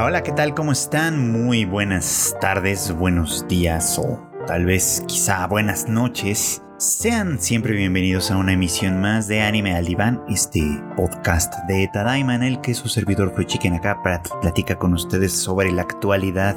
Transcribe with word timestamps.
Hola, 0.00 0.22
¿qué 0.22 0.30
tal? 0.30 0.54
¿Cómo 0.54 0.70
están? 0.70 1.32
Muy 1.32 1.64
buenas 1.64 2.36
tardes, 2.40 2.92
buenos 2.92 3.48
días 3.48 3.98
o 3.98 4.24
tal 4.46 4.64
vez 4.64 5.02
quizá 5.08 5.44
buenas 5.48 5.88
noches. 5.88 6.62
Sean 6.76 7.40
siempre 7.40 7.72
bienvenidos 7.72 8.30
a 8.30 8.36
una 8.36 8.52
emisión 8.52 9.00
más 9.00 9.26
de 9.26 9.42
Anime 9.42 9.74
al 9.74 9.86
Diván, 9.86 10.22
este 10.28 10.62
podcast 10.96 11.52
de 11.66 11.90
Tadaima 11.92 12.36
en 12.36 12.44
el 12.44 12.60
que 12.60 12.74
su 12.74 12.88
servidor 12.88 13.34
Chicken 13.44 13.74
acá 13.74 14.00
platica 14.40 14.76
con 14.76 14.94
ustedes 14.94 15.32
sobre 15.32 15.72
la 15.72 15.82
actualidad 15.82 16.54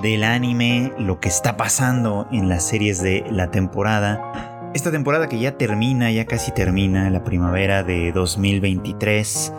del 0.00 0.22
anime, 0.22 0.92
lo 0.98 1.18
que 1.18 1.30
está 1.30 1.56
pasando 1.56 2.28
en 2.30 2.48
las 2.48 2.62
series 2.68 3.02
de 3.02 3.24
la 3.28 3.50
temporada. 3.50 4.70
Esta 4.72 4.92
temporada 4.92 5.28
que 5.28 5.40
ya 5.40 5.58
termina, 5.58 6.12
ya 6.12 6.26
casi 6.26 6.52
termina, 6.52 7.10
la 7.10 7.24
primavera 7.24 7.82
de 7.82 8.12
2023 8.12 9.52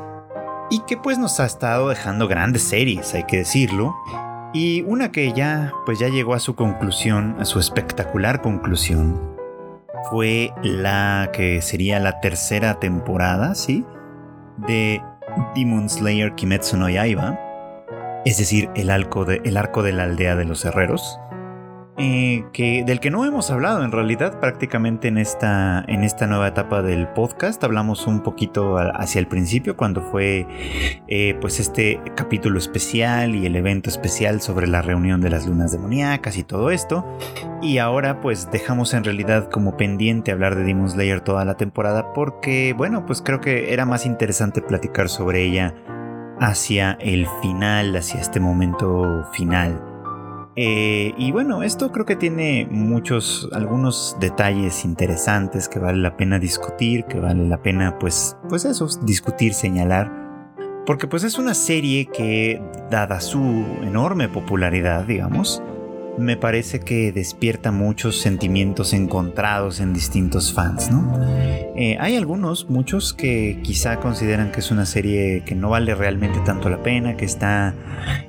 y 0.74 0.80
que 0.88 0.98
pues 0.98 1.20
nos 1.20 1.40
ha 1.40 1.46
estado 1.46 1.90
dejando 1.90 2.28
grandes 2.28 2.64
series, 2.64 3.14
hay 3.14 3.26
que 3.26 3.38
decirlo. 3.38 3.96
Y 4.54 4.82
una 4.88 5.12
que 5.12 5.32
ya 5.32 5.72
pues 5.86 6.00
ya 6.00 6.08
llegó 6.08 6.34
a 6.34 6.40
su 6.40 6.56
conclusión, 6.56 7.36
a 7.40 7.46
su 7.46 7.60
espectacular 7.60 8.42
conclusión, 8.42 9.22
fue 10.10 10.52
la 10.64 11.30
que 11.32 11.62
sería 11.62 12.00
la 12.00 12.20
tercera 12.22 12.80
temporada, 12.80 13.54
¿sí? 13.54 13.86
De 14.58 15.00
Demon 15.54 15.90
Slayer 15.90 16.34
Kimetsu 16.34 16.76
no 16.78 16.90
Yaiba, 16.90 17.40
es 18.26 18.40
decir, 18.40 18.72
el 18.76 18.90
arco 18.90 19.26
de, 19.26 19.42
el 19.46 19.58
arco 19.58 19.84
de 19.84 19.92
la 19.92 20.06
aldea 20.06 20.36
de 20.36 20.46
los 20.46 20.66
herreros. 20.66 21.20
Que, 21.96 22.84
del 22.86 23.00
que 23.00 23.12
no 23.12 23.24
hemos 23.24 23.52
hablado 23.52 23.84
en 23.84 23.92
realidad 23.92 24.40
prácticamente 24.40 25.08
en 25.08 25.20
esta, 25.20 25.86
en 25.88 26.04
esta 26.04 26.26
nueva 26.26 26.48
etapa 26.48 26.82
del 26.82 27.08
podcast. 27.10 27.64
Hablamos 27.64 28.08
un 28.08 28.22
poquito 28.22 28.78
hacia 28.78 29.20
el 29.20 29.28
principio 29.28 29.78
cuando 29.78 30.02
fue 30.02 30.48
eh, 31.08 31.38
pues 31.40 31.60
este 31.60 32.02
capítulo 32.16 32.58
especial 32.58 33.36
y 33.36 33.46
el 33.46 33.56
evento 33.56 33.90
especial 33.90 34.42
sobre 34.42 34.68
la 34.68 34.82
reunión 34.82 35.22
de 35.22 35.30
las 35.30 35.46
lunas 35.46 35.72
demoníacas 35.72 36.38
y 36.38 36.44
todo 36.44 36.72
esto. 36.72 37.06
Y 37.62 37.78
ahora 37.78 38.22
pues 38.22 38.50
dejamos 38.52 38.94
en 38.96 39.04
realidad 39.04 39.50
como 39.52 39.78
pendiente 39.78 40.32
hablar 40.32 40.56
de 40.56 40.64
Demon 40.64 40.90
Slayer 40.90 41.22
toda 41.22 41.46
la 41.46 41.58
temporada 41.58 42.12
porque 42.14 42.74
bueno 42.76 43.06
pues 43.06 43.22
creo 43.22 43.40
que 43.40 43.72
era 43.72 43.86
más 43.86 44.08
interesante 44.08 44.62
platicar 44.62 45.10
sobre 45.10 45.44
ella 45.44 45.76
hacia 46.40 46.94
el 46.94 47.28
final, 47.42 47.96
hacia 47.96 48.20
este 48.20 48.40
momento 48.40 49.26
final. 49.34 49.93
Eh, 50.56 51.14
y 51.18 51.32
bueno, 51.32 51.64
esto 51.64 51.92
creo 51.92 52.06
que 52.06 52.16
tiene 52.16 52.68
muchos, 52.70 53.50
algunos 53.54 54.18
detalles 54.20 54.86
interesantes 54.86 55.68
que 55.68 55.80
vale 55.80 56.00
la 56.00 56.16
pena 56.16 56.38
discutir, 56.38 57.06
que 57.06 57.20
vale 57.20 57.48
la 57.48 57.62
pena, 57.62 57.98
pues, 57.98 58.38
pues 58.50 58.66
eso, 58.66 58.88
discutir, 59.02 59.54
señalar. 59.54 60.22
Porque 60.86 61.08
pues 61.08 61.24
es 61.24 61.40
una 61.40 61.54
serie 61.54 62.08
que, 62.08 62.62
dada 62.92 63.22
su 63.22 63.40
enorme 63.82 64.28
popularidad, 64.28 65.06
digamos, 65.06 65.64
me 66.18 66.38
parece 66.38 66.80
que 66.80 67.12
despierta 67.12 67.72
muchos 67.72 68.20
sentimientos 68.20 68.94
encontrados 68.94 69.80
en 69.80 69.94
distintos 69.94 70.54
fans, 70.54 70.92
¿no? 70.92 71.20
Eh, 71.76 71.98
hay 72.00 72.16
algunos, 72.16 72.70
muchos 72.70 73.14
que 73.14 73.60
quizá 73.64 74.00
consideran 74.00 74.52
que 74.52 74.60
es 74.60 74.70
una 74.70 74.86
serie 74.86 75.44
que 75.46 75.56
no 75.56 75.70
vale 75.70 75.96
realmente 75.96 76.40
tanto 76.46 76.70
la 76.70 76.84
pena, 76.84 77.18
que 77.18 77.26
está 77.26 77.74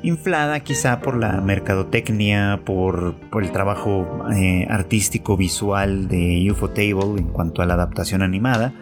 inflada 0.03 0.61
quizá 0.61 1.01
por 1.01 1.17
la 1.17 1.41
mercadotecnia, 1.41 2.63
por, 2.65 3.17
el 3.41 3.53
trabajo 3.53 4.25
eh, 4.35 4.67
artístico 4.71 5.37
visual 5.37 6.09
de 6.09 6.49
UFO 6.51 6.71
Table 6.71 7.19
en 7.19 7.29
cuanto 7.29 7.61
a 7.61 7.67
la 7.67 7.75
adaptación 7.75 8.23
animada. 8.23 8.73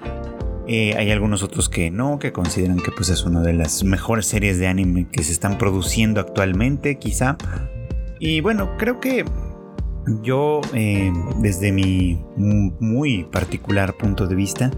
Eh, 0.69 0.95
hay 0.97 1.11
algunos 1.11 1.43
otros 1.43 1.69
que 1.69 1.91
no, 1.91 2.21
que 2.21 2.33
consideran 2.33 2.79
que 2.79 2.93
pues, 2.93 3.09
es 3.09 3.25
una 3.25 3.41
de 3.41 3.53
las 3.53 3.83
mejores 3.83 4.27
series 4.27 4.59
de 4.59 4.69
anime 4.69 5.09
que 5.11 5.25
se 5.25 5.33
están 5.33 5.59
produciendo 5.59 6.21
actualmente, 6.21 6.99
quizá. 6.99 7.37
Y 8.25 8.41
bueno, 8.41 8.77
creo 8.79 9.01
que 9.01 9.25
yo, 10.23 10.61
eh, 10.75 11.13
desde 11.41 11.73
mi 11.73 12.25
muy 12.37 13.25
particular 13.25 13.97
punto 13.97 14.29
de 14.29 14.37
vista, 14.37 14.71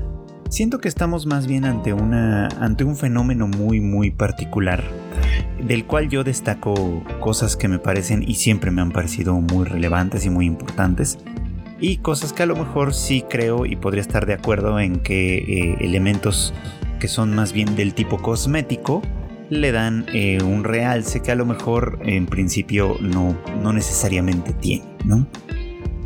siento 0.49 0.79
que 0.79 0.89
estamos 0.89 1.27
más 1.27 1.47
bien 1.47 1.67
ante, 1.67 1.93
una, 1.93 2.49
ante 2.59 2.85
un 2.85 2.97
fenómeno 2.97 3.47
muy, 3.47 3.83
muy 3.83 4.11
particular, 4.11 4.83
del 5.63 5.85
cual 5.85 6.09
yo 6.09 6.25
destaco 6.25 7.05
cosas 7.21 7.55
que 7.55 7.69
me 7.69 7.79
parecen 7.79 8.23
y 8.23 8.37
siempre 8.37 8.71
me 8.71 8.81
han 8.81 8.93
parecido 8.93 9.35
muy 9.35 9.67
relevantes 9.67 10.25
y 10.25 10.31
muy 10.31 10.47
importantes, 10.47 11.19
y 11.79 11.99
cosas 11.99 12.33
que 12.33 12.45
a 12.45 12.47
lo 12.47 12.57
mejor 12.57 12.95
sí 12.95 13.27
creo 13.29 13.67
y 13.67 13.77
podría 13.77 14.01
estar 14.01 14.25
de 14.25 14.33
acuerdo 14.33 14.81
en 14.81 15.01
que 15.01 15.37
eh, 15.37 15.77
elementos 15.81 16.55
que 16.99 17.09
son 17.09 17.35
más 17.35 17.53
bien 17.53 17.77
del 17.77 17.93
tipo 17.93 18.17
cosmético, 18.23 19.03
le 19.51 19.73
dan 19.73 20.07
eh, 20.13 20.43
un 20.43 20.65
realce 20.65 21.21
que 21.21 21.33
a 21.33 21.35
lo 21.35 21.47
mejor 21.47 21.99
en 22.03 22.27
principio 22.27 22.97
no, 23.01 23.37
no 23.63 23.73
necesariamente 23.73 24.53
tiene, 24.53 24.85
¿no? 25.05 25.27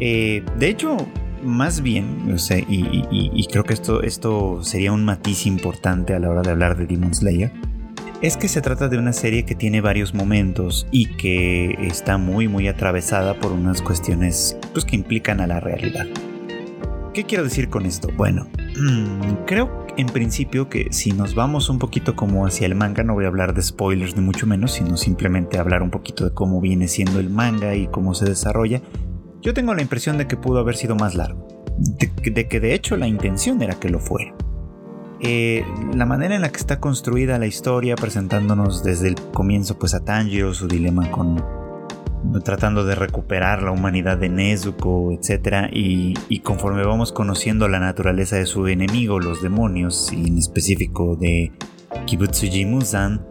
Eh, 0.00 0.44
de 0.58 0.68
hecho, 0.68 0.96
más 1.42 1.82
bien, 1.82 2.32
o 2.32 2.38
sea, 2.38 2.58
y, 2.58 3.46
creo 3.50 3.64
que 3.64 3.74
esto, 3.74 4.02
esto 4.02 4.62
sería 4.62 4.92
un 4.92 5.04
matiz 5.04 5.46
importante 5.46 6.14
a 6.14 6.18
la 6.18 6.30
hora 6.30 6.42
de 6.42 6.50
hablar 6.50 6.76
de 6.76 6.86
Demon 6.86 7.14
Slayer, 7.14 7.52
es 8.20 8.36
que 8.36 8.48
se 8.48 8.60
trata 8.60 8.88
de 8.88 8.98
una 8.98 9.12
serie 9.12 9.44
que 9.44 9.54
tiene 9.54 9.80
varios 9.80 10.12
momentos 10.12 10.88
y 10.90 11.06
que 11.16 11.76
está 11.86 12.18
muy 12.18 12.48
muy 12.48 12.66
atravesada 12.66 13.34
por 13.34 13.52
unas 13.52 13.80
cuestiones 13.80 14.56
pues, 14.72 14.84
que 14.84 14.96
implican 14.96 15.40
a 15.40 15.46
la 15.46 15.60
realidad. 15.60 16.06
¿Qué 17.14 17.24
quiero 17.24 17.44
decir 17.44 17.68
con 17.68 17.86
esto? 17.86 18.08
Bueno, 18.16 18.48
creo 19.46 19.86
en 19.96 20.06
principio 20.06 20.68
que 20.68 20.88
si 20.92 21.12
nos 21.12 21.34
vamos 21.34 21.68
un 21.68 21.78
poquito 21.78 22.14
como 22.14 22.46
hacia 22.46 22.66
el 22.66 22.74
manga, 22.74 23.02
no 23.02 23.14
voy 23.14 23.24
a 23.24 23.28
hablar 23.28 23.54
de 23.54 23.62
spoilers 23.62 24.16
ni 24.16 24.22
mucho 24.22 24.46
menos, 24.46 24.72
sino 24.72 24.96
simplemente 24.96 25.58
hablar 25.58 25.82
un 25.82 25.90
poquito 25.90 26.24
de 26.24 26.34
cómo 26.34 26.60
viene 26.60 26.88
siendo 26.88 27.18
el 27.18 27.30
manga 27.30 27.74
y 27.74 27.88
cómo 27.88 28.14
se 28.14 28.24
desarrolla, 28.24 28.80
yo 29.40 29.54
tengo 29.54 29.74
la 29.74 29.82
impresión 29.82 30.18
de 30.18 30.26
que 30.26 30.36
pudo 30.36 30.58
haber 30.58 30.76
sido 30.76 30.94
más 30.96 31.14
largo, 31.14 31.48
de, 31.78 32.48
que 32.48 32.60
de 32.60 32.74
hecho 32.74 32.96
la 32.96 33.08
intención 33.08 33.60
era 33.62 33.74
que 33.74 33.88
lo 33.88 34.00
fuera. 34.00 34.34
Eh, 35.20 35.64
la 35.94 36.06
manera 36.06 36.36
en 36.36 36.42
la 36.42 36.50
que 36.50 36.58
está 36.58 36.78
construida 36.78 37.38
la 37.38 37.46
historia, 37.46 37.96
presentándonos 37.96 38.84
desde 38.84 39.08
el 39.08 39.16
comienzo 39.16 39.78
pues 39.78 39.94
a 39.94 40.04
Tanjiro, 40.04 40.54
su 40.54 40.68
dilema 40.68 41.10
con, 41.10 41.42
tratando 42.44 42.84
de 42.84 42.94
recuperar 42.94 43.62
la 43.62 43.70
humanidad 43.70 44.18
de 44.18 44.28
Nezuko, 44.28 45.12
etc. 45.12 45.68
Y, 45.72 46.40
conforme 46.40 46.84
vamos 46.84 47.12
conociendo 47.12 47.68
la 47.68 47.80
naturaleza 47.80 48.36
de 48.36 48.46
su 48.46 48.66
enemigo, 48.66 49.20
los 49.20 49.42
demonios, 49.42 50.12
y 50.12 50.28
en 50.28 50.38
específico 50.38 51.16
de 51.16 51.52
Kibutsuji 52.06 52.64
Muzan, 52.64 53.26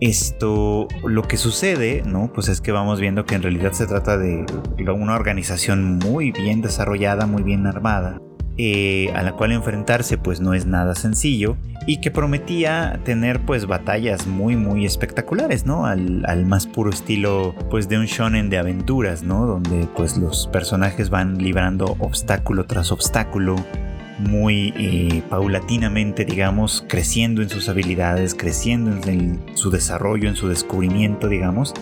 esto, 0.00 0.88
lo 1.04 1.22
que 1.22 1.36
sucede, 1.36 2.02
¿no? 2.06 2.32
Pues 2.32 2.48
es 2.48 2.60
que 2.60 2.72
vamos 2.72 3.00
viendo 3.00 3.26
que 3.26 3.34
en 3.34 3.42
realidad 3.42 3.72
se 3.72 3.86
trata 3.86 4.16
de 4.16 4.46
una 4.78 5.14
organización 5.14 5.98
muy 5.98 6.32
bien 6.32 6.62
desarrollada, 6.62 7.26
muy 7.26 7.42
bien 7.42 7.66
armada, 7.66 8.18
eh, 8.62 9.10
a 9.14 9.22
la 9.22 9.32
cual 9.32 9.52
enfrentarse 9.52 10.18
pues 10.18 10.42
no 10.42 10.52
es 10.52 10.66
nada 10.66 10.94
sencillo 10.94 11.56
y 11.86 12.02
que 12.02 12.10
prometía 12.10 13.00
tener 13.06 13.40
pues 13.40 13.64
batallas 13.64 14.26
muy 14.26 14.54
muy 14.54 14.84
espectaculares, 14.84 15.64
¿no? 15.64 15.86
Al, 15.86 16.44
más 16.44 16.66
puro 16.66 16.90
estilo 16.90 17.54
pues 17.70 17.88
de 17.88 17.96
un 17.96 18.04
shonen 18.04 18.50
de 18.50 18.58
aventuras, 18.58 19.22
¿no? 19.22 19.46
Donde 19.46 19.88
pues 19.96 20.18
los 20.18 20.46
personajes 20.48 21.08
van 21.08 21.38
librando 21.38 21.96
obstáculo 22.00 22.66
tras 22.66 22.92
obstáculo 22.92 23.56
muy 24.18 24.74
eh, 24.76 25.22
paulatinamente, 25.30 26.26
digamos, 26.26 26.84
creciendo 26.86 27.40
en 27.40 27.48
sus 27.48 27.70
habilidades, 27.70 28.34
creciendo 28.34 29.08
en 29.08 29.40
su 29.54 29.70
desarrollo, 29.70 30.28
en 30.28 30.36
su 30.36 30.48
descubrimiento, 30.48 31.28
digamos, 31.28 31.72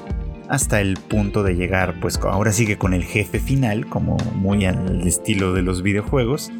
hasta 0.48 0.80
el 0.80 0.94
punto 0.94 1.42
de 1.42 1.56
llegar, 1.56 1.98
pues 2.00 2.20
ahora 2.22 2.52
sigue 2.52 2.78
con 2.78 2.94
el 2.94 3.02
jefe 3.02 3.40
final, 3.40 3.86
como 3.86 4.16
muy 4.36 4.64
al 4.64 5.04
estilo 5.08 5.52
de 5.54 5.62
los 5.62 5.82
videojuegos, 5.82 6.52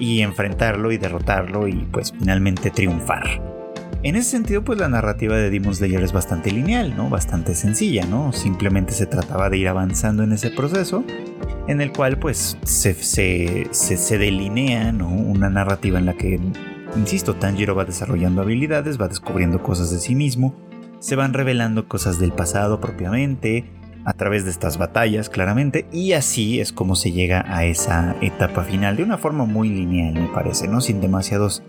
y 0.00 0.22
enfrentarlo 0.22 0.90
y 0.90 0.98
derrotarlo 0.98 1.68
y 1.68 1.74
pues 1.92 2.12
finalmente 2.18 2.70
triunfar. 2.70 3.50
En 4.02 4.16
ese 4.16 4.30
sentido, 4.30 4.64
pues 4.64 4.78
la 4.78 4.88
narrativa 4.88 5.36
de 5.36 5.50
Demon 5.50 5.74
Slayer 5.74 6.02
es 6.02 6.12
bastante 6.12 6.50
lineal, 6.50 6.96
¿no? 6.96 7.10
Bastante 7.10 7.54
sencilla, 7.54 8.06
¿no? 8.06 8.32
Simplemente 8.32 8.94
se 8.94 9.04
trataba 9.04 9.50
de 9.50 9.58
ir 9.58 9.68
avanzando 9.68 10.22
en 10.22 10.32
ese 10.32 10.50
proceso, 10.50 11.04
en 11.68 11.82
el 11.82 11.92
cual 11.92 12.18
pues 12.18 12.56
se, 12.62 12.94
se, 12.94 13.68
se, 13.72 14.18
delinea, 14.18 14.90
¿no? 14.92 15.10
Una 15.10 15.50
narrativa 15.50 15.98
en 15.98 16.06
la 16.06 16.14
que, 16.14 16.40
insisto, 16.96 17.34
Tanjiro 17.34 17.74
va 17.74 17.84
desarrollando 17.84 18.40
habilidades, 18.40 18.98
va 18.98 19.06
descubriendo 19.06 19.62
cosas 19.62 19.90
de 19.90 19.98
sí 19.98 20.14
mismo, 20.14 20.56
se 20.98 21.14
van 21.14 21.34
revelando 21.34 21.86
cosas 21.86 22.18
del 22.18 22.32
pasado 22.32 22.80
propiamente, 22.80 23.66
a 24.04 24.12
través 24.14 24.44
de 24.44 24.50
estas 24.50 24.78
batallas, 24.78 25.28
claramente, 25.28 25.86
y 25.92 26.12
así 26.12 26.60
es 26.60 26.72
como 26.72 26.96
se 26.96 27.12
llega 27.12 27.44
a 27.48 27.64
esa 27.64 28.16
etapa 28.20 28.64
final 28.64 28.96
de 28.96 29.02
una 29.02 29.18
forma 29.18 29.44
muy 29.44 29.68
lineal, 29.68 30.14
me 30.14 30.28
parece, 30.28 30.68
¿no? 30.68 30.80
Sin 30.80 31.00
demasiados 31.00 31.62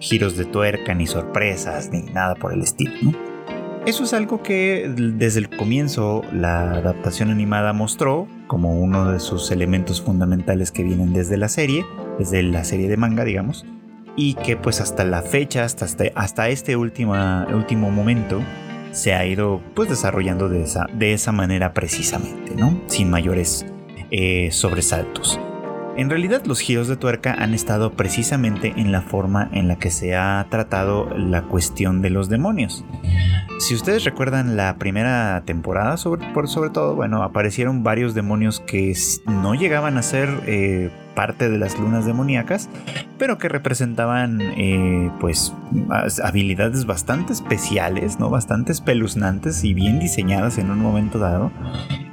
giros 0.00 0.36
de 0.36 0.44
tuerca, 0.44 0.94
ni 0.94 1.06
sorpresas, 1.06 1.90
ni 1.90 2.02
nada 2.02 2.34
por 2.34 2.52
el 2.52 2.62
estilo. 2.62 3.12
Eso 3.86 4.02
es 4.02 4.12
algo 4.14 4.42
que 4.42 4.92
desde 4.96 5.38
el 5.38 5.48
comienzo 5.48 6.22
la 6.32 6.72
adaptación 6.72 7.30
animada 7.30 7.72
mostró 7.72 8.26
como 8.48 8.80
uno 8.80 9.12
de 9.12 9.20
sus 9.20 9.52
elementos 9.52 10.02
fundamentales 10.02 10.72
que 10.72 10.82
vienen 10.82 11.12
desde 11.12 11.36
la 11.36 11.48
serie, 11.48 11.86
desde 12.18 12.42
la 12.42 12.64
serie 12.64 12.88
de 12.88 12.96
manga, 12.96 13.24
digamos, 13.24 13.64
y 14.16 14.34
que 14.34 14.56
pues 14.56 14.80
hasta 14.80 15.04
la 15.04 15.22
fecha, 15.22 15.62
hasta, 15.62 15.86
hasta 16.16 16.48
este 16.48 16.74
último, 16.74 17.14
último 17.54 17.92
momento, 17.92 18.42
se 18.96 19.12
ha 19.12 19.26
ido 19.26 19.60
pues 19.74 19.90
desarrollando 19.90 20.48
de 20.48 20.62
esa, 20.62 20.86
de 20.90 21.12
esa 21.12 21.30
manera 21.30 21.74
precisamente, 21.74 22.54
¿no? 22.56 22.80
Sin 22.86 23.10
mayores 23.10 23.66
eh, 24.10 24.48
sobresaltos. 24.52 25.38
En 25.98 26.08
realidad 26.08 26.42
los 26.46 26.60
giros 26.60 26.88
de 26.88 26.96
tuerca 26.96 27.34
han 27.34 27.52
estado 27.52 27.92
precisamente 27.92 28.72
en 28.76 28.92
la 28.92 29.02
forma 29.02 29.50
en 29.52 29.68
la 29.68 29.76
que 29.76 29.90
se 29.90 30.16
ha 30.16 30.46
tratado 30.50 31.10
la 31.14 31.42
cuestión 31.42 32.00
de 32.00 32.08
los 32.08 32.30
demonios. 32.30 32.86
Si 33.58 33.74
ustedes 33.74 34.04
recuerdan 34.04 34.56
la 34.56 34.76
primera 34.78 35.42
temporada, 35.44 35.98
sobre, 35.98 36.26
sobre 36.46 36.70
todo, 36.70 36.94
bueno, 36.94 37.22
aparecieron 37.22 37.82
varios 37.82 38.14
demonios 38.14 38.60
que 38.60 38.94
no 39.26 39.54
llegaban 39.54 39.98
a 39.98 40.02
ser 40.02 40.28
eh, 40.46 40.90
parte 41.16 41.48
de 41.48 41.58
las 41.58 41.76
lunas 41.80 42.06
demoníacas, 42.06 42.68
pero 43.18 43.38
que 43.38 43.48
representaban 43.48 44.40
eh, 44.40 45.10
pues 45.18 45.52
habilidades 46.22 46.86
bastante 46.86 47.32
especiales, 47.32 48.20
¿no? 48.20 48.30
Bastante 48.30 48.70
espeluznantes 48.70 49.64
y 49.64 49.74
bien 49.74 49.98
diseñadas 49.98 50.58
en 50.58 50.70
un 50.70 50.78
momento 50.78 51.18
dado, 51.18 51.50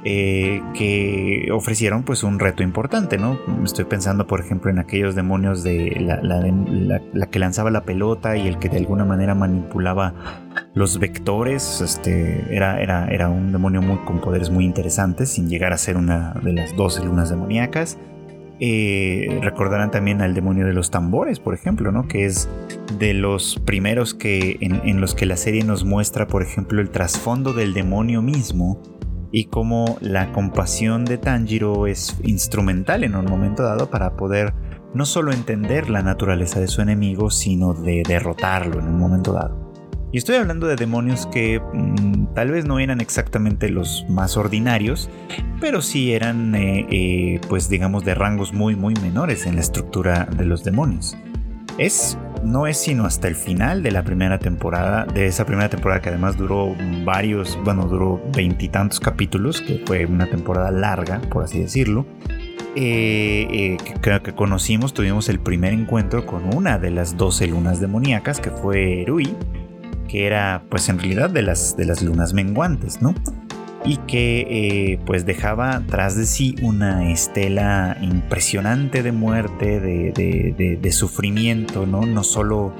eh, 0.04 0.62
que 0.74 1.48
ofrecieron 1.52 2.02
pues 2.02 2.24
un 2.24 2.40
reto 2.40 2.62
importante, 2.62 3.18
¿no? 3.18 3.38
Estoy 3.62 3.84
pensando, 3.84 4.26
por 4.26 4.40
ejemplo, 4.40 4.70
en 4.70 4.78
aquellos 4.78 5.14
demonios 5.14 5.62
de 5.62 5.96
la, 6.00 7.28
que 7.28 7.38
lanzaba 7.38 7.70
la 7.70 7.82
pelota 7.82 8.36
y 8.36 8.48
el 8.48 8.58
que 8.58 8.68
de 8.68 8.78
alguna 8.78 9.04
manera 9.04 9.34
manipulaba 9.34 10.14
los 10.74 10.98
vectores. 10.98 11.82
Este 11.82 12.54
era, 12.54 12.80
era, 12.80 13.06
era 13.08 13.28
un 13.28 13.52
demonio 13.52 13.82
muy, 13.82 13.98
con 13.98 14.20
poderes 14.20 14.50
muy 14.50 14.64
interesantes, 14.64 15.30
sin 15.30 15.48
llegar 15.48 15.72
a 15.72 15.78
ser 15.78 15.98
una 15.98 16.32
de 16.42 16.54
las 16.54 16.74
12 16.74 17.04
lunas 17.04 17.28
demoníacas. 17.28 17.98
Eh, 18.60 19.40
recordarán 19.42 19.90
también 19.90 20.22
al 20.22 20.32
demonio 20.32 20.66
de 20.66 20.72
los 20.72 20.90
tambores, 20.90 21.40
por 21.40 21.54
ejemplo, 21.54 21.90
¿no? 21.90 22.06
Que 22.06 22.24
es 22.24 22.48
de 22.98 23.12
los 23.12 23.60
primeros 23.64 24.14
que 24.14 24.58
en, 24.60 25.00
los 25.00 25.14
que 25.14 25.26
la 25.26 25.36
serie 25.36 25.64
nos 25.64 25.84
muestra, 25.84 26.26
por 26.26 26.42
ejemplo, 26.42 26.80
el 26.80 26.90
trasfondo 26.90 27.52
del 27.52 27.74
demonio 27.74 28.22
mismo 28.22 28.80
y 29.32 29.46
cómo 29.46 29.98
la 30.00 30.32
compasión 30.32 31.04
de 31.04 31.18
Tanjiro 31.18 31.88
es 31.88 32.16
instrumental 32.22 33.02
en 33.02 33.16
un 33.16 33.24
momento 33.24 33.64
dado 33.64 33.90
para 33.90 34.16
poder 34.16 34.54
no 34.94 35.04
solo 35.06 35.32
entender 35.32 35.90
la 35.90 36.02
naturaleza 36.02 36.60
de 36.60 36.68
su 36.68 36.80
enemigo, 36.80 37.30
sino 37.30 37.74
de 37.74 38.04
derrotarlo 38.06 38.78
en 38.78 38.86
un 38.86 38.98
momento 38.98 39.32
dado. 39.32 39.63
Y 40.14 40.18
estoy 40.18 40.36
hablando 40.36 40.68
de 40.68 40.76
demonios 40.76 41.26
que 41.26 41.58
mm, 41.58 42.34
tal 42.34 42.52
vez 42.52 42.64
no 42.64 42.78
eran 42.78 43.00
exactamente 43.00 43.68
los 43.68 44.06
más 44.08 44.36
ordinarios, 44.36 45.10
pero 45.60 45.82
sí 45.82 46.12
eran, 46.12 46.54
eh, 46.54 46.86
eh, 46.88 47.40
pues 47.48 47.68
digamos, 47.68 48.04
de 48.04 48.14
rangos 48.14 48.52
muy, 48.52 48.76
muy 48.76 48.94
menores 49.02 49.44
en 49.44 49.56
la 49.56 49.60
estructura 49.60 50.26
de 50.26 50.44
los 50.44 50.62
demonios. 50.62 51.16
Es, 51.78 52.16
no 52.44 52.68
es 52.68 52.76
sino 52.76 53.06
hasta 53.06 53.26
el 53.26 53.34
final 53.34 53.82
de 53.82 53.90
la 53.90 54.04
primera 54.04 54.38
temporada, 54.38 55.04
de 55.04 55.26
esa 55.26 55.46
primera 55.46 55.68
temporada 55.68 56.00
que 56.00 56.10
además 56.10 56.36
duró 56.36 56.76
varios, 57.04 57.58
bueno, 57.64 57.88
duró 57.88 58.22
veintitantos 58.32 59.00
capítulos, 59.00 59.62
que 59.62 59.82
fue 59.84 60.06
una 60.06 60.30
temporada 60.30 60.70
larga, 60.70 61.22
por 61.22 61.42
así 61.42 61.58
decirlo. 61.58 62.06
Eh, 62.76 63.78
que, 63.84 63.94
creo 63.94 64.22
que 64.22 64.32
conocimos, 64.32 64.94
tuvimos 64.94 65.28
el 65.28 65.40
primer 65.40 65.72
encuentro 65.72 66.24
con 66.24 66.54
una 66.54 66.78
de 66.78 66.92
las 66.92 67.16
12 67.16 67.48
lunas 67.48 67.80
demoníacas, 67.80 68.38
que 68.38 68.50
fue 68.50 69.04
Rui, 69.08 69.34
que 70.08 70.26
era 70.26 70.62
pues 70.68 70.88
en 70.88 70.98
realidad 70.98 71.30
de 71.30 71.42
las, 71.42 71.76
de 71.76 71.84
las 71.84 72.02
lunas 72.02 72.32
menguantes, 72.32 73.02
¿no? 73.02 73.14
Y 73.84 73.98
que 73.98 74.46
eh, 74.48 75.00
pues 75.04 75.26
dejaba 75.26 75.82
tras 75.86 76.16
de 76.16 76.24
sí 76.24 76.54
una 76.62 77.10
estela 77.10 77.98
impresionante 78.00 79.02
de 79.02 79.12
muerte, 79.12 79.80
de, 79.80 80.92
sufrimiento, 80.92 81.84
¿no? 81.84 82.06
No 82.06 82.24
solo 82.24 82.72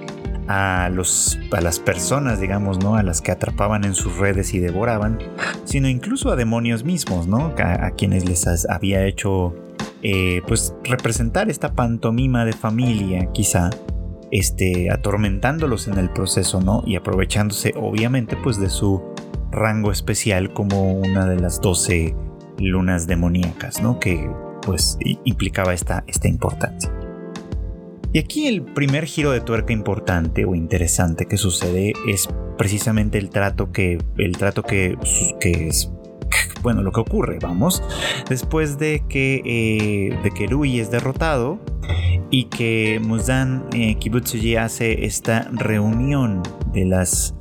a, 0.49 0.89
los, 0.91 1.39
a 1.53 1.61
las 1.61 1.79
personas, 1.79 2.41
digamos, 2.41 2.79
¿no? 2.79 2.97
A 2.97 3.03
las 3.03 3.21
que 3.21 3.33
atrapaban 3.33 3.85
en 3.85 3.95
sus 3.95 4.17
redes 4.17 4.55
y 4.55 4.61
devoraban, 4.61 5.19
sino 5.65 5.89
incluso 5.89 6.31
a 6.31 6.37
demonios 6.37 6.85
mismos, 6.85 7.27
¿no? 7.27 7.53
A, 7.59 7.91
quienes 7.91 8.27
les 8.27 8.47
había 8.71 9.05
hecho, 9.05 9.55
eh, 10.03 10.41
pues, 10.47 10.75
representar 10.85 11.51
esta 11.51 11.75
pantomima 11.75 12.47
de 12.47 12.55
familia, 12.55 13.31
quizá, 13.33 13.69
este, 14.35 14.91
atormentándolos 14.91 15.87
en 15.87 15.97
el 15.97 16.11
proceso, 16.11 16.61
¿no? 16.61 16.83
Y 16.85 16.97
aprovechándose 16.97 17.73
obviamente 17.77 18.37
pues 18.37 18.59
de 18.59 18.69
su 18.69 19.01
rango 19.53 19.93
especial 19.93 20.53
como 20.53 20.93
una 20.95 21.25
de 21.25 21.39
las 21.39 21.61
12 21.61 22.17
lunas 22.59 23.07
demoníacas, 23.07 23.81
¿no? 23.81 24.01
Que 24.01 24.29
pues 24.63 24.99
implicaba 25.25 25.73
esta, 25.73 26.03
esta 26.09 26.27
importancia. 26.27 26.93
Y 28.13 28.19
aquí 28.19 28.49
el 28.49 28.63
primer 28.63 29.05
giro 29.07 29.31
de 29.31 29.41
tuerca 29.41 29.73
importante 29.73 30.45
o 30.45 30.57
interesante 30.57 31.27
que 31.27 31.37
sucede 31.37 31.93
es 32.09 32.29
precisamente 32.59 33.19
el 33.19 33.31
trato 33.31 33.71
que, 33.71 33.99
el 34.19 34.33
trato 34.37 34.65
que, 34.65 34.99
que 35.39 35.69
es 35.69 35.93
bueno, 36.61 36.83
lo 36.83 36.91
que 36.91 37.01
ocurre, 37.01 37.39
vamos, 37.41 37.83
después 38.29 38.79
de 38.79 39.05
que, 39.09 39.43
eh, 39.45 40.19
de 40.25 40.31
que 40.31 40.47
Rui 40.47 40.81
es 40.81 40.91
derrotado 40.91 41.61
y 42.31 42.45
que 42.45 43.01
Muzan 43.03 43.65
eh, 43.73 43.97
Kibutsuji 43.97 44.57
hace 44.57 45.05
esta 45.05 45.49
reunión 45.53 46.43
de 46.73 46.85
las, 46.85 47.35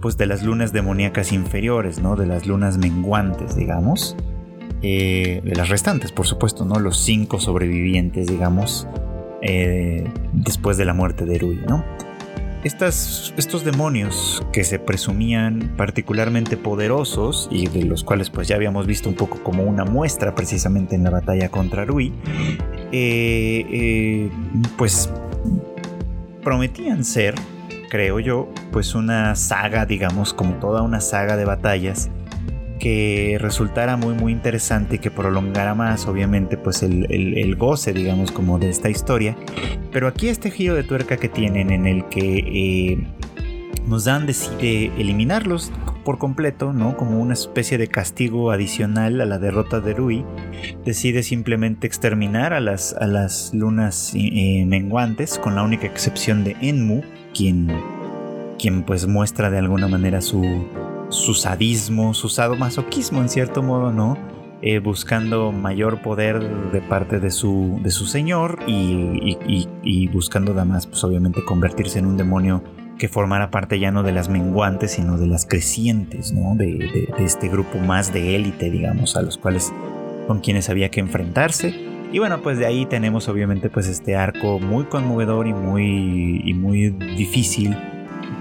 pues 0.00 0.16
de 0.16 0.26
las 0.26 0.42
lunas 0.42 0.72
demoníacas 0.72 1.32
inferiores, 1.32 2.00
¿no? 2.00 2.16
De 2.16 2.26
las 2.26 2.46
lunas 2.46 2.78
menguantes, 2.78 3.56
digamos. 3.56 4.16
Eh, 4.82 5.40
de 5.42 5.56
las 5.56 5.68
restantes, 5.68 6.12
por 6.12 6.26
supuesto, 6.26 6.64
¿no? 6.64 6.78
Los 6.78 6.98
cinco 6.98 7.40
sobrevivientes, 7.40 8.26
digamos, 8.26 8.86
después 10.32 10.76
de 10.76 10.84
la 10.84 10.92
muerte 10.92 11.24
de 11.24 11.38
Rui, 11.38 11.60
¿no? 11.68 11.84
Estos 12.66 13.64
demonios 13.64 14.42
que 14.52 14.64
se 14.64 14.78
presumían 14.78 15.74
particularmente 15.76 16.56
poderosos 16.56 17.48
y 17.50 17.68
de 17.68 17.84
los 17.84 18.04
cuales 18.04 18.30
pues 18.30 18.48
ya 18.48 18.56
habíamos 18.56 18.86
visto 18.86 19.08
un 19.08 19.14
poco 19.14 19.42
como 19.42 19.62
una 19.62 19.84
muestra 19.84 20.34
precisamente 20.34 20.94
en 20.94 21.04
la 21.04 21.10
batalla 21.10 21.48
contra 21.48 21.84
Rui, 21.84 22.12
eh, 22.92 23.66
eh, 23.70 24.30
pues 24.76 25.10
prometían 26.42 27.04
ser, 27.04 27.34
creo 27.88 28.20
yo, 28.20 28.48
pues 28.72 28.94
una 28.94 29.34
saga, 29.36 29.86
digamos, 29.86 30.34
como 30.34 30.54
toda 30.54 30.82
una 30.82 31.00
saga 31.00 31.36
de 31.36 31.44
batallas 31.44 32.10
que 32.78 33.38
resultara 33.40 33.96
muy 33.96 34.14
muy 34.14 34.32
interesante 34.32 34.96
y 34.96 34.98
que 34.98 35.10
prolongara 35.10 35.74
más 35.74 36.06
obviamente 36.06 36.56
pues 36.56 36.82
el, 36.82 37.56
goce 37.56 37.92
digamos 37.92 38.32
como 38.32 38.58
de 38.58 38.68
esta 38.68 38.90
historia 38.90 39.36
pero 39.92 40.08
aquí 40.08 40.28
este 40.28 40.50
giro 40.50 40.74
de 40.74 40.82
tuerca 40.82 41.16
que 41.16 41.28
tienen 41.28 41.70
en 41.70 41.86
el 41.86 42.04
que 42.08 42.38
eh, 42.38 43.06
nos 43.86 44.04
dan 44.04 44.26
decide 44.26 44.92
eliminarlos 44.98 45.72
por 46.04 46.18
completo, 46.18 46.72
¿no? 46.72 46.96
Como 46.96 47.20
una 47.20 47.34
especie 47.34 47.78
de 47.78 47.88
castigo 47.88 48.52
adicional 48.52 49.20
a 49.20 49.26
la 49.26 49.38
derrota 49.38 49.80
de 49.80 49.92
Rui, 49.92 50.24
decide 50.84 51.24
simplemente 51.24 51.88
exterminar 51.88 52.52
a 52.52 52.60
las, 52.60 52.94
a 52.94 53.08
las 53.08 53.52
lunas 53.52 54.12
eh, 54.14 54.64
menguantes, 54.66 55.38
con 55.38 55.56
la 55.56 55.64
única 55.64 55.86
excepción 55.86 56.44
de 56.44 56.56
Enmu, 56.60 57.02
quien, 57.34 57.72
quien 58.56 58.84
pues 58.84 59.08
muestra 59.08 59.50
de 59.50 59.58
alguna 59.58 59.88
manera 59.88 60.20
su, 60.20 60.42
su 61.08 61.34
sadismo, 61.34 62.14
su 62.14 62.28
sadomasoquismo 62.28 63.20
en 63.20 63.28
cierto 63.28 63.62
modo, 63.62 63.92
¿no? 63.92 64.16
Eh, 64.62 64.78
buscando 64.78 65.52
mayor 65.52 66.00
poder 66.00 66.42
de 66.72 66.80
parte 66.80 67.20
de 67.20 67.30
su, 67.30 67.78
de 67.82 67.90
su 67.90 68.06
señor 68.06 68.58
y, 68.66 70.08
buscando 70.08 70.52
además, 70.52 70.86
pues 70.86 71.04
obviamente, 71.04 71.44
convertirse 71.44 71.98
en 71.98 72.06
un 72.06 72.16
demonio 72.16 72.64
que 72.98 73.08
formara 73.08 73.50
parte 73.50 73.78
ya 73.78 73.90
no 73.90 74.02
de 74.02 74.12
las 74.12 74.30
menguantes, 74.30 74.92
sino 74.92 75.18
de 75.18 75.26
las 75.26 75.44
crecientes, 75.44 76.32
¿no? 76.32 76.54
De, 76.56 77.08
este 77.18 77.48
grupo 77.48 77.78
más 77.78 78.12
de 78.14 78.34
élite, 78.34 78.70
digamos, 78.70 79.16
a 79.16 79.22
los 79.22 79.36
cuales 79.36 79.72
con 80.26 80.40
quienes 80.40 80.70
había 80.70 80.90
que 80.90 81.00
enfrentarse. 81.00 81.74
Y 82.12 82.18
bueno, 82.18 82.40
pues 82.40 82.58
de 82.58 82.64
ahí 82.64 82.86
tenemos 82.86 83.28
obviamente 83.28 83.68
pues 83.68 83.88
este 83.88 84.16
arco 84.16 84.58
muy 84.58 84.84
conmovedor 84.84 85.46
y 85.46 85.52
muy, 85.52 86.40
y 86.44 86.54
muy 86.54 86.90
difícil 86.90 87.76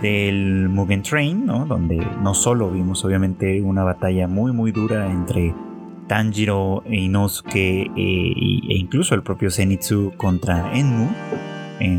del 0.05 0.69
Mugen 0.69 1.01
Train, 1.01 1.47
donde 1.47 1.97
no 2.21 2.35
solo 2.35 2.69
vimos 2.69 3.03
obviamente 3.03 3.59
una 3.63 3.83
batalla 3.83 4.27
muy 4.27 4.51
muy 4.51 4.71
dura 4.71 5.09
entre 5.09 5.55
Tanjiro 6.05 6.83
e 6.85 6.97
Inosuke 6.97 7.87
e, 7.87 7.91
e 7.97 8.77
incluso 8.77 9.15
el 9.15 9.23
propio 9.23 9.49
Zenitsu 9.49 10.13
contra 10.15 10.77
Enmu, 10.77 11.07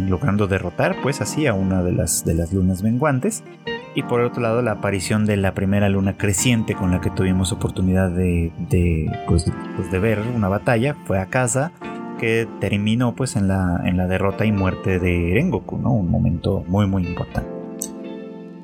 logrando 0.09 0.47
derrotar 0.47 0.95
pues 1.03 1.21
así 1.21 1.49
a 1.49 1.55
una 1.55 1.83
de 1.83 1.91
las, 1.91 2.25
de 2.25 2.35
las 2.35 2.53
lunas 2.53 2.85
menguantes. 2.85 3.43
Y 3.97 4.05
por 4.05 4.21
otro 4.21 4.41
lado 4.41 4.63
la 4.63 4.73
aparición 4.73 5.27
de 5.27 5.37
la 5.37 5.55
primera 5.55 5.89
luna 5.89 6.17
creciente 6.17 6.77
con 6.77 6.93
la 6.93 7.01
que 7.01 7.11
tuvimos 7.11 7.51
oportunidad 7.51 8.11
de, 8.11 8.53
de, 8.71 9.11
pues, 9.27 9.51
pues 9.75 9.91
de 9.91 9.99
ver 9.99 10.21
una 10.33 10.47
batalla 10.47 10.95
fue 11.07 11.19
a 11.19 11.27
casa 11.27 11.73
que 12.21 12.47
terminó 12.61 13.17
pues 13.17 13.35
en 13.35 13.49
la, 13.49 13.81
en 13.85 13.97
la 13.97 14.07
derrota 14.07 14.47
y 14.47 14.53
muerte 14.53 15.01
de 15.01 15.33
Rengoku, 15.35 15.77
¿no? 15.77 15.93
Un 15.93 16.09
momento 16.09 16.63
muy 16.69 16.87
muy 16.87 17.05
importante. 17.05 17.56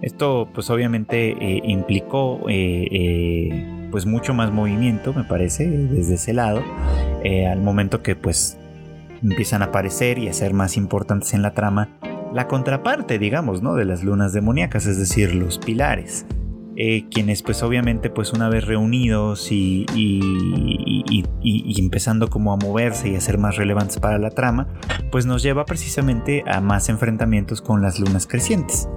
Esto 0.03 0.49
pues 0.53 0.69
obviamente 0.69 1.31
eh, 1.31 1.63
implicó 1.65 2.41
eh, 2.49 2.89
eh, 2.91 3.89
pues 3.93 4.05
mucho 4.05 4.35
más 4.35 4.51
movimiento 4.51 5.15
me 5.15 5.23
parece 5.23 5.69
desde 5.69 6.15
ese 6.15 6.33
lado 6.33 6.63
al 7.49 7.61
momento 7.61 8.03
que 8.03 8.17
pues 8.17 8.59
empiezan 9.23 9.63
a 9.63 9.67
aparecer 9.67 10.19
y 10.19 10.27
a 10.29 10.33
ser 10.33 10.55
más 10.55 10.77
importantes 10.77 11.35
en 11.35 11.43
la 11.43 11.55
trama 11.55 11.89
la 12.35 12.49
contraparte 12.49 13.21
digamos 13.21 13.63
no 13.63 13.75
de 13.77 13.85
las 13.85 14.03
lunas 14.03 14.33
demoníacas 14.33 14.87
es 14.87 14.99
decir 14.99 15.35
los 15.35 15.59
pilares 15.59 16.27
quienes 17.11 17.43
pues 17.43 17.63
obviamente 17.63 18.11
pues 18.11 18.33
una 18.33 18.49
vez 18.49 18.67
reunidos 18.67 19.53
y, 19.53 19.87
y, 19.95 21.81
empezando 21.81 22.29
como 22.29 22.53
a 22.53 22.57
moverse 22.57 23.11
y 23.11 23.15
a 23.15 23.21
ser 23.21 23.39
más 23.39 23.57
relevantes 23.57 23.99
para 24.01 24.19
la 24.19 24.31
trama, 24.31 24.67
pues 25.13 25.27
nos 25.27 25.45
lleva 25.45 25.65
precisamente 25.65 26.43
a 26.47 26.61
más 26.61 26.89
enfrentamientos 26.89 27.61
con 27.63 27.83
las 27.83 28.01
lunas 28.01 28.27
crecientes. 28.27 28.89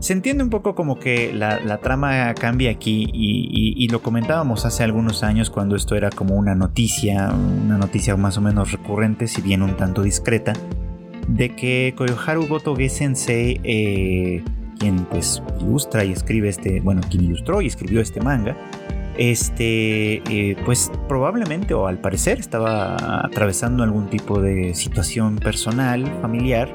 Se 0.00 0.14
entiende 0.14 0.42
un 0.42 0.48
poco 0.48 0.74
como 0.74 0.98
que 0.98 1.30
la, 1.34 1.60
la 1.60 1.76
trama 1.78 2.32
cambia 2.32 2.70
aquí 2.70 3.06
y, 3.12 3.86
lo 3.88 4.02
comentábamos 4.02 4.64
hace 4.64 4.82
algunos 4.82 5.22
años 5.22 5.50
cuando 5.50 5.76
esto 5.76 5.94
era 5.94 6.10
como 6.10 6.36
una 6.36 6.54
noticia, 6.54 7.30
una 7.30 7.76
noticia 7.76 8.16
más 8.16 8.38
o 8.38 8.40
menos 8.40 8.72
recurrente, 8.72 9.26
si 9.26 9.42
bien 9.42 9.62
un 9.62 9.76
tanto 9.76 10.02
discreta, 10.02 10.54
de 11.28 11.54
que 11.54 11.92
Koyoharu 11.96 12.46
Gotoge 12.46 12.88
Sensei 12.88 13.60
eh, 13.62 14.42
quien 14.78 15.04
pues 15.04 15.42
ilustra 15.60 16.04
y 16.04 16.12
escribe 16.12 16.48
este, 16.48 16.80
bueno, 16.80 17.02
quien 17.10 17.24
ilustró 17.24 17.60
y 17.60 17.66
escribió 17.66 18.00
este 18.00 18.20
manga, 18.20 18.56
este, 19.18 20.22
eh, 20.30 20.56
pues 20.64 20.90
probablemente 21.08 21.74
o 21.74 21.86
al 21.88 21.98
parecer 21.98 22.38
estaba 22.38 23.26
atravesando 23.26 23.82
algún 23.82 24.08
tipo 24.08 24.40
de 24.40 24.74
situación 24.74 25.36
personal, 25.36 26.06
familiar, 26.22 26.74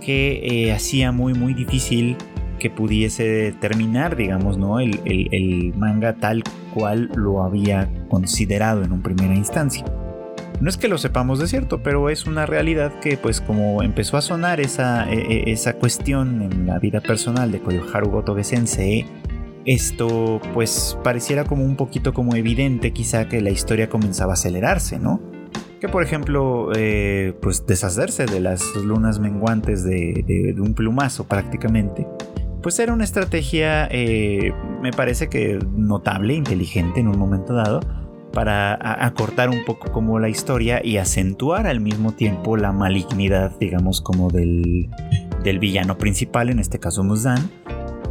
que 0.00 0.40
eh, 0.42 0.72
hacía 0.72 1.12
muy, 1.12 1.34
muy 1.34 1.52
difícil 1.52 2.16
que 2.58 2.70
pudiese 2.70 3.52
terminar, 3.60 4.16
digamos, 4.16 4.58
¿no? 4.58 4.80
El, 4.80 5.00
el 5.04 5.74
manga 5.76 6.14
tal 6.14 6.42
cual 6.74 7.10
lo 7.14 7.42
había 7.42 7.88
considerado 8.08 8.82
en 8.84 8.92
un 8.92 9.02
primera 9.02 9.34
instancia. 9.34 9.84
No 10.60 10.70
es 10.70 10.78
que 10.78 10.88
lo 10.88 10.96
sepamos 10.96 11.38
de 11.38 11.48
cierto, 11.48 11.82
pero 11.82 12.08
es 12.08 12.26
una 12.26 12.46
realidad 12.46 12.98
que 13.00 13.18
pues 13.18 13.42
como 13.42 13.82
empezó 13.82 14.16
a 14.16 14.22
sonar 14.22 14.58
esa, 14.58 15.10
e, 15.10 15.18
e, 15.18 15.52
esa 15.52 15.74
cuestión 15.74 16.40
en 16.40 16.66
la 16.66 16.78
vida 16.78 17.00
personal 17.00 17.52
de 17.52 17.60
Koyoharu 17.60 18.10
Gotoge 18.10 18.42
Sensei, 18.42 19.04
esto 19.66 20.40
pues 20.54 20.96
pareciera 21.04 21.44
como 21.44 21.64
un 21.64 21.76
poquito 21.76 22.14
como 22.14 22.36
evidente 22.36 22.92
quizá 22.92 23.28
que 23.28 23.42
la 23.42 23.50
historia 23.50 23.90
comenzaba 23.90 24.32
a 24.32 24.34
acelerarse, 24.34 24.98
¿no? 24.98 25.20
Que 25.78 25.88
por 25.88 26.02
ejemplo, 26.02 26.70
eh, 26.74 27.34
pues 27.42 27.66
deshacerse 27.66 28.24
de 28.24 28.40
las 28.40 28.62
lunas 28.76 29.18
menguantes 29.18 29.84
de, 29.84 30.54
un 30.58 30.72
plumazo 30.72 31.24
prácticamente, 31.24 32.06
pues 32.66 32.80
era 32.80 32.92
una 32.92 33.04
estrategia, 33.04 33.86
eh, 33.92 34.52
me 34.82 34.90
parece 34.90 35.28
que 35.28 35.56
notable, 35.70 36.34
inteligente 36.34 36.98
en 36.98 37.06
un 37.06 37.16
momento 37.16 37.54
dado, 37.54 37.78
para 38.32 39.06
acortar 39.06 39.50
un 39.50 39.64
poco 39.64 39.92
como 39.92 40.18
la 40.18 40.28
historia 40.28 40.84
y 40.84 40.96
acentuar 40.96 41.68
al 41.68 41.78
mismo 41.78 42.10
tiempo 42.10 42.56
la 42.56 42.72
malignidad, 42.72 43.56
digamos, 43.60 44.00
como 44.00 44.30
del, 44.30 44.90
del 45.44 45.60
villano 45.60 45.96
principal, 45.96 46.50
en 46.50 46.58
este 46.58 46.80
caso 46.80 47.04
Muzan, 47.04 47.38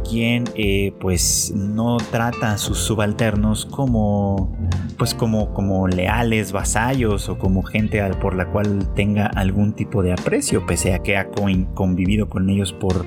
quien 0.08 0.44
eh, 0.54 0.94
pues 1.00 1.52
no 1.54 1.98
trata 2.10 2.52
a 2.52 2.56
sus 2.56 2.78
subalternos 2.78 3.66
como 3.66 4.56
pues 4.96 5.12
como, 5.12 5.52
como 5.52 5.86
leales 5.86 6.52
vasallos 6.52 7.28
o 7.28 7.36
como 7.38 7.62
gente 7.62 8.02
por 8.22 8.34
la 8.34 8.46
cual 8.46 8.90
tenga 8.94 9.26
algún 9.26 9.74
tipo 9.74 10.02
de 10.02 10.14
aprecio, 10.14 10.64
pese 10.64 10.94
a 10.94 11.00
que 11.00 11.18
ha 11.18 11.28
convivido 11.28 12.30
con 12.30 12.48
ellos 12.48 12.72
por 12.72 13.04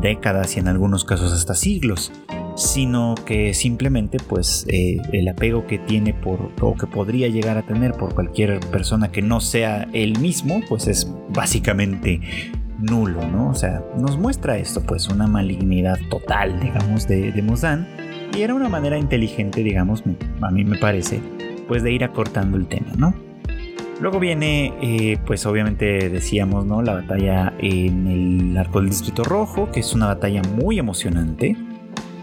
décadas 0.00 0.56
y 0.56 0.60
en 0.60 0.68
algunos 0.68 1.04
casos 1.04 1.32
hasta 1.32 1.54
siglos 1.54 2.12
sino 2.56 3.14
que 3.24 3.54
simplemente 3.54 4.18
pues 4.28 4.66
eh, 4.68 5.00
el 5.12 5.28
apego 5.28 5.66
que 5.66 5.78
tiene 5.78 6.12
por 6.12 6.50
o 6.60 6.74
que 6.74 6.86
podría 6.86 7.28
llegar 7.28 7.56
a 7.56 7.62
tener 7.62 7.92
por 7.92 8.14
cualquier 8.14 8.60
persona 8.60 9.10
que 9.10 9.22
no 9.22 9.40
sea 9.40 9.88
él 9.92 10.18
mismo 10.18 10.60
pues 10.68 10.86
es 10.86 11.10
básicamente 11.30 12.20
nulo, 12.80 13.26
¿no? 13.28 13.50
O 13.50 13.54
sea, 13.54 13.82
nos 13.96 14.16
muestra 14.16 14.56
esto 14.58 14.82
pues 14.82 15.08
una 15.08 15.26
malignidad 15.26 15.98
total, 16.08 16.60
digamos, 16.60 17.06
de, 17.06 17.30
de 17.32 17.42
y 18.36 18.42
era 18.42 18.54
una 18.54 18.68
manera 18.68 18.96
inteligente, 18.96 19.62
digamos, 19.62 20.02
a 20.40 20.50
mí 20.50 20.64
me 20.64 20.78
parece, 20.78 21.20
pues 21.68 21.82
de 21.82 21.92
ir 21.92 22.04
acortando 22.04 22.56
el 22.56 22.66
tema, 22.68 22.92
¿no? 22.96 23.14
Luego 24.00 24.18
viene, 24.18 24.72
eh, 24.80 25.18
pues 25.26 25.44
obviamente 25.44 26.08
decíamos, 26.08 26.64
¿no? 26.64 26.80
La 26.80 26.94
batalla 26.94 27.52
en 27.58 28.06
el 28.06 28.56
arco 28.56 28.80
del 28.80 28.88
Distrito 28.88 29.24
Rojo, 29.24 29.70
que 29.70 29.80
es 29.80 29.92
una 29.92 30.06
batalla 30.06 30.40
muy 30.42 30.78
emocionante. 30.78 31.56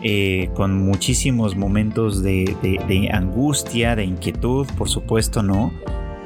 Eh, 0.03 0.49
con 0.53 0.77
muchísimos 0.85 1.55
momentos 1.55 2.21
de, 2.21 3.09
angustia, 3.11 3.95
de 3.95 4.05
inquietud, 4.05 4.67
por 4.77 4.89
supuesto, 4.89 5.41
¿no? 5.43 5.71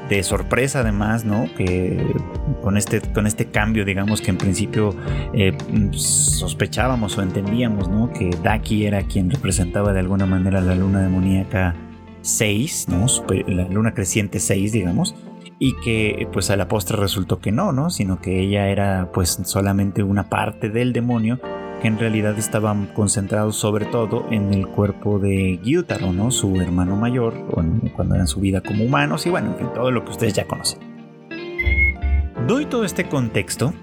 De 0.08 0.22
sorpresa 0.22 0.80
además, 0.80 1.24
¿no? 1.24 1.48
Que 1.56 2.06
con 2.62 2.76
este, 2.76 3.00
con 3.00 3.26
este 3.26 3.46
cambio, 3.46 3.84
digamos 3.84 4.20
que 4.20 4.30
en 4.30 4.38
principio 4.38 4.94
eh, 5.32 5.56
sospechábamos 5.92 7.16
o 7.16 7.22
entendíamos, 7.22 7.88
¿no? 7.88 8.10
Que 8.12 8.30
Daki 8.42 8.86
era 8.86 9.02
quien 9.02 9.30
representaba 9.30 9.92
de 9.92 10.00
alguna 10.00 10.26
manera 10.26 10.60
la 10.60 10.74
luna 10.74 11.00
demoníaca 11.02 11.74
6, 12.20 12.86
¿no? 12.88 13.06
la 13.48 13.68
luna 13.68 13.94
creciente 13.94 14.38
6, 14.38 14.72
digamos 14.72 15.14
y 15.58 15.74
que 15.84 16.28
pues 16.32 16.50
a 16.50 16.56
la 16.56 16.68
postre 16.68 16.96
resultó 16.96 17.38
que 17.38 17.52
no, 17.52 17.72
¿no? 17.72 17.90
Sino 17.90 18.20
que 18.20 18.40
ella 18.40 18.68
era 18.68 19.10
pues 19.12 19.38
solamente 19.44 20.02
una 20.02 20.28
parte 20.28 20.68
del 20.68 20.92
demonio 20.92 21.38
que 21.80 21.88
en 21.88 21.98
realidad 21.98 22.38
estaban 22.38 22.86
concentrados 22.86 23.56
sobre 23.56 23.86
todo 23.86 24.26
en 24.30 24.54
el 24.54 24.68
cuerpo 24.68 25.18
de 25.18 25.58
Gyutaro, 25.62 26.12
¿no? 26.12 26.30
Su 26.30 26.60
hermano 26.60 26.96
mayor, 26.96 27.34
cuando 27.48 28.14
eran 28.14 28.28
su 28.28 28.40
vida 28.40 28.60
como 28.60 28.84
humanos 28.84 29.26
y 29.26 29.30
bueno, 29.30 29.50
en 29.52 29.56
fin, 29.56 29.68
todo 29.74 29.90
lo 29.90 30.04
que 30.04 30.12
ustedes 30.12 30.34
ya 30.34 30.46
conocen. 30.46 30.78
Doy 32.46 32.66
todo 32.66 32.84
este 32.84 33.08
contexto 33.08 33.74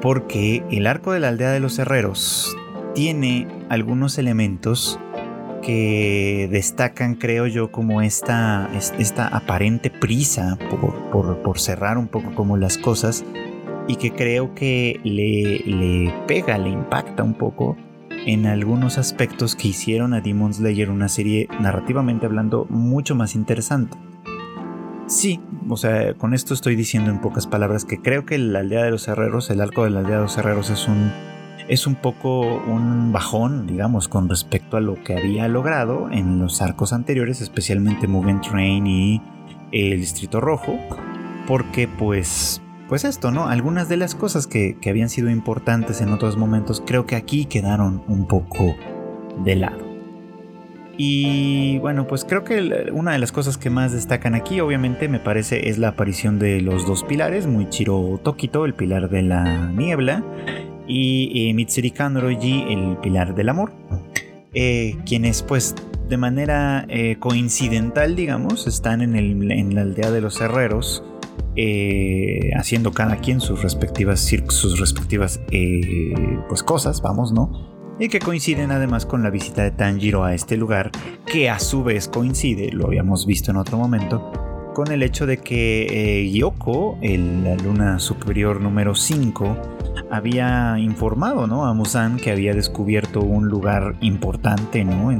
porque 0.00 0.64
el 0.70 0.86
arco 0.86 1.12
de 1.12 1.20
la 1.20 1.28
aldea 1.28 1.50
de 1.50 1.60
los 1.60 1.78
herreros 1.78 2.56
tiene 2.94 3.46
algunos 3.68 4.18
elementos 4.18 4.98
que 5.60 6.48
destacan, 6.50 7.14
creo 7.14 7.46
yo, 7.46 7.70
como 7.70 8.02
esta, 8.02 8.70
esta 8.98 9.28
aparente 9.28 9.90
prisa 9.90 10.58
por, 10.70 11.38
por, 11.42 11.58
cerrar 11.58 11.98
un 11.98 12.08
poco 12.08 12.34
como 12.34 12.56
las 12.56 12.78
cosas 12.78 13.24
y 13.86 13.96
que 13.96 14.12
creo 14.12 14.54
que 14.54 15.00
le, 15.04 16.12
pega, 16.26 16.58
le 16.58 16.70
impacta 16.70 17.22
un 17.22 17.34
poco 17.34 17.76
en 18.26 18.46
algunos 18.46 18.98
aspectos 18.98 19.56
que 19.56 19.68
hicieron 19.68 20.14
a 20.14 20.20
Demon 20.20 20.52
Slayer 20.52 20.90
una 20.90 21.08
serie 21.08 21.48
narrativamente 21.60 22.26
hablando 22.26 22.66
mucho 22.68 23.14
más 23.14 23.34
interesante. 23.34 23.96
Sí, 25.06 25.40
o 25.68 25.76
sea, 25.76 26.14
con 26.14 26.34
esto 26.34 26.54
estoy 26.54 26.76
diciendo 26.76 27.10
en 27.10 27.20
pocas 27.20 27.46
palabras 27.46 27.84
que 27.84 28.00
creo 28.00 28.24
que 28.24 28.38
la 28.38 28.60
aldea 28.60 28.84
de 28.84 28.92
los 28.92 29.08
herreros, 29.08 29.50
el 29.50 29.60
arco 29.60 29.84
de 29.84 29.90
la 29.90 30.00
aldea 30.00 30.16
de 30.16 30.22
los 30.22 30.38
herreros 30.38 30.70
es 30.70 30.86
un 30.86 31.10
es 31.68 31.86
un 31.86 31.94
poco 31.94 32.40
un 32.40 33.12
bajón, 33.12 33.66
digamos, 33.66 34.08
con 34.08 34.28
respecto 34.28 34.76
a 34.76 34.80
lo 34.80 35.02
que 35.02 35.16
había 35.16 35.48
logrado 35.48 36.10
en 36.10 36.38
los 36.38 36.62
arcos 36.62 36.92
anteriores, 36.92 37.40
especialmente 37.40 38.06
Mugen 38.06 38.40
Train 38.40 38.86
y 38.86 39.22
el 39.72 40.00
Distrito 40.00 40.40
Rojo, 40.40 40.78
porque 41.46 41.88
pues 41.88 42.60
pues 42.90 43.04
esto, 43.04 43.30
¿no? 43.30 43.46
Algunas 43.46 43.88
de 43.88 43.96
las 43.96 44.16
cosas 44.16 44.48
que, 44.48 44.76
habían 44.84 45.08
sido 45.08 45.30
importantes 45.30 46.00
en 46.00 46.12
otros 46.12 46.36
momentos 46.36 46.82
creo 46.84 47.06
que 47.06 47.14
aquí 47.14 47.44
quedaron 47.44 48.02
un 48.08 48.26
poco 48.26 48.74
de 49.44 49.54
lado. 49.54 49.88
Y 50.96 51.78
bueno, 51.78 52.08
pues 52.08 52.24
creo 52.24 52.42
que 52.42 52.90
una 52.92 53.12
de 53.12 53.20
las 53.20 53.30
cosas 53.30 53.56
que 53.58 53.70
más 53.70 53.92
destacan 53.92 54.34
aquí, 54.34 54.58
obviamente, 54.60 55.08
me 55.08 55.20
parece, 55.20 55.68
es 55.68 55.78
la 55.78 55.88
aparición 55.88 56.40
de 56.40 56.60
los 56.60 56.84
dos 56.84 57.04
pilares, 57.04 57.46
Muichiro 57.46 58.20
Tokito, 58.24 58.64
el 58.64 58.74
pilar 58.74 59.08
de 59.08 59.22
la 59.22 59.70
niebla, 59.70 60.24
y 60.90 61.48
eh, 61.48 61.54
el 62.68 62.96
pilar 62.98 63.34
del 63.34 63.48
amor. 63.48 63.72
Eh, 64.52 64.96
quienes 65.06 65.42
pues 65.42 65.76
de 66.08 66.16
manera 66.16 66.84
eh, 66.88 67.16
coincidental, 67.20 68.16
digamos, 68.16 68.66
están 68.66 69.00
en, 69.00 69.14
en 69.16 69.74
la 69.74 69.82
aldea 69.82 70.10
de 70.10 70.20
los 70.20 70.40
herreros 70.40 71.04
eh, 71.54 72.50
haciendo 72.56 72.92
cada 72.92 73.16
quien 73.18 73.40
sus 73.40 73.62
respectivas, 73.62 74.20
sus 74.48 74.80
respectivas 74.80 75.40
pues 76.48 76.62
cosas, 76.64 77.00
vamos, 77.00 77.32
¿no? 77.32 77.96
Y 78.00 78.08
que 78.08 78.18
coinciden 78.18 78.72
además 78.72 79.06
con 79.06 79.22
la 79.22 79.30
visita 79.30 79.62
de 79.62 79.70
Tanjiro 79.70 80.24
a 80.24 80.34
este 80.34 80.56
lugar, 80.56 80.90
que 81.26 81.50
a 81.50 81.58
su 81.60 81.84
vez 81.84 82.08
coincide, 82.08 82.72
lo 82.72 82.86
habíamos 82.86 83.26
visto 83.26 83.50
en 83.50 83.58
otro 83.58 83.78
momento, 83.78 84.32
con 84.74 84.92
el 84.92 85.02
hecho 85.02 85.26
de 85.26 85.38
que 85.38 85.86
eh, 85.90 86.30
Yoko, 86.30 86.98
la 87.44 87.56
luna 87.56 87.98
superior 87.98 88.60
número 88.60 88.94
5, 88.94 89.56
había 90.10 90.78
informado 90.78 91.46
a 91.64 91.74
Musan 91.74 92.16
que 92.16 92.30
había 92.30 92.54
descubierto 92.54 93.20
un 93.20 93.48
lugar 93.48 93.94
importante 94.00 94.84
¿no? 94.84 95.10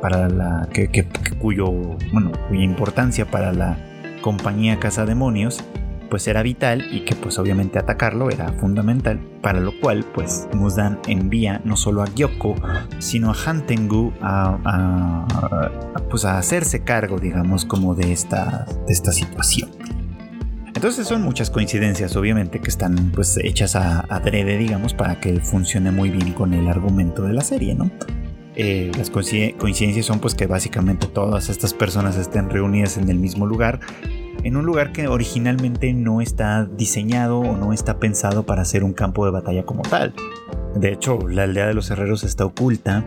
para 0.00 0.28
la 0.28 0.68
cuyo 1.40 1.70
bueno 2.12 2.32
cuya 2.48 2.62
importancia 2.62 3.26
para 3.26 3.52
la 3.52 3.76
compañía 4.22 4.78
Demonios 5.04 5.64
pues 6.08 6.26
era 6.28 6.42
vital 6.42 6.86
y 6.92 7.00
que 7.00 7.14
pues 7.14 7.38
obviamente 7.38 7.78
atacarlo 7.78 8.30
era 8.30 8.52
fundamental, 8.54 9.20
para 9.42 9.60
lo 9.60 9.78
cual 9.80 10.04
pues 10.14 10.48
Muzan 10.52 10.98
envía 11.06 11.60
no 11.64 11.76
solo 11.76 12.02
a 12.02 12.06
Gyoko, 12.06 12.54
sino 12.98 13.30
a 13.30 13.34
Hantengu 13.34 14.12
a, 14.20 15.26
pues 16.10 16.24
a 16.24 16.38
hacerse 16.38 16.84
cargo, 16.84 17.18
digamos, 17.18 17.64
como 17.64 17.94
de 17.94 18.12
esta, 18.12 18.66
de 18.86 18.92
esta 18.92 19.12
situación. 19.12 19.70
Entonces 20.74 21.08
son 21.08 21.22
muchas 21.22 21.48
coincidencias, 21.48 22.16
obviamente, 22.16 22.60
que 22.60 22.68
están 22.68 23.10
pues 23.12 23.38
hechas 23.42 23.76
a 23.76 24.00
adrede, 24.10 24.58
digamos, 24.58 24.92
para 24.92 25.20
que 25.20 25.40
funcione 25.40 25.90
muy 25.90 26.10
bien 26.10 26.34
con 26.34 26.52
el 26.52 26.68
argumento 26.68 27.22
de 27.22 27.32
la 27.32 27.40
serie, 27.40 27.74
¿no? 27.74 27.90
Eh, 28.56 28.90
las 28.96 29.10
coincidencias 29.10 30.06
son 30.06 30.18
pues 30.18 30.34
que 30.34 30.46
básicamente 30.46 31.06
todas 31.06 31.50
estas 31.50 31.74
personas 31.74 32.16
estén 32.16 32.48
reunidas 32.48 32.96
en 32.96 33.08
el 33.10 33.18
mismo 33.18 33.46
lugar, 33.46 33.80
en 34.42 34.56
un 34.56 34.64
lugar 34.64 34.92
que 34.92 35.08
originalmente 35.08 35.92
no 35.92 36.20
está 36.20 36.64
diseñado 36.64 37.40
o 37.40 37.56
no 37.56 37.72
está 37.72 37.98
pensado 37.98 38.44
para 38.44 38.64
ser 38.64 38.84
un 38.84 38.92
campo 38.92 39.24
de 39.24 39.32
batalla 39.32 39.64
como 39.64 39.82
tal. 39.82 40.14
De 40.74 40.92
hecho, 40.92 41.18
la 41.28 41.44
aldea 41.44 41.66
de 41.66 41.74
los 41.74 41.90
herreros 41.90 42.24
está 42.24 42.44
oculta 42.44 43.04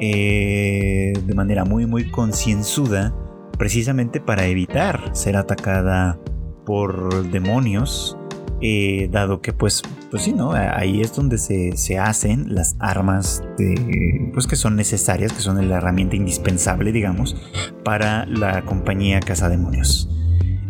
eh, 0.00 1.12
de 1.24 1.34
manera 1.34 1.64
muy 1.64 1.86
muy 1.86 2.10
concienzuda 2.10 3.14
precisamente 3.58 4.20
para 4.20 4.46
evitar 4.46 5.10
ser 5.12 5.36
atacada 5.36 6.18
por 6.64 7.30
demonios 7.30 8.16
eh, 8.64 9.08
dado 9.10 9.40
que 9.40 9.52
pues, 9.52 9.82
pues 10.10 10.22
sí, 10.22 10.32
¿no? 10.32 10.52
Ahí 10.52 11.00
es 11.00 11.16
donde 11.16 11.36
se, 11.36 11.98
hacen 11.98 12.54
las 12.54 12.76
armas 12.78 13.42
de, 13.58 14.30
pues 14.32 14.46
que 14.46 14.54
son 14.54 14.76
necesarias, 14.76 15.32
que 15.32 15.40
son 15.40 15.68
la 15.68 15.78
herramienta 15.78 16.14
indispensable, 16.14 16.92
digamos, 16.92 17.36
para 17.84 18.24
la 18.26 18.64
compañía 18.64 19.18
Cazademonios. 19.18 20.08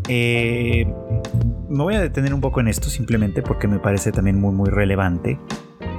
Eh, 0.08 0.86
me 1.68 1.82
voy 1.82 1.94
a 1.94 2.00
detener 2.00 2.34
un 2.34 2.40
poco 2.40 2.60
en 2.60 2.68
esto 2.68 2.88
simplemente 2.88 3.42
porque 3.42 3.68
me 3.68 3.78
parece 3.78 4.12
también 4.12 4.40
muy 4.40 4.52
muy 4.52 4.68
relevante 4.68 5.38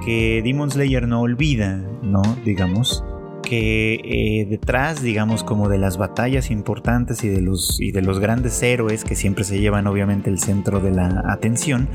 que 0.05 0.41
Demon 0.43 0.69
Slayer 0.69 1.07
no 1.07 1.21
olvida, 1.21 1.77
¿no? 2.01 2.21
Digamos, 2.43 3.03
que 3.41 3.95
eh, 4.03 4.45
detrás, 4.49 5.01
digamos, 5.01 5.43
como 5.43 5.69
de 5.69 5.77
las 5.77 5.97
batallas 5.97 6.49
importantes 6.51 7.23
y 7.23 7.29
de, 7.29 7.41
los, 7.41 7.79
y 7.79 7.91
de 7.91 8.01
los 8.01 8.19
grandes 8.19 8.61
héroes 8.63 9.03
que 9.03 9.15
siempre 9.15 9.43
se 9.43 9.59
llevan 9.59 9.87
obviamente 9.87 10.29
el 10.29 10.39
centro 10.39 10.79
de 10.79 10.91
la 10.91 11.23
atención, 11.27 11.87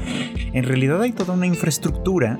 en 0.52 0.64
realidad 0.64 1.02
hay 1.02 1.12
toda 1.12 1.34
una 1.34 1.46
infraestructura 1.46 2.38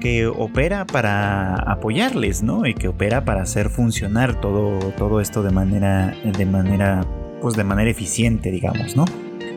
que 0.00 0.26
opera 0.26 0.84
para 0.84 1.56
apoyarles, 1.56 2.42
¿no? 2.42 2.66
Y 2.66 2.74
que 2.74 2.88
opera 2.88 3.24
para 3.24 3.42
hacer 3.42 3.70
funcionar 3.70 4.40
todo, 4.40 4.78
todo 4.92 5.20
esto 5.20 5.42
de 5.42 5.50
manera, 5.50 6.14
de 6.24 6.46
manera, 6.46 7.06
pues 7.44 7.56
de 7.56 7.64
manera 7.64 7.90
eficiente, 7.90 8.50
digamos, 8.50 8.96
¿no? 8.96 9.04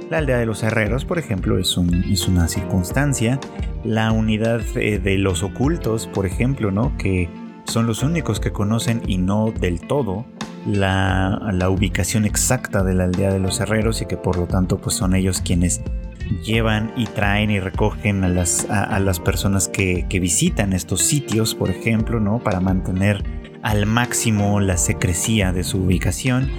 La 0.09 0.17
aldea 0.17 0.39
de 0.39 0.45
los 0.45 0.61
herreros, 0.61 1.05
por 1.05 1.19
ejemplo, 1.19 1.57
es, 1.57 1.77
una 1.77 2.49
circunstancia. 2.49 3.39
La 3.85 4.11
unidad 4.11 4.59
eh, 4.75 4.99
de 4.99 5.17
los 5.17 5.41
ocultos, 5.41 6.05
por 6.05 6.25
ejemplo, 6.25 6.69
¿no? 6.69 6.97
Que 6.97 7.29
son 7.63 7.87
los 7.87 8.03
únicos 8.03 8.41
que 8.41 8.51
conocen 8.51 9.03
y 9.07 9.19
no 9.19 9.53
del 9.57 9.79
todo 9.79 10.25
la, 10.65 11.39
ubicación 11.69 12.25
exacta 12.25 12.83
de 12.83 12.93
la 12.93 13.05
aldea 13.05 13.31
de 13.31 13.39
los 13.39 13.61
herreros 13.61 14.01
y 14.01 14.05
que 14.05 14.17
por 14.17 14.35
lo 14.35 14.47
tanto 14.47 14.79
pues 14.79 14.97
son 14.97 15.15
ellos 15.15 15.39
quienes 15.39 15.79
llevan 16.43 16.91
y 16.97 17.05
traen 17.05 17.51
y 17.51 17.61
recogen 17.61 18.25
a 18.25 18.27
las, 18.27 18.69
a, 18.69 18.99
las 18.99 19.21
personas 19.21 19.69
que, 19.69 20.05
visitan 20.19 20.73
estos 20.73 21.03
sitios, 21.03 21.55
por 21.55 21.69
ejemplo, 21.69 22.19
¿no? 22.19 22.39
Para 22.39 22.59
mantener 22.59 23.23
al 23.61 23.85
máximo 23.85 24.59
la 24.59 24.77
secrecía 24.77 25.51
de 25.51 25.63
su 25.63 25.79
ubicación, 25.83 26.49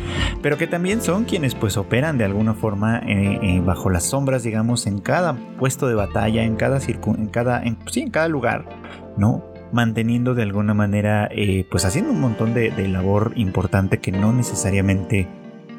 pero 0.42 0.56
que 0.56 0.66
también 0.66 1.00
son 1.00 1.24
quienes 1.24 1.54
pues 1.54 1.76
operan 1.76 2.18
de 2.18 2.24
alguna 2.24 2.54
forma 2.54 2.98
eh, 2.98 3.38
eh, 3.42 3.60
bajo 3.64 3.90
las 3.90 4.04
sombras, 4.04 4.42
digamos, 4.42 4.86
en 4.86 4.98
cada 4.98 5.34
puesto 5.58 5.88
de 5.88 5.94
batalla, 5.94 6.42
en 6.42 6.56
cada, 6.56 6.78
en 6.78 7.28
cada, 7.28 7.62
sí, 7.86 8.00
en 8.00 8.10
cada 8.10 8.28
lugar, 8.28 8.68
¿no? 9.16 9.44
manteniendo 9.72 10.34
de 10.34 10.42
alguna 10.42 10.72
manera, 10.72 11.28
eh, 11.30 11.66
pues 11.70 11.84
haciendo 11.84 12.12
un 12.12 12.20
montón 12.20 12.54
de, 12.54 12.70
labor 12.88 13.32
importante 13.36 13.98
que 13.98 14.12
no 14.12 14.32
necesariamente 14.32 15.28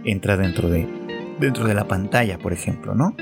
entra 0.04 0.38
dentro 0.38 0.70
de, 0.70 0.88
dentro 1.40 1.66
de 1.66 1.74
la 1.74 1.88
pantalla, 1.88 2.38
por 2.38 2.54
ejemplo, 2.54 2.94
¿no? 2.94 3.16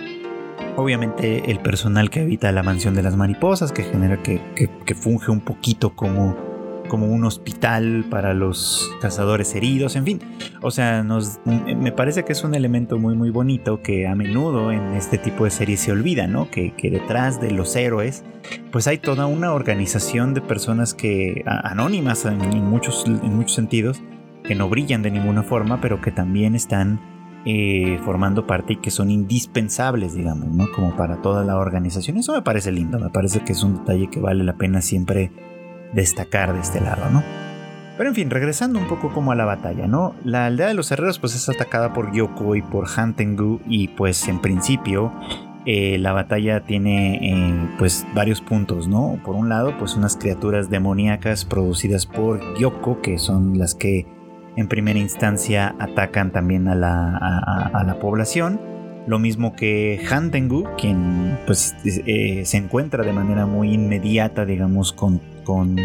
Obviamente 0.76 1.50
el 1.50 1.60
personal 1.60 2.10
que 2.10 2.20
habita 2.20 2.52
la 2.52 2.64
mansión 2.64 2.96
de 2.96 3.02
las 3.02 3.16
mariposas, 3.16 3.72
que 3.72 3.84
genera 3.84 4.22
que, 4.22 4.42
que 4.86 4.94
funge 4.96 5.32
un 5.32 5.40
poquito 5.40 5.96
como 5.96 6.47
como 6.88 7.08
un 7.08 7.26
hospital 7.26 8.06
para 8.10 8.34
los 8.34 8.90
cazadores 9.02 9.54
heridos, 9.56 9.96
en 9.96 10.06
fin. 10.06 10.20
O 10.62 10.72
sea, 10.72 11.04
nos, 11.04 11.40
me 11.46 11.92
parece 11.92 12.26
que 12.26 12.34
es 12.34 12.44
un 12.44 12.56
elemento 12.56 12.98
muy 12.98 13.16
muy 13.16 13.30
bonito 13.30 13.82
que 13.82 14.08
a 14.08 14.16
menudo 14.16 14.72
en 14.72 14.94
este 14.94 15.18
tipo 15.18 15.46
de 15.46 15.52
series 15.52 15.82
se 15.82 15.92
olvida, 15.92 16.28
¿no? 16.28 16.50
Que, 16.50 16.74
detrás 16.82 17.42
de 17.42 17.52
los 17.52 17.76
héroes, 17.76 18.24
pues 18.72 18.88
hay 18.88 18.98
toda 18.98 19.26
una 19.26 19.54
organización 19.54 20.34
de 20.34 20.42
personas 20.42 20.94
que 20.94 21.44
anónimas 21.46 22.26
en, 22.26 22.38
muchos, 22.64 23.06
en 23.06 23.36
muchos 23.36 23.54
sentidos, 23.54 24.02
que 24.44 24.56
no 24.56 24.70
brillan 24.70 25.02
de 25.02 25.12
ninguna 25.12 25.44
forma, 25.44 25.82
pero 25.82 26.02
que 26.02 26.12
también 26.12 26.56
están 26.56 27.00
eh, 27.46 28.00
formando 28.04 28.46
parte 28.46 28.74
y 28.74 28.76
que 28.78 28.92
son 28.92 29.10
indispensables, 29.10 30.14
digamos, 30.14 30.50
¿no? 30.50 30.72
Como 30.76 30.96
para 30.96 31.22
toda 31.22 31.46
la 31.46 31.58
organización. 31.58 32.18
Eso 32.18 32.34
me 32.34 32.42
parece 32.42 32.72
lindo, 32.72 33.00
me 33.00 33.10
parece 33.10 33.42
que 33.42 33.54
es 33.54 33.64
un 33.64 33.78
detalle 33.78 34.10
que 34.10 34.20
vale 34.20 34.44
la 34.44 34.58
pena 34.58 34.82
siempre 34.82 35.32
destacar 35.94 36.54
de 36.54 36.62
este 36.62 36.82
lado, 36.82 37.10
¿no? 37.12 37.24
Pero 37.98 38.10
en 38.10 38.16
fin, 38.16 38.30
regresando 38.30 38.78
un 38.78 38.88
poco 38.88 39.12
como 39.12 39.32
a 39.32 39.36
la 39.36 39.46
batalla, 39.46 39.88
¿no? 39.88 40.14
La 40.24 40.46
aldea 40.46 40.68
de 40.68 40.76
los 40.76 40.92
herreros 40.92 41.18
pues 41.18 41.36
es 41.36 41.50
atacada 41.50 41.94
por 41.94 42.12
Gyoko 42.12 42.56
y 42.56 42.62
por 42.62 42.88
Hantengu 42.88 43.60
y 43.66 43.88
pues 43.88 44.28
en 44.28 44.40
principio 44.40 45.12
eh, 45.66 45.98
la 45.98 46.14
batalla 46.14 46.62
tiene 46.62 47.16
eh, 47.16 47.76
pues 47.80 48.06
varios 48.14 48.40
puntos, 48.40 48.88
¿no? 48.88 49.20
Por 49.26 49.36
un 49.36 49.50
lado 49.50 49.76
pues 49.80 49.96
unas 49.96 50.16
criaturas 50.16 50.70
demoníacas 50.70 51.44
producidas 51.44 52.06
por 52.06 52.40
Gyoko 52.56 53.02
que 53.02 53.18
son 53.18 53.58
las 53.58 53.74
que 53.74 54.06
en 54.58 54.68
primera 54.68 55.00
instancia 55.00 55.76
atacan 55.80 56.32
también 56.32 56.68
a 56.68 56.76
la, 56.76 57.18
a, 57.18 57.84
la 57.84 58.00
población. 58.00 58.60
Lo 59.08 59.20
mismo 59.20 59.56
que 59.56 60.02
Hantengu, 60.08 60.68
quien 60.78 61.40
pues 61.46 61.76
eh, 61.86 62.44
se 62.46 62.58
encuentra 62.58 63.04
de 63.04 63.14
manera 63.14 63.46
muy 63.46 63.74
inmediata, 63.74 64.46
digamos, 64.46 64.94
con 64.94 65.22
con, 65.48 65.78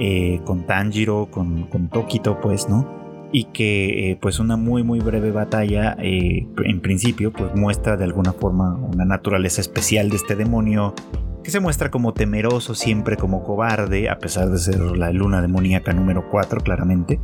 eh, 0.00 0.40
con 0.44 0.66
Tanjiro, 0.66 1.28
con, 1.30 1.68
con, 1.68 1.88
Tokito, 1.88 2.40
pues, 2.40 2.68
¿no? 2.68 2.98
Y 3.30 3.44
que 3.44 4.10
eh, 4.10 4.18
pues 4.20 4.40
una 4.40 4.56
muy 4.56 4.82
muy 4.82 4.98
breve 4.98 5.30
batalla 5.30 5.96
eh, 6.00 6.48
en 6.64 6.80
principio 6.80 7.32
pues 7.32 7.54
muestra 7.54 7.96
de 7.96 8.02
alguna 8.02 8.32
forma 8.32 8.74
una 8.74 9.04
naturaleza 9.04 9.60
especial 9.60 10.10
de 10.10 10.16
este 10.16 10.34
demonio 10.34 10.94
que 11.42 11.50
se 11.50 11.60
muestra 11.60 11.90
como 11.90 12.12
temeroso, 12.12 12.74
siempre 12.74 13.16
como 13.16 13.42
cobarde, 13.42 14.08
a 14.08 14.18
pesar 14.18 14.50
de 14.50 14.58
ser 14.58 14.80
la 14.80 15.10
luna 15.10 15.40
demoníaca 15.40 15.92
número 15.92 16.28
4, 16.30 16.60
claramente, 16.60 17.20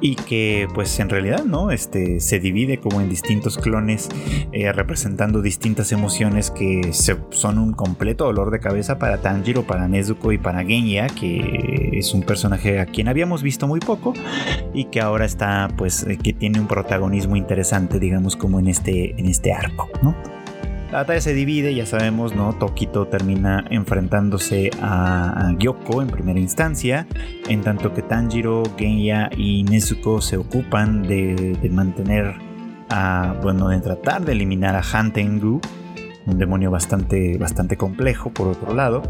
y 0.00 0.16
que 0.16 0.68
pues 0.74 0.98
en 1.00 1.08
realidad, 1.08 1.44
¿no? 1.44 1.70
Este, 1.70 2.20
se 2.20 2.40
divide 2.40 2.78
como 2.78 3.00
en 3.00 3.08
distintos 3.08 3.58
clones, 3.58 4.08
eh, 4.52 4.72
representando 4.72 5.42
distintas 5.42 5.92
emociones 5.92 6.50
que 6.50 6.92
son 6.92 7.58
un 7.58 7.72
completo 7.72 8.24
dolor 8.24 8.50
de 8.50 8.60
cabeza 8.60 8.98
para 8.98 9.18
Tanjiro, 9.18 9.64
para 9.64 9.88
Nezuko 9.88 10.32
y 10.32 10.38
para 10.38 10.64
Genya, 10.64 11.06
que 11.06 11.90
es 11.92 12.14
un 12.14 12.22
personaje 12.22 12.80
a 12.80 12.86
quien 12.86 13.08
habíamos 13.08 13.42
visto 13.42 13.66
muy 13.66 13.80
poco 13.80 14.12
y 14.74 14.86
que 14.86 15.00
ahora 15.00 15.24
está, 15.24 15.68
pues, 15.76 16.04
eh, 16.04 16.18
que 16.22 16.32
tiene 16.32 16.60
un 16.60 16.66
protagonismo 16.66 17.36
interesante, 17.36 17.98
digamos, 17.98 18.36
como 18.36 18.58
en 18.58 18.68
este, 18.68 19.18
en 19.18 19.26
este 19.26 19.52
arco, 19.52 19.88
¿no? 20.02 20.41
La 20.92 20.98
batalla 20.98 21.22
se 21.22 21.32
divide, 21.32 21.74
ya 21.74 21.86
sabemos, 21.86 22.36
¿no? 22.36 22.52
Tokito 22.52 23.06
termina 23.06 23.64
enfrentándose 23.70 24.68
a, 24.82 25.54
Gyoko 25.58 26.02
en 26.02 26.08
primera 26.08 26.38
instancia, 26.38 27.06
en 27.48 27.62
tanto 27.62 27.94
que 27.94 28.02
Tanjiro, 28.02 28.62
Genya 28.76 29.30
y 29.34 29.62
Nezuko 29.62 30.20
se 30.20 30.36
ocupan 30.36 31.02
de, 31.02 31.56
mantener 31.72 32.34
a, 32.90 33.34
bueno, 33.42 33.70
de 33.70 33.80
tratar 33.80 34.26
de 34.26 34.32
eliminar 34.32 34.76
a 34.76 34.82
Hantengu, 34.82 35.62
un 36.26 36.38
demonio 36.38 36.70
bastante, 36.70 37.38
bastante 37.38 37.78
complejo 37.78 38.30
por 38.30 38.48
otro 38.48 38.74
lado. 38.74 39.00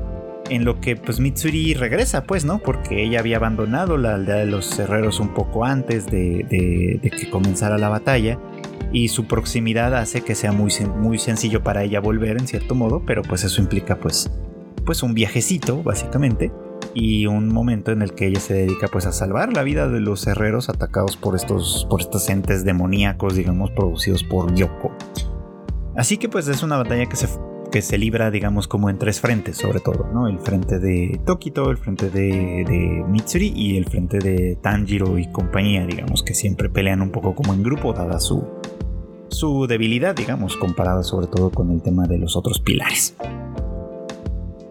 En 0.50 0.64
lo 0.64 0.80
que 0.80 0.94
pues 0.94 1.18
Mitsuri 1.18 1.74
regresa, 1.74 2.22
pues, 2.22 2.44
¿no? 2.44 2.60
Porque 2.60 3.02
ella 3.02 3.18
había 3.18 3.38
abandonado 3.38 3.96
la 3.96 4.14
aldea 4.14 4.36
de 4.36 4.46
los 4.46 4.78
herreros 4.78 5.18
un 5.18 5.34
poco 5.34 5.64
antes 5.64 6.06
de 6.06 7.00
que 7.02 7.28
comenzara 7.28 7.76
la 7.76 7.88
batalla 7.88 8.38
y 8.92 9.08
su 9.08 9.26
proximidad 9.26 9.94
hace 9.94 10.20
que 10.20 10.34
sea 10.34 10.52
muy, 10.52 10.70
muy 10.96 11.18
sencillo 11.18 11.62
para 11.62 11.82
ella 11.82 12.00
volver 12.00 12.38
en 12.38 12.46
cierto 12.46 12.74
modo, 12.74 13.02
pero 13.06 13.22
pues 13.22 13.44
eso 13.44 13.60
implica 13.60 13.98
pues, 13.98 14.30
pues 14.84 15.02
un 15.02 15.14
viajecito 15.14 15.82
básicamente 15.82 16.52
y 16.94 17.26
un 17.26 17.48
momento 17.48 17.90
en 17.90 18.02
el 18.02 18.12
que 18.12 18.26
ella 18.26 18.40
se 18.40 18.54
dedica 18.54 18.88
pues 18.88 19.06
a 19.06 19.12
salvar 19.12 19.52
la 19.54 19.62
vida 19.62 19.88
de 19.88 20.00
los 20.00 20.26
herreros 20.26 20.68
atacados 20.68 21.16
por 21.16 21.36
estos, 21.36 21.86
por 21.88 22.02
entes 22.28 22.64
demoníacos 22.64 23.34
digamos 23.34 23.70
producidos 23.70 24.24
por 24.24 24.54
Yoko. 24.54 24.92
Así 25.96 26.18
que 26.18 26.28
pues 26.28 26.48
es 26.48 26.62
una 26.62 26.76
batalla 26.76 27.06
que 27.06 27.16
se, 27.16 27.28
que 27.70 27.80
se 27.80 27.96
libra 27.96 28.30
digamos 28.30 28.68
como 28.68 28.90
en 28.90 28.98
tres 28.98 29.20
frentes 29.20 29.56
sobre 29.56 29.80
todo, 29.80 30.10
¿no? 30.12 30.28
El 30.28 30.38
frente 30.38 30.78
de 30.78 31.20
Tokito, 31.24 31.70
el 31.70 31.78
frente 31.78 32.10
de, 32.10 32.64
de 32.68 33.04
Mitsuri 33.08 33.52
y 33.54 33.78
el 33.78 33.86
frente 33.86 34.18
de 34.18 34.56
Tanjiro 34.56 35.18
y 35.18 35.30
compañía 35.32 35.86
digamos 35.86 36.22
que 36.22 36.34
siempre 36.34 36.68
pelean 36.68 37.00
un 37.00 37.10
poco 37.10 37.34
como 37.34 37.54
en 37.54 37.62
grupo 37.62 37.92
dada 37.92 38.20
su, 38.20 38.46
su 39.32 39.66
debilidad, 39.66 40.14
digamos, 40.14 40.56
comparada 40.56 41.02
sobre 41.02 41.26
todo 41.26 41.50
con 41.50 41.70
el 41.70 41.82
tema 41.82 42.06
de 42.06 42.18
los 42.18 42.36
otros 42.36 42.60
pilares. 42.60 43.16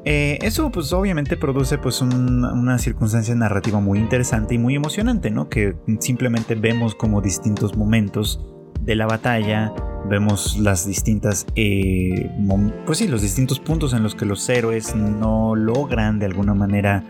Eh, 0.04 0.40
eso 0.42 0.72
pues 0.72 0.92
obviamente 0.94 1.38
produce 1.38 1.78
pues 1.78 2.02
una 2.02 2.80
circunstancia 2.80 3.36
narrativa 3.36 3.80
muy 3.80 4.00
interesante 4.00 4.56
y 4.56 4.58
muy 4.58 4.76
emocionante, 4.76 5.30
¿no? 5.30 5.48
Que 5.48 5.76
simplemente 6.00 6.56
vemos 6.56 6.96
como 6.96 7.22
distintos 7.22 7.76
momentos 7.76 8.40
de 8.82 8.96
la 8.96 9.06
batalla, 9.06 9.72
vemos 10.10 10.58
las 10.58 10.88
distintas, 10.88 11.46
eh, 11.56 12.32
pues 12.86 12.98
sí, 12.98 13.08
los 13.08 13.22
distintos 13.22 13.60
puntos 13.60 13.94
en 13.94 14.02
los 14.02 14.16
que 14.16 14.26
los 14.26 14.48
héroes 14.50 14.96
no 14.96 15.56
logran 15.56 16.18
de 16.18 16.26
alguna 16.26 16.56
manera 16.56 17.04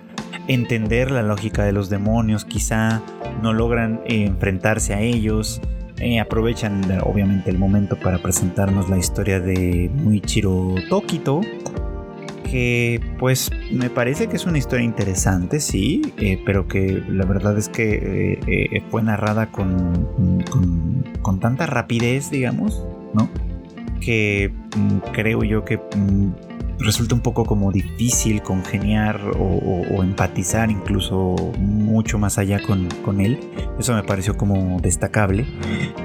entender 0.47 1.11
la 1.11 1.21
lógica 1.21 1.63
de 1.63 1.71
los 1.71 1.89
demonios, 1.89 2.43
quizá 2.43 3.01
no 3.41 3.53
logran 3.53 4.01
eh, 4.05 4.25
enfrentarse 4.25 4.93
a 4.93 4.99
ellos. 4.99 5.61
Eh, 6.01 6.19
aprovechan 6.19 6.81
obviamente 7.03 7.51
el 7.51 7.59
momento 7.59 7.95
para 7.95 8.17
presentarnos 8.17 8.89
la 8.89 8.97
historia 8.97 9.39
de 9.39 9.91
Muichiro 9.93 10.73
Tokito, 10.89 11.41
que 12.43 12.99
pues 13.19 13.51
me 13.71 13.89
parece 13.91 14.27
que 14.27 14.35
es 14.35 14.45
una 14.45 14.57
historia 14.57 14.83
interesante, 14.83 15.59
sí, 15.59 16.01
eh, 16.17 16.41
pero 16.43 16.67
que 16.67 17.03
la 17.07 17.25
verdad 17.25 17.55
es 17.57 17.69
que 17.69 18.81
fue 18.89 19.03
narrada 19.03 19.51
con, 19.51 20.43
con, 21.21 21.39
tanta 21.39 21.67
rapidez, 21.67 22.31
digamos, 22.31 22.83
¿no? 23.13 23.29
Que 23.99 24.51
mm, 24.75 25.11
creo 25.13 25.43
yo 25.43 25.63
que 25.63 25.77
mm, 25.77 26.31
resulta 26.83 27.15
un 27.15 27.21
poco 27.21 27.45
como 27.45 27.71
difícil 27.71 28.41
congeniar 28.41 29.21
o, 29.37 30.03
empatizar 30.03 30.71
incluso 30.71 31.35
mucho 31.59 32.17
más 32.17 32.37
allá 32.37 32.59
con, 32.61 33.21
él. 33.21 33.39
Eso 33.79 33.93
me 33.93 34.03
pareció 34.03 34.37
como 34.37 34.79
destacable. 34.79 35.45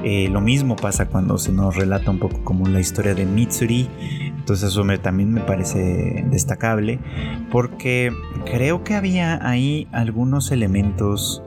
Eh, 0.04 0.28
lo 0.30 0.40
mismo 0.40 0.76
pasa 0.76 1.06
cuando 1.06 1.38
se 1.38 1.52
nos 1.52 1.76
relata 1.76 2.10
un 2.10 2.18
poco 2.18 2.44
como 2.44 2.68
la 2.68 2.80
historia 2.80 3.14
de 3.14 3.24
Mitsuri. 3.24 3.88
Entonces 4.36 4.70
eso 4.70 4.84
también 5.02 5.32
me 5.32 5.40
parece 5.40 6.24
destacable 6.30 7.00
porque 7.50 8.12
creo 8.44 8.84
que 8.84 8.94
había 8.94 9.46
ahí 9.46 9.88
algunos 9.92 10.52
elementos 10.52 11.42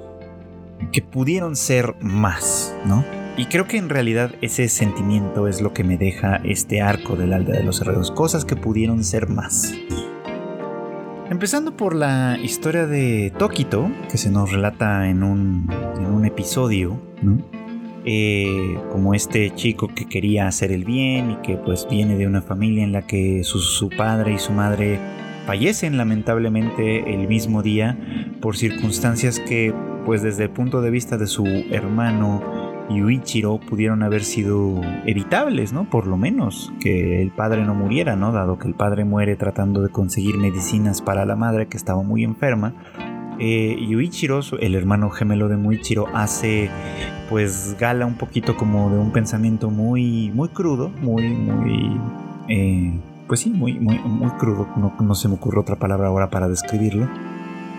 que 0.92 1.02
pudieron 1.02 1.56
ser 1.56 1.96
más, 2.02 2.76
¿no? 2.86 3.19
Y 3.40 3.46
creo 3.46 3.68
que 3.68 3.78
en 3.78 3.88
realidad 3.88 4.36
ese 4.42 4.68
sentimiento 4.68 5.48
es 5.48 5.62
lo 5.62 5.74
que 5.74 5.86
me 5.86 5.98
deja 5.98 6.42
este 6.44 6.82
arco 6.82 7.16
del 7.16 7.32
aldea 7.32 7.60
de 7.60 7.64
los 7.64 7.80
herreros, 7.80 8.12
cosas 8.12 8.44
que 8.44 8.58
pudieron 8.58 9.02
ser 9.06 9.30
más. 9.30 9.74
Empezando 11.30 11.78
por 11.78 11.96
la 11.96 12.38
historia 12.44 12.86
de 12.86 13.32
Tokito, 13.38 13.90
que 14.12 14.18
se 14.18 14.30
nos 14.30 14.52
relata 14.52 15.10
en 15.10 15.24
un, 15.24 16.26
episodio, 16.26 17.00
eh, 18.04 18.78
como 18.92 19.14
este 19.14 19.56
chico 19.56 19.88
que 19.88 20.10
quería 20.10 20.46
hacer 20.48 20.74
el 20.74 20.84
bien 20.84 21.32
y 21.32 21.36
que 21.38 21.56
pues 21.56 21.88
viene 21.90 22.18
de 22.18 22.28
una 22.28 22.42
familia 22.42 22.84
en 22.84 22.92
la 22.92 23.08
que 23.08 23.46
su, 23.46 23.60
su 23.60 23.90
padre 23.90 24.34
y 24.34 24.40
su 24.40 24.52
madre 24.52 25.00
fallecen 25.46 25.96
lamentablemente 25.96 27.14
el 27.14 27.30
mismo 27.30 27.64
día 27.64 27.98
por 28.42 28.58
circunstancias 28.58 29.40
que 29.40 29.74
pues 30.06 30.24
desde 30.24 30.44
el 30.44 30.50
punto 30.50 30.82
de 30.82 30.92
vista 30.92 31.18
de 31.18 31.28
su 31.28 31.46
hermano 31.72 32.59
y 32.90 33.04
Uichiro 33.04 33.60
pudieron 33.60 34.02
haber 34.02 34.24
sido 34.24 34.82
evitables, 35.06 35.74
¿no? 35.74 35.90
Por 35.90 36.08
lo 36.08 36.18
menos 36.18 36.74
que 36.80 37.22
el 37.22 37.30
padre 37.32 37.64
no 37.64 37.76
muriera, 37.76 38.16
¿no? 38.16 38.32
Dado 38.32 38.58
que 38.58 38.68
el 38.68 38.74
padre 38.74 39.06
muere 39.06 39.36
tratando 39.36 39.82
de 39.82 39.90
conseguir 39.90 40.38
medicinas 40.38 41.02
para 41.02 41.26
la 41.26 41.36
madre 41.36 41.68
que 41.68 41.78
estaba 41.78 42.02
muy 42.02 42.24
enferma. 42.24 42.74
Eh, 43.38 43.78
Yuichiro, 43.88 44.42
el 44.60 44.76
hermano 44.76 45.12
gemelo 45.12 45.48
de 45.48 45.56
Muichiro, 45.56 46.08
hace 46.14 46.70
pues 47.30 47.78
gala 47.80 48.06
un 48.06 48.16
poquito 48.16 48.58
como 48.58 48.90
de 48.90 48.98
un 48.98 49.12
pensamiento 49.12 49.70
muy, 49.70 50.32
muy 50.32 50.50
crudo, 50.50 50.90
muy, 50.90 51.30
muy, 51.30 51.98
eh, 52.50 53.00
pues 53.28 53.42
sí, 53.42 53.52
muy, 53.52 53.80
muy, 53.80 54.00
muy 54.00 54.32
crudo. 54.32 54.68
No, 54.76 54.94
no 55.00 55.16
se 55.16 55.28
me 55.28 55.36
ocurre 55.36 55.60
otra 55.60 55.76
palabra 55.76 56.08
ahora 56.08 56.30
para 56.32 56.50
describirlo 56.50 57.08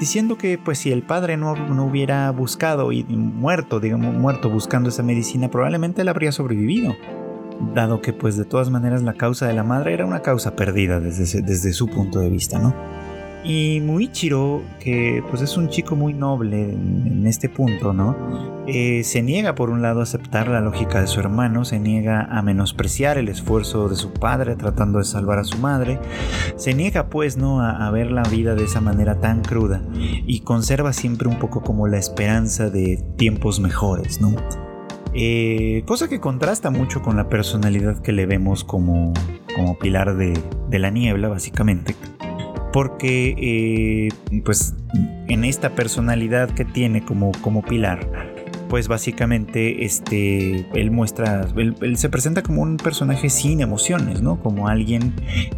diciendo 0.01 0.39
que 0.39 0.59
pues 0.59 0.79
si 0.79 0.91
el 0.91 1.03
padre 1.03 1.37
no, 1.37 1.55
no, 1.55 1.85
hubiera 1.85 2.31
buscado 2.31 2.91
y 2.91 3.05
muerto, 3.05 3.79
digamos, 3.79 4.15
muerto 4.15 4.49
buscando 4.49 4.89
esa 4.89 5.03
medicina, 5.03 5.51
probablemente 5.51 6.03
él 6.03 6.09
habría 6.09 6.33
sobrevivido. 6.33 6.97
Dado 7.75 8.01
que 8.01 8.15
pues 8.15 8.39
de 8.39 8.47
todas 8.47 8.71
maneras 8.71 9.03
la 9.03 9.13
causa 9.13 9.47
de 9.47 9.53
la 9.53 9.63
madre 9.63 9.93
era 9.93 10.07
una 10.07 10.23
causa 10.23 10.57
perdida 10.57 10.99
desde, 10.99 11.43
desde 11.43 11.73
su 11.75 11.87
punto 11.89 12.19
de 12.19 12.31
vista, 12.31 12.59
¿no? 12.59 12.75
Y 13.43 13.81
Muichiro, 13.81 14.63
que 14.81 15.25
pues 15.31 15.41
es 15.41 15.57
un 15.57 15.71
chico 15.71 15.97
muy 15.97 16.13
noble 16.13 16.63
en, 16.63 17.27
este 17.27 17.49
punto, 17.49 17.93
¿no? 17.93 18.17
Eh, 18.67 19.03
se 19.05 19.23
niega 19.23 19.55
por 19.55 19.71
un 19.71 19.83
lado 19.83 20.01
a 20.01 20.03
aceptar 20.03 20.49
la 20.49 20.61
lógica 20.61 21.01
de 21.01 21.07
su 21.07 21.21
hermano, 21.21 21.65
se 21.65 21.79
niega 21.79 22.23
a 22.31 22.43
menospreciar 22.43 23.19
el 23.19 23.29
esfuerzo 23.29 23.89
de 23.89 23.97
su 23.97 24.13
padre 24.13 24.57
tratando 24.57 24.99
de 24.99 25.05
salvar 25.05 25.39
a 25.39 25.45
su 25.45 25.59
madre, 25.59 25.99
se 26.57 26.75
niega 26.75 27.09
pues, 27.09 27.37
¿no? 27.37 27.63
A, 27.63 27.91
ver 27.91 28.11
la 28.13 28.23
vida 28.23 28.55
de 28.55 28.65
esa 28.65 28.81
manera 28.81 29.21
tan 29.21 29.43
cruda 29.43 29.83
y 29.95 30.41
conserva 30.41 30.93
siempre 30.93 31.29
un 31.29 31.39
poco 31.39 31.63
como 31.63 31.89
la 31.89 31.99
esperanza 31.99 32.71
de 32.71 33.03
tiempos 33.17 33.59
mejores, 33.59 34.21
¿no? 34.21 34.35
Eh, 35.15 35.83
cosa 35.87 36.09
que 36.09 36.21
contrasta 36.21 36.71
mucho 36.71 37.03
con 37.03 37.17
la 37.17 37.29
personalidad 37.29 37.99
que 38.01 38.13
le 38.13 38.27
vemos 38.27 38.63
como, 38.65 39.13
como 39.57 39.79
pilar 39.79 40.17
de, 40.17 40.41
de 40.69 40.79
la 40.79 40.91
niebla, 40.91 41.29
básicamente 41.29 41.97
porque 42.73 43.35
eh, 43.39 44.41
pues 44.45 44.75
en 45.29 45.45
esta 45.45 45.75
personalidad 45.75 46.51
que 46.51 46.65
tiene 46.65 47.05
como, 47.05 47.33
como 47.41 47.63
pilar 47.63 48.09
pues 48.69 48.87
básicamente 48.87 49.85
este 49.85 50.67
él 50.75 50.93
muestra 50.93 51.49
él, 51.57 51.97
se 51.97 52.09
presenta 52.09 52.43
como 52.43 52.63
un 52.63 52.77
personaje 52.77 53.29
sin 53.29 53.61
emociones 53.61 54.23
no 54.23 54.41
como 54.41 54.69
alguien 54.69 55.15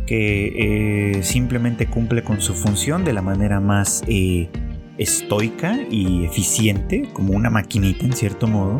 que 0.06 1.16
eh, 1.16 1.22
simplemente 1.22 1.86
cumple 1.86 2.24
con 2.24 2.40
su 2.40 2.54
función 2.54 3.04
de 3.04 3.12
la 3.12 3.20
manera 3.20 3.60
más 3.60 4.02
eh, 4.06 4.48
estoica 4.96 5.78
y 5.90 6.24
eficiente 6.24 7.08
como 7.12 7.34
una 7.34 7.50
maquinita 7.50 8.06
en 8.06 8.14
cierto 8.14 8.46
modo 8.46 8.78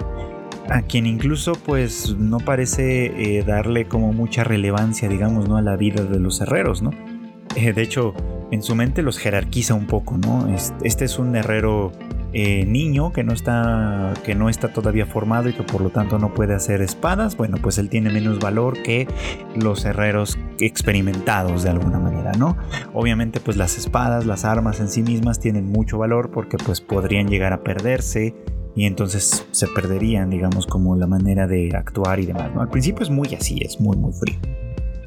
a 0.71 0.81
quien 0.81 1.05
incluso 1.05 1.53
pues 1.53 2.17
no 2.17 2.39
parece 2.39 3.45
darle 3.47 3.87
como 3.87 4.15
mucha 4.15 4.45
relevancia 4.45 5.09
digamos 5.11 5.49
no 5.49 5.59
a 5.59 5.63
la 5.63 5.77
vida 5.77 6.05
de 6.05 6.21
los 6.21 6.41
herreros 6.41 6.81
no 6.81 7.12
eh, 7.57 7.73
de 7.73 7.83
hecho, 7.83 8.15
en 8.51 8.63
su 8.63 8.75
mente 8.75 9.03
los 9.03 9.19
jerarquiza 9.19 9.75
un 9.75 9.87
poco, 9.87 10.19
¿no? 10.19 10.55
Este 10.83 11.05
es 11.05 11.19
un 11.19 11.35
herrero 11.37 11.93
eh, 12.35 12.65
niño 12.65 13.13
que 13.13 13.25
no, 13.25 13.35
está, 13.35 14.15
que 14.25 14.35
no 14.35 14.49
está 14.49 14.73
todavía 14.73 15.05
formado 15.05 15.51
y 15.51 15.53
que 15.53 15.63
por 15.63 15.83
lo 15.83 15.91
tanto 15.91 16.19
no 16.19 16.33
puede 16.33 16.55
hacer 16.55 16.81
espadas. 16.81 17.37
Bueno, 17.37 17.59
pues 17.61 17.77
él 17.79 17.89
tiene 17.91 18.11
menos 18.11 18.39
valor 18.39 18.83
que 18.83 19.07
los 19.55 19.85
herreros 19.85 20.39
experimentados 20.59 21.63
de 21.63 21.71
alguna 21.71 21.99
manera, 21.99 22.33
¿no? 22.33 22.57
Obviamente, 22.95 23.41
pues 23.41 23.57
las 23.57 23.77
espadas, 23.77 24.25
las 24.25 24.45
armas 24.45 24.81
en 24.81 24.89
sí 24.89 25.03
mismas 25.03 25.41
tienen 25.41 25.67
mucho 25.67 25.99
valor 25.99 26.31
porque 26.31 26.57
pues 26.57 26.81
podrían 26.81 27.29
llegar 27.29 27.53
a 27.53 27.63
perderse 27.63 28.35
y 28.75 28.87
entonces 28.87 29.47
se 29.51 29.69
perderían, 29.69 30.31
digamos, 30.31 30.67
como 30.67 30.97
la 30.97 31.07
manera 31.07 31.47
de 31.47 31.71
actuar 31.77 32.19
y 32.21 32.27
demás. 32.27 32.51
Al 32.59 32.71
principio 32.71 33.03
es 33.03 33.11
muy 33.11 33.35
así, 33.35 33.59
es 33.63 33.79
muy, 33.79 33.97
muy 33.97 34.13
frío. 34.13 34.39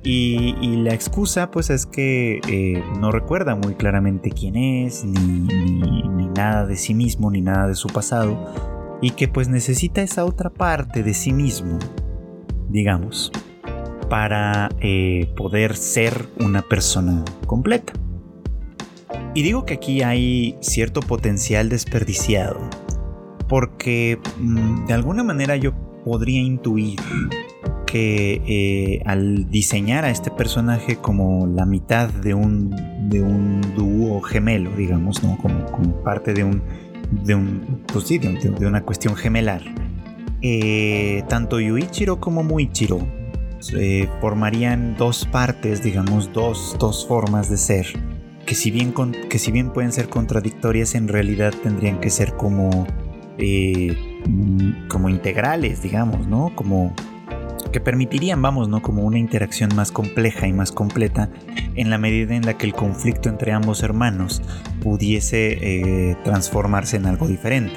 Y, 0.05 0.53
la 0.83 0.93
excusa 0.93 1.49
pues 1.49 1.71
es 1.71 1.87
que 1.87 2.39
eh, 2.47 2.83
no 2.99 3.11
recuerda 3.11 3.55
muy 3.55 3.73
claramente 3.73 4.29
quién 4.29 4.55
es, 4.55 5.03
ni, 5.03 6.27
nada 6.35 6.67
de 6.67 6.75
sí 6.75 6.93
mismo, 6.93 7.31
ni 7.31 7.41
nada 7.41 7.67
de 7.67 7.75
su 7.75 7.87
pasado, 7.87 8.99
y 9.01 9.11
que 9.11 9.27
pues 9.27 9.47
necesita 9.47 10.03
esa 10.03 10.25
otra 10.25 10.51
parte 10.51 11.01
de 11.01 11.13
sí 11.15 11.33
mismo, 11.33 11.79
digamos, 12.69 13.31
para 14.09 14.69
eh, 14.79 15.33
poder 15.35 15.75
ser 15.75 16.27
una 16.39 16.61
persona 16.61 17.23
completa. 17.47 17.93
Y 19.33 19.41
digo 19.41 19.65
que 19.65 19.73
aquí 19.73 20.03
hay 20.03 20.55
cierto 20.61 20.99
potencial 20.99 21.69
desperdiciado, 21.69 22.59
porque 23.47 24.19
mm, 24.39 24.85
de 24.85 24.93
alguna 24.93 25.23
manera 25.23 25.55
yo 25.55 25.73
podría 26.03 26.41
intuir 26.41 26.99
que 27.95 28.41
eh, 28.45 29.01
al 29.05 29.49
diseñar 29.49 30.03
a 30.03 30.09
este 30.09 30.29
personaje 30.29 30.97
como 30.97 31.47
la 31.47 31.65
mitad 31.65 32.09
de 32.09 32.33
un, 32.33 32.75
de 33.07 33.21
un 33.21 33.61
dúo 33.73 34.19
gemelo, 34.21 34.69
digamos, 34.71 35.23
¿no? 35.23 35.37
como, 35.37 35.63
como 35.71 36.03
parte 36.03 36.33
de 36.33 36.43
un, 36.43 36.61
de, 37.23 37.35
un, 37.35 37.85
pues 37.87 38.09
de, 38.09 38.67
una 38.67 38.81
cuestión 38.81 39.15
gemelar, 39.15 39.61
eh, 40.41 41.23
tanto 41.29 41.61
Yuichiro 41.61 42.19
como 42.19 42.43
Muichiro 42.43 42.99
eh, 43.79 44.09
formarían 44.19 44.97
dos 44.97 45.25
partes, 45.25 45.81
digamos, 45.81 46.33
dos, 46.33 46.75
dos 46.77 47.07
formas 47.07 47.49
de 47.49 47.55
ser, 47.55 47.87
que 48.45 48.55
si, 48.55 48.71
bien 48.71 48.93
que 49.29 49.39
si 49.39 49.53
bien 49.53 49.71
pueden 49.71 49.93
ser 49.93 50.09
contradictorias, 50.09 50.95
en 50.95 51.07
realidad 51.07 51.53
tendrían 51.63 52.01
que 52.01 52.09
ser 52.09 52.33
como, 52.33 52.85
como 54.89 55.07
integrales, 55.07 55.81
digamos, 55.81 56.27
¿no? 56.27 56.51
Como 56.55 56.93
que 57.71 57.79
permitirían, 57.79 58.41
vamos, 58.41 58.69
¿no? 58.69 58.81
Como 58.81 59.03
una 59.03 59.19
interacción 59.19 59.75
más 59.75 59.91
compleja 59.91 60.47
y 60.47 60.53
más 60.53 60.71
completa 60.71 61.29
en 61.75 61.89
la 61.89 61.97
medida 61.97 62.35
en 62.35 62.45
la 62.45 62.57
que 62.57 62.65
el 62.65 62.73
conflicto 62.73 63.29
entre 63.29 63.51
ambos 63.51 63.83
hermanos 63.83 64.41
pudiese 64.81 65.57
eh, 65.61 66.17
transformarse 66.23 66.97
en 66.97 67.05
algo 67.05 67.27
diferente. 67.27 67.75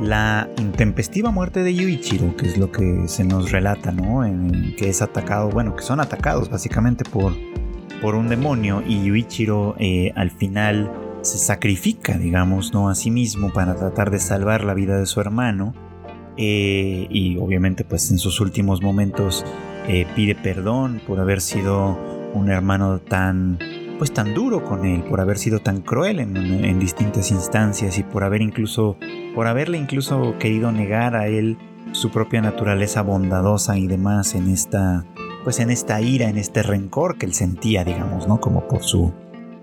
La 0.00 0.48
intempestiva 0.58 1.30
muerte 1.30 1.62
de 1.62 1.74
Yuichiro, 1.74 2.36
que 2.36 2.46
es 2.46 2.58
lo 2.58 2.72
que 2.72 3.04
se 3.06 3.24
nos 3.24 3.52
relata, 3.52 3.92
¿no? 3.92 4.24
En, 4.24 4.74
que 4.76 4.88
es 4.88 5.02
atacado, 5.02 5.50
bueno, 5.50 5.76
que 5.76 5.82
son 5.82 6.00
atacados 6.00 6.50
básicamente 6.50 7.04
por, 7.04 7.32
por 8.02 8.16
un 8.16 8.28
demonio 8.28 8.82
y 8.86 9.04
Yuichiro 9.04 9.76
eh, 9.78 10.12
al 10.16 10.30
final 10.30 10.90
se 11.22 11.38
sacrifica, 11.38 12.18
digamos, 12.18 12.74
¿no? 12.74 12.90
A 12.90 12.94
sí 12.94 13.10
mismo 13.10 13.52
para 13.52 13.76
tratar 13.76 14.10
de 14.10 14.18
salvar 14.18 14.64
la 14.64 14.74
vida 14.74 14.98
de 14.98 15.06
su 15.06 15.20
hermano 15.20 15.74
eh, 16.36 17.06
y 17.10 17.36
obviamente 17.38 17.84
pues 17.84 18.10
en 18.10 18.18
sus 18.18 18.40
últimos 18.40 18.82
momentos 18.82 19.44
eh, 19.88 20.06
pide 20.16 20.34
perdón 20.34 21.00
por 21.06 21.20
haber 21.20 21.40
sido 21.40 21.98
un 22.34 22.50
hermano 22.50 22.98
tan 22.98 23.58
pues 23.98 24.12
tan 24.12 24.34
duro 24.34 24.64
con 24.64 24.84
él, 24.84 25.04
por 25.04 25.20
haber 25.20 25.38
sido 25.38 25.60
tan 25.60 25.80
cruel 25.80 26.18
en, 26.18 26.36
en, 26.36 26.80
distintas 26.80 27.30
instancias 27.30 27.96
y 27.98 28.02
por 28.02 28.24
haber 28.24 28.42
incluso, 28.42 28.96
por 29.34 29.46
haberle 29.46 29.78
incluso 29.78 30.36
querido 30.38 30.72
negar 30.72 31.14
a 31.14 31.28
él 31.28 31.56
su 31.92 32.10
propia 32.10 32.42
naturaleza 32.42 33.02
bondadosa 33.02 33.78
y 33.78 33.86
demás 33.86 34.34
en 34.34 34.50
esta, 34.50 35.04
pues 35.44 35.60
en 35.60 35.70
esta 35.70 36.00
ira, 36.00 36.28
en 36.28 36.38
este 36.38 36.62
rencor 36.62 37.18
que 37.18 37.26
él 37.26 37.34
sentía, 37.34 37.84
digamos, 37.84 38.26
¿no? 38.26 38.40
Como 38.40 38.66
por 38.66 38.82
su, 38.82 39.12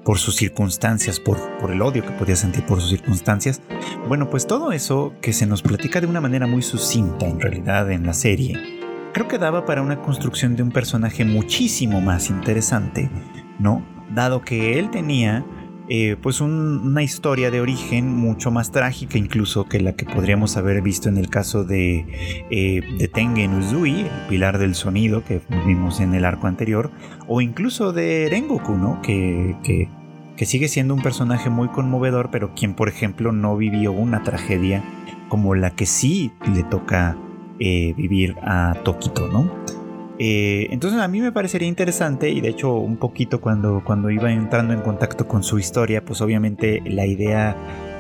por 0.03 0.17
sus 0.17 0.35
circunstancias, 0.35 1.19
por, 1.19 1.37
por 1.59 1.71
el 1.71 1.81
odio 1.81 2.03
que 2.03 2.11
podía 2.11 2.35
sentir 2.35 2.65
por 2.65 2.81
sus 2.81 2.89
circunstancias. 2.89 3.61
Bueno, 4.07 4.29
pues 4.29 4.47
todo 4.47 4.71
eso 4.71 5.13
que 5.21 5.33
se 5.33 5.45
nos 5.45 5.61
platica 5.61 6.01
de 6.01 6.07
una 6.07 6.21
manera 6.21 6.47
muy 6.47 6.61
sucinta 6.61 7.27
en 7.27 7.39
realidad 7.39 7.91
en 7.91 8.05
la 8.05 8.13
serie, 8.13 8.81
creo 9.13 9.27
que 9.27 9.37
daba 9.37 9.65
para 9.65 9.81
una 9.81 10.01
construcción 10.01 10.55
de 10.55 10.63
un 10.63 10.71
personaje 10.71 11.25
muchísimo 11.25 12.01
más 12.01 12.29
interesante, 12.29 13.09
¿no? 13.59 13.85
Dado 14.13 14.41
que 14.41 14.79
él 14.79 14.89
tenía 14.89 15.45
eh, 15.89 16.15
pues 16.21 16.41
una 16.41 17.03
historia 17.03 17.51
de 17.51 17.59
origen 17.59 18.15
mucho 18.15 18.51
más 18.51 18.71
trágica 18.71 19.17
incluso 19.17 19.65
que 19.65 19.79
la 19.79 19.93
que 19.93 20.05
podríamos 20.05 20.55
haber 20.55 20.81
visto 20.81 21.09
en 21.09 21.17
el 21.17 21.29
caso 21.29 21.63
de, 21.63 22.05
eh, 22.49 22.81
de 22.97 23.07
Tengen 23.07 23.55
Uzui, 23.55 24.01
el 24.01 24.27
pilar 24.29 24.57
del 24.57 24.75
sonido 24.75 25.23
que 25.25 25.41
vimos 25.65 25.99
en 25.99 26.13
el 26.13 26.25
arco 26.25 26.47
anterior, 26.47 26.91
o 27.27 27.41
incluso 27.41 27.93
de 27.93 28.27
Rengoku, 28.29 28.73
¿no? 28.73 29.01
Que, 29.01 29.55
que, 29.63 29.89
sigue 30.45 30.67
siendo 30.67 30.95
un 30.95 31.03
personaje 31.03 31.51
muy 31.51 31.67
conmovedor, 31.67 32.29
pero 32.31 32.55
quien 32.55 32.73
por 32.73 32.89
ejemplo 32.89 33.31
no 33.31 33.55
vivió 33.57 33.91
una 33.91 34.23
tragedia 34.23 34.83
como 35.29 35.53
la 35.53 35.69
que 35.69 35.85
sí 35.85 36.31
le 36.51 36.63
toca 36.63 37.15
eh, 37.59 37.93
vivir 37.95 38.35
a 38.41 38.73
Tokito, 38.83 39.27
¿no? 39.27 39.51
Eh, 40.23 40.67
entonces 40.69 40.99
a 40.99 41.07
mí 41.07 41.19
me 41.19 41.31
parecería 41.31 41.67
interesante 41.67 42.29
y 42.29 42.41
de 42.41 42.49
hecho 42.49 42.75
un 42.75 42.97
poquito 42.97 43.41
cuando, 43.41 43.81
cuando 43.83 44.11
iba 44.11 44.31
entrando 44.31 44.71
en 44.71 44.81
contacto 44.81 45.27
con 45.27 45.41
su 45.41 45.57
historia, 45.57 46.05
pues 46.05 46.21
obviamente 46.21 46.79
la 46.85 47.07
idea, 47.07 47.57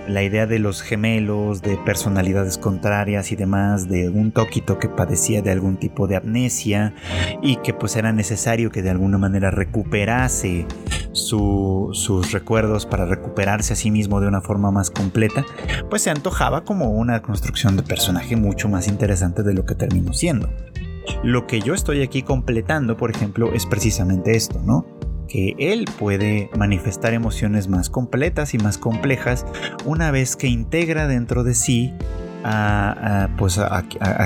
la 0.07 0.21
idea 0.21 0.45
de 0.45 0.59
los 0.59 0.83
gemelos, 0.83 1.63
de 1.63 1.77
personalidades 1.77 2.59
contrarias 2.59 3.31
y 3.31 3.35
demás, 3.35 3.89
de 3.89 4.09
un 4.09 4.31
Tokito 4.31 4.77
que 4.77 4.87
padecía 4.87 5.41
de 5.41 5.49
algún 5.49 5.77
tipo 5.77 6.05
de 6.05 6.17
amnesia 6.17 6.93
y 7.41 7.55
que 7.55 7.73
pues 7.73 7.95
era 7.95 8.13
necesario 8.13 8.69
que 8.69 8.83
de 8.83 8.91
alguna 8.91 9.17
manera 9.17 9.49
recuperase 9.49 10.67
sus 11.13 12.31
recuerdos 12.31 12.85
para 12.85 13.05
recuperarse 13.05 13.73
a 13.73 13.75
sí 13.75 13.89
mismo 13.89 14.21
de 14.21 14.27
una 14.27 14.41
forma 14.41 14.69
más 14.69 14.91
completa, 14.91 15.43
pues 15.89 16.03
se 16.03 16.11
antojaba 16.11 16.65
como 16.65 16.91
una 16.91 17.23
construcción 17.23 17.77
de 17.77 17.81
personaje 17.81 18.35
mucho 18.35 18.69
más 18.69 18.87
interesante 18.87 19.41
de 19.41 19.55
lo 19.55 19.65
que 19.65 19.73
terminó 19.73 20.13
siendo. 20.13 20.51
Lo 21.23 21.47
que 21.47 21.61
yo 21.61 21.73
estoy 21.73 22.01
aquí 22.01 22.23
completando, 22.23 22.97
por 22.97 23.11
ejemplo, 23.11 23.53
es 23.53 23.65
precisamente 23.65 24.35
esto, 24.35 24.59
¿no? 24.63 24.85
Que 25.27 25.55
él 25.57 25.85
puede 25.99 26.49
manifestar 26.57 27.13
emociones 27.13 27.67
más 27.67 27.89
completas 27.89 28.53
y 28.53 28.57
más 28.57 28.77
complejas 28.77 29.45
una 29.85 30.11
vez 30.11 30.35
que 30.35 30.47
integra 30.47 31.07
dentro 31.07 31.43
de 31.43 31.53
sí 31.53 31.93
a, 32.43 33.29
pues 33.37 33.57
a, 33.57 33.83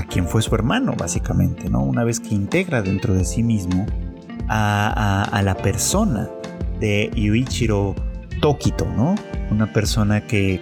quien 0.09 0.27
fue 0.27 0.41
su 0.41 0.55
hermano, 0.55 0.93
básicamente, 0.97 1.69
¿no? 1.69 1.83
Una 1.83 2.03
vez 2.03 2.19
que 2.19 2.33
integra 2.33 2.81
dentro 2.81 3.13
de 3.13 3.25
sí 3.25 3.43
mismo 3.43 3.85
a, 4.47 5.41
la 5.43 5.55
persona 5.55 6.29
de 6.79 7.11
Yuichiro 7.15 7.95
Tokito, 8.41 8.85
¿no? 8.85 9.15
Una 9.51 9.71
persona 9.71 10.25
que, 10.25 10.61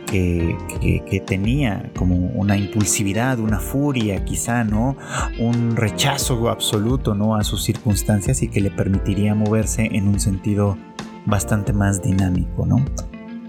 tenía 1.26 1.92
como 1.96 2.16
una 2.16 2.58
impulsividad, 2.58 3.40
una 3.40 3.60
furia 3.60 4.24
quizá, 4.26 4.64
¿no? 4.64 4.98
Un 5.40 5.76
rechazo 5.76 6.50
absoluto, 6.50 7.16
¿no? 7.16 7.36
A 7.36 7.44
sus 7.44 7.64
circunstancias 7.64 8.42
y 8.44 8.50
que 8.50 8.62
le 8.62 8.72
permitiría 8.72 9.36
moverse 9.36 9.90
en 9.92 10.08
un 10.08 10.20
sentido 10.20 10.78
bastante 11.26 11.74
más 11.74 12.02
dinámico, 12.02 12.66
¿no? 12.66 12.84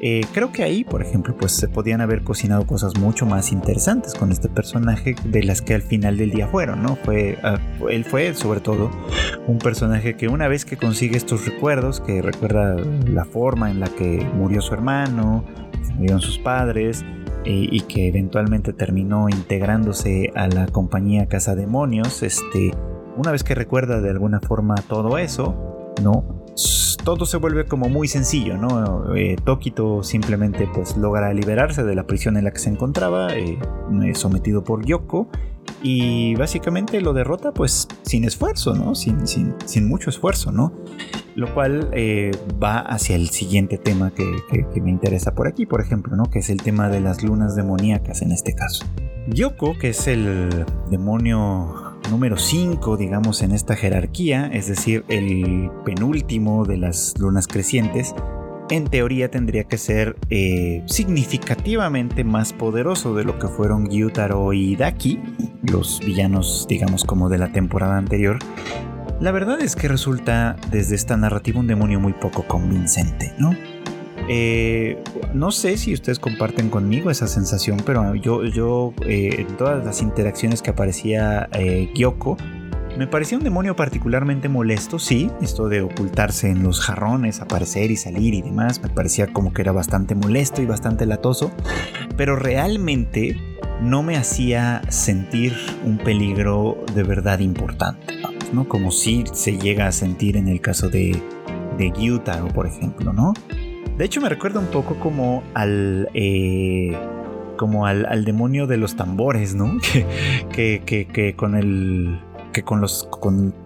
Eh, 0.01 0.23
creo 0.33 0.53
que 0.53 0.63
ahí, 0.63 0.85
por 0.85 1.03
ejemplo, 1.03 1.37
pues 1.37 1.53
se 1.53 1.69
podían 1.69 2.01
haber 2.01 2.23
cocinado 2.23 2.67
cosas 2.67 2.99
mucho 2.99 3.27
más 3.27 3.53
interesantes 3.53 4.15
con 4.15 4.33
este 4.33 4.49
personaje 4.49 5.15
de 5.25 5.43
las 5.43 5.63
que 5.63 5.75
al 5.75 5.83
final 5.83 6.17
del 6.17 6.31
día 6.31 6.49
fueron, 6.49 6.83
¿no? 6.83 6.97
Fue, 6.97 7.39
ah, 7.43 7.59
él 7.89 8.05
fue 8.05 8.35
sobre 8.35 8.61
todo 8.61 8.91
un 9.47 9.59
personaje 9.59 10.17
que 10.17 10.29
una 10.29 10.49
vez 10.49 10.65
que 10.65 10.77
consigue 10.77 11.17
estos 11.17 11.47
recuerdos, 11.47 12.01
que 12.01 12.21
recuerda 12.21 12.77
la 13.07 13.25
forma 13.25 13.71
en 13.71 13.81
la 13.81 13.89
que 13.89 14.27
murió 14.35 14.61
su 14.61 14.75
hermano, 14.75 15.45
murieron 15.97 16.21
sus 16.21 16.39
padres, 16.39 17.05
eh, 17.47 17.69
y 17.71 17.81
que 17.83 18.09
eventualmente 18.09 18.73
terminó 18.73 19.29
integrándose 19.29 20.33
a 20.35 20.49
la 20.49 20.67
compañía 20.67 21.29
Casa 21.29 21.55
Demonios, 21.55 22.23
este, 22.23 22.73
una 23.17 23.33
vez 23.33 23.45
que 23.45 23.55
recuerda 23.55 24.01
de 24.01 24.11
alguna 24.11 24.41
forma 24.41 24.75
todo 24.89 25.19
eso, 25.19 25.93
¿no? 26.03 26.44
Todo 27.05 27.27
se 27.27 27.37
vuelve 27.37 27.67
como 27.67 27.89
muy 27.89 28.09
sencillo, 28.09 28.57
¿no? 28.57 29.15
Eh, 29.15 29.37
Tokito 29.45 30.03
simplemente 30.03 30.69
pues 30.73 30.97
logra 30.97 31.33
liberarse 31.33 31.85
de 31.85 31.95
la 31.95 32.07
prisión 32.07 32.37
en 32.37 32.45
la 32.45 32.53
que 32.53 32.59
se 32.59 32.71
encontraba, 32.71 33.35
eh, 33.35 33.59
sometido 34.15 34.65
por 34.65 34.85
Yoko, 34.85 35.29
y 35.83 36.35
básicamente 36.37 37.01
lo 37.01 37.13
derrota 37.13 37.53
pues 37.53 37.89
sin 38.03 38.25
esfuerzo, 38.25 38.75
¿no? 38.75 38.95
Sin, 38.95 39.27
sin, 39.27 39.55
sin 39.67 39.87
mucho 39.87 40.11
esfuerzo, 40.11 40.51
¿no? 40.51 40.73
Lo 41.35 41.53
cual 41.53 41.91
eh, 41.93 42.31
va 42.63 42.79
hacia 42.79 43.17
el 43.17 43.29
siguiente 43.29 43.77
tema 43.77 44.13
que, 44.13 44.25
que, 44.73 44.81
me 44.81 44.91
interesa 44.91 45.35
por 45.35 45.47
aquí, 45.47 45.67
por 45.67 45.81
ejemplo, 45.81 46.17
¿no? 46.17 46.25
Que 46.25 46.39
es 46.39 46.49
el 46.49 46.63
tema 46.63 46.89
de 46.89 47.01
las 47.01 47.23
lunas 47.23 47.55
demoníacas 47.55 48.23
en 48.23 48.33
este 48.33 48.55
caso. 48.55 48.87
Yoko, 49.29 49.77
que 49.79 49.91
es 49.91 50.07
el 50.07 50.65
demonio 50.91 51.84
número 52.11 52.37
5, 52.37 52.97
digamos, 52.97 53.43
en 53.43 53.53
esta 53.53 53.77
jerarquía, 53.77 54.47
es 54.53 54.69
decir, 54.69 55.05
el 55.09 55.71
penúltimo 55.85 56.65
de 56.65 56.77
las 56.77 57.15
lunas 57.19 57.47
crecientes, 57.47 58.15
en 58.71 58.85
teoría 58.85 59.31
tendría 59.31 59.65
que 59.65 59.77
ser 59.77 60.17
eh, 60.31 60.83
significativamente 60.87 62.25
más 62.25 62.53
poderoso 62.53 63.15
de 63.15 63.25
lo 63.25 63.39
que 63.39 63.49
fueron 63.49 63.89
Gyutaro 63.89 64.53
y 64.53 64.77
Daki, 64.77 65.21
los 65.63 66.01
villanos, 66.05 66.67
digamos, 66.69 67.05
como 67.05 67.29
de 67.29 67.39
la 67.39 67.53
temporada 67.53 67.99
anterior. 67.99 68.39
La 69.21 69.33
verdad 69.33 69.61
es 69.61 69.77
que 69.77 69.89
resulta 69.89 70.57
desde 70.71 70.95
esta 70.97 71.17
narrativa 71.17 71.61
un 71.61 71.67
demonio 71.67 72.01
muy 72.01 72.15
poco 72.15 72.45
convincente, 72.47 73.33
¿no? 73.39 73.55
Eh, 74.29 75.03
no 75.35 75.51
sé 75.51 75.77
si 75.77 75.93
ustedes 75.93 76.19
comparten 76.19 76.71
conmigo 76.71 77.11
esa 77.11 77.27
sensación, 77.27 77.79
pero 77.85 78.15
yo, 78.15 78.45
yo 78.45 78.95
eh, 79.07 79.37
en 79.39 79.57
todas 79.57 79.85
las 79.85 80.01
interacciones 80.01 80.63
que 80.63 80.71
aparecía 80.71 81.49
eh, 81.53 81.91
Gyoko, 81.95 82.37
me 82.97 83.07
parecía 83.09 83.37
un 83.37 83.45
demonio 83.45 83.75
particularmente 83.75 84.49
molesto, 84.49 84.99
sí, 84.99 85.29
esto 85.43 85.69
de 85.69 85.83
ocultarse 85.83 86.49
en 86.49 86.63
los 86.63 86.81
jarrones, 86.81 87.41
aparecer 87.41 87.91
y 87.91 87.97
salir 87.97 88.35
y 88.35 88.43
demás, 88.43 88.81
me 88.81 88.89
parecía 88.89 89.27
como 89.27 89.53
que 89.53 89.63
era 89.63 89.73
bastante 89.73 90.15
molesto 90.15 90.63
y 90.63 90.67
bastante 90.67 91.05
latoso, 91.05 91.51
pero 92.17 92.37
realmente 92.37 93.37
no 93.83 94.05
me 94.05 94.17
hacía 94.17 94.83
sentir 94.89 95.55
un 95.85 95.99
peligro 95.99 96.79
de 96.95 97.03
verdad 97.03 97.41
importante, 97.41 98.15
¿no? 98.53 98.69
Como 98.69 98.93
si 98.93 99.25
se 99.33 99.59
llega 99.59 99.89
a 99.89 99.93
sentir 99.93 100.37
en 100.37 100.47
el 100.47 100.61
caso 100.61 100.89
de, 100.89 101.21
de 101.77 101.91
Gyutaro, 101.91 102.47
por 102.49 102.69
ejemplo, 102.69 103.13
¿no? 103.13 103.35
De 103.97 104.05
hecho, 104.05 104.21
me 104.21 104.29
recuerda 104.29 104.59
un 104.59 104.67
poco 104.67 104.97
como 104.99 105.45
al. 105.55 106.09
Eh, 106.15 106.97
como 107.57 107.87
al, 107.87 108.25
demonio 108.25 108.67
de 108.67 108.77
los 108.77 108.97
tambores, 108.97 109.55
¿no? 109.55 109.79
Que, 110.53 110.83
que, 110.85 111.07
que, 111.07 111.37
con 111.37 111.55
el. 111.55 112.21
Que 112.53 112.65
con 112.65 112.81
los. 112.81 113.09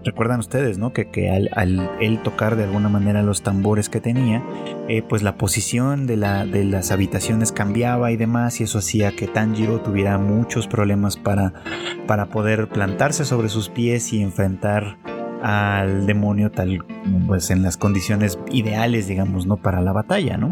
Recuerdan 0.04 0.40
ustedes, 0.40 0.76
¿no? 0.76 0.92
Que, 0.92 1.10
que 1.10 1.30
al, 1.30 1.48
al, 1.54 1.90
él 2.00 2.22
tocar 2.22 2.56
de 2.56 2.64
alguna 2.64 2.90
manera 2.90 3.22
los 3.22 3.42
tambores 3.42 3.88
que 3.88 4.00
tenía, 4.00 4.42
eh, 4.88 5.02
pues 5.02 5.22
la 5.22 5.36
posición 5.36 6.06
de, 6.06 6.16
la, 6.18 6.44
de 6.44 6.64
las 6.64 6.90
habitaciones 6.90 7.50
cambiaba 7.50 8.12
y 8.12 8.16
demás, 8.16 8.60
y 8.60 8.64
eso 8.64 8.78
hacía 8.78 9.12
que 9.12 9.28
Tanjiro 9.28 9.80
tuviera 9.80 10.18
muchos 10.18 10.66
problemas 10.68 11.16
para, 11.16 11.54
para 12.06 12.26
poder 12.26 12.68
plantarse 12.68 13.24
sobre 13.24 13.48
sus 13.48 13.70
pies 13.70 14.12
y 14.12 14.22
enfrentar 14.22 14.98
al 15.42 16.06
demonio 16.06 16.50
tal 16.50 16.84
pues 17.26 17.50
en 17.50 17.62
las 17.62 17.76
condiciones 17.76 18.38
ideales 18.50 19.06
digamos 19.06 19.46
no 19.46 19.56
para 19.56 19.80
la 19.80 19.92
batalla 19.92 20.36
no 20.36 20.50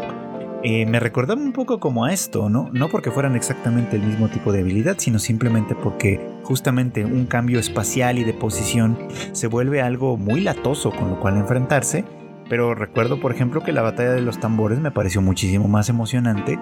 eh, 0.62 0.86
me 0.86 1.00
recordaba 1.00 1.40
un 1.40 1.52
poco 1.52 1.80
como 1.80 2.04
a 2.04 2.12
esto 2.12 2.48
no 2.48 2.70
no 2.72 2.88
porque 2.88 3.10
fueran 3.10 3.36
exactamente 3.36 3.96
el 3.96 4.02
mismo 4.02 4.28
tipo 4.28 4.52
de 4.52 4.60
habilidad 4.60 4.96
sino 4.98 5.18
simplemente 5.18 5.74
porque 5.74 6.36
justamente 6.46 7.04
un 7.04 7.26
cambio 7.26 7.58
espacial 7.58 8.18
y 8.18 8.24
de 8.24 8.32
posición 8.32 8.96
se 9.32 9.48
vuelve 9.48 9.82
algo 9.82 10.16
muy 10.16 10.40
latoso 10.40 10.90
con 10.92 11.10
lo 11.10 11.20
cual 11.20 11.36
enfrentarse. 11.36 12.04
Pero 12.48 12.74
recuerdo 12.74 13.20
por 13.20 13.32
ejemplo 13.32 13.62
que 13.62 13.72
la 13.72 13.82
batalla 13.82 14.12
de 14.12 14.20
los 14.20 14.38
tambores 14.38 14.78
me 14.78 14.92
pareció 14.92 15.20
muchísimo 15.20 15.66
más 15.66 15.88
emocionante 15.88 16.58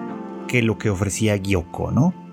que 0.47 0.63
lo 0.63 0.77
que 0.77 0.89
ofrecía 0.89 1.37
Gyoko 1.37 1.91
no 1.91 2.24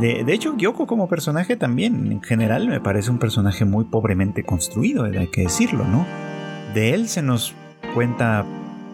de, 0.00 0.32
hecho, 0.32 0.56
Gyoko 0.56 0.86
como 0.86 1.08
personaje 1.08 1.56
también, 1.56 2.10
en 2.12 2.22
general, 2.22 2.68
me 2.68 2.80
parece 2.80 3.10
un 3.10 3.18
personaje 3.18 3.64
muy 3.64 3.84
pobremente 3.84 4.42
construido, 4.42 5.04
hay 5.04 5.28
que 5.28 5.42
decirlo, 5.42 5.84
¿no? 5.84 6.06
De 6.74 6.94
él 6.94 7.08
se 7.08 7.22
nos 7.22 7.54
cuenta 7.94 8.46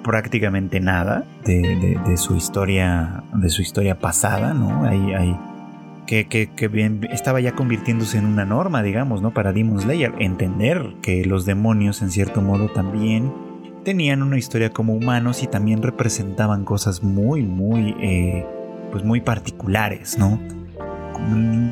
prácticamente 0.03 0.81
nada 0.81 1.25
de, 1.45 2.17
su 2.17 2.35
historia, 2.35 3.23
de 3.33 3.49
su 3.49 3.63
historia 3.63 3.99
pasada, 3.99 4.55
¿no? 4.55 4.85
Hay, 4.85 5.13
hay 5.13 5.39
que, 6.07 6.27
que, 6.27 6.69
bien, 6.69 7.07
estaba 7.13 7.41
ya 7.41 7.53
convirtiéndose 7.53 8.19
en 8.19 8.25
una 8.25 8.45
norma, 8.45 8.83
digamos, 8.83 9.23
¿no? 9.23 9.33
Para 9.33 9.53
Demon 9.53 9.81
Slayer, 9.81 10.15
entender 10.19 10.95
que 11.03 11.25
los 11.25 11.45
demonios, 11.45 12.03
en 12.03 12.11
cierto 12.11 12.41
modo, 12.41 12.69
también 12.71 13.33
tenían 13.85 14.23
una 14.23 14.39
historia 14.39 14.71
como 14.71 14.95
humanos 14.95 15.43
y 15.43 15.47
también 15.47 15.83
representaban 15.83 16.65
cosas 16.65 17.03
muy, 17.03 17.43
muy, 17.43 17.95
eh, 18.01 18.47
pues 18.91 19.05
muy 19.05 19.21
particulares, 19.21 20.19
¿no? 20.19 20.41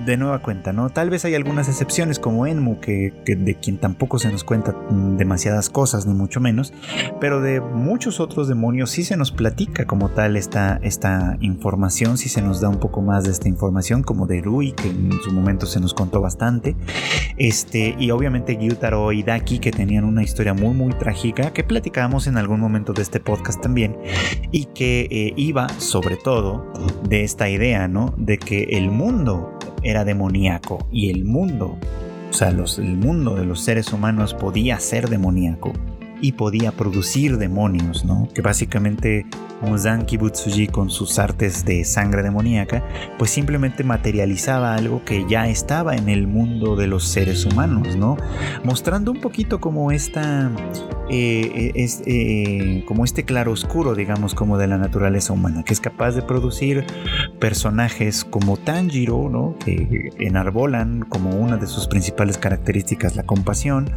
De 0.06 0.16
nueva 0.16 0.40
cuenta, 0.40 0.72
¿no? 0.72 0.90
Tal 0.90 1.10
vez 1.10 1.24
hay 1.24 1.34
algunas 1.34 1.68
excepciones 1.68 2.18
como 2.18 2.46
Enmu, 2.46 2.80
que, 2.80 3.12
de 3.26 3.54
quien 3.56 3.78
tampoco 3.78 4.18
se 4.18 4.30
nos 4.30 4.44
cuenta 4.44 4.74
demasiadas 4.90 5.68
cosas, 5.68 6.06
ni 6.06 6.14
mucho 6.14 6.40
menos, 6.40 6.72
pero 7.20 7.40
de 7.40 7.60
muchos 7.60 8.20
otros 8.20 8.48
demonios 8.48 8.90
sí 8.90 9.02
se 9.02 9.16
nos 9.16 9.32
platica 9.32 9.86
como 9.86 10.10
tal 10.10 10.36
esta, 10.36 10.78
esta 10.82 11.36
información, 11.40 12.18
sí 12.18 12.28
se 12.28 12.42
nos 12.42 12.60
da 12.60 12.68
un 12.68 12.78
poco 12.78 13.02
más 13.02 13.24
de 13.24 13.30
esta 13.30 13.48
información, 13.48 14.02
como 14.02 14.26
de 14.26 14.40
Rui, 14.40 14.72
que 14.72 14.88
en 14.88 15.10
su 15.24 15.32
momento 15.32 15.66
se 15.66 15.80
nos 15.80 15.94
contó 15.94 16.20
bastante, 16.20 16.76
este, 17.36 17.96
y 17.98 18.10
obviamente 18.10 18.56
Gyutaro 18.56 19.12
y 19.12 19.22
Daki, 19.22 19.58
que 19.58 19.70
tenían 19.70 20.04
una 20.04 20.22
historia 20.22 20.54
muy, 20.54 20.74
muy 20.74 20.92
trágica, 20.92 21.52
que 21.52 21.64
platicábamos 21.64 22.26
en 22.26 22.36
algún 22.36 22.60
momento 22.60 22.92
de 22.92 23.02
este 23.02 23.20
podcast 23.20 23.60
también, 23.60 23.96
y 24.52 24.66
que 24.66 25.08
eh, 25.10 25.32
iba 25.36 25.68
sobre 25.78 26.16
todo 26.16 26.72
de 27.08 27.24
esta 27.24 27.48
idea, 27.48 27.88
¿no? 27.88 28.14
De 28.16 28.38
que 28.38 28.64
el 28.70 28.90
mundo 28.90 29.35
era 29.82 30.04
demoníaco 30.04 30.86
y 30.90 31.10
el 31.10 31.24
mundo, 31.24 31.76
o 32.30 32.32
sea, 32.32 32.48
el 32.48 32.96
mundo 32.96 33.34
de 33.34 33.44
los 33.44 33.60
seres 33.60 33.92
humanos 33.92 34.34
podía 34.34 34.78
ser 34.80 35.08
demoníaco 35.08 35.72
y 36.20 36.32
podía 36.32 36.72
producir 36.72 37.38
demonios, 37.38 38.04
¿no? 38.04 38.28
Que 38.34 38.42
básicamente 38.42 39.26
Muzan 39.62 40.04
Kibutsuji 40.04 40.68
con 40.68 40.90
sus 40.90 41.18
artes 41.18 41.64
de 41.64 41.84
sangre 41.84 42.22
demoníaca, 42.22 42.82
pues 43.18 43.30
simplemente 43.30 43.84
materializaba 43.84 44.74
algo 44.74 45.04
que 45.04 45.24
ya 45.28 45.48
estaba 45.48 45.96
en 45.96 46.08
el 46.08 46.26
mundo 46.26 46.76
de 46.76 46.86
los 46.86 47.04
seres 47.04 47.44
humanos, 47.46 47.96
¿no? 47.96 48.16
Mostrando 48.64 49.10
un 49.10 49.20
poquito 49.20 49.60
como 49.60 49.92
esta, 49.92 50.50
eh, 51.10 51.72
es, 51.74 52.02
eh, 52.06 52.84
como 52.86 53.04
este 53.04 53.24
claro 53.24 53.52
oscuro, 53.52 53.94
digamos, 53.94 54.34
como 54.34 54.58
de 54.58 54.66
la 54.66 54.78
naturaleza 54.78 55.32
humana, 55.32 55.62
que 55.64 55.72
es 55.72 55.80
capaz 55.80 56.12
de 56.12 56.22
producir 56.22 56.84
personajes 57.40 58.24
como 58.24 58.56
Tanjiro, 58.56 59.28
¿no? 59.30 59.56
Que 59.64 60.10
enarbolan 60.18 61.04
como 61.08 61.30
una 61.30 61.56
de 61.56 61.66
sus 61.66 61.86
principales 61.86 62.38
características 62.38 63.16
la 63.16 63.22
compasión, 63.22 63.90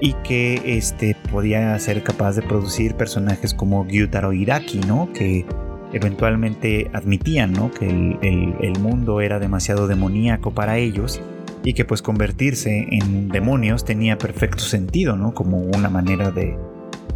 y 0.00 0.12
que 0.24 0.60
este, 0.64 1.16
podía 1.30 1.78
ser 1.78 2.02
capaz 2.02 2.36
de 2.36 2.42
producir 2.42 2.94
personajes 2.94 3.54
como 3.54 3.86
Gyutaro 3.86 4.32
Hiraki, 4.32 4.80
¿no? 4.80 5.10
que 5.12 5.46
eventualmente 5.92 6.90
admitían 6.92 7.52
¿no? 7.52 7.70
que 7.70 7.86
el, 7.88 8.78
mundo 8.80 9.20
era 9.20 9.38
demasiado 9.38 9.86
demoníaco 9.86 10.52
para 10.52 10.78
ellos 10.78 11.20
y 11.64 11.72
que 11.72 11.84
pues 11.84 12.02
convertirse 12.02 12.86
en 12.90 13.28
demonios 13.28 13.84
tenía 13.84 14.18
perfecto 14.18 14.62
sentido, 14.62 15.16
¿no? 15.16 15.32
como 15.32 15.58
una 15.60 15.88
manera 15.88 16.30
de, 16.30 16.56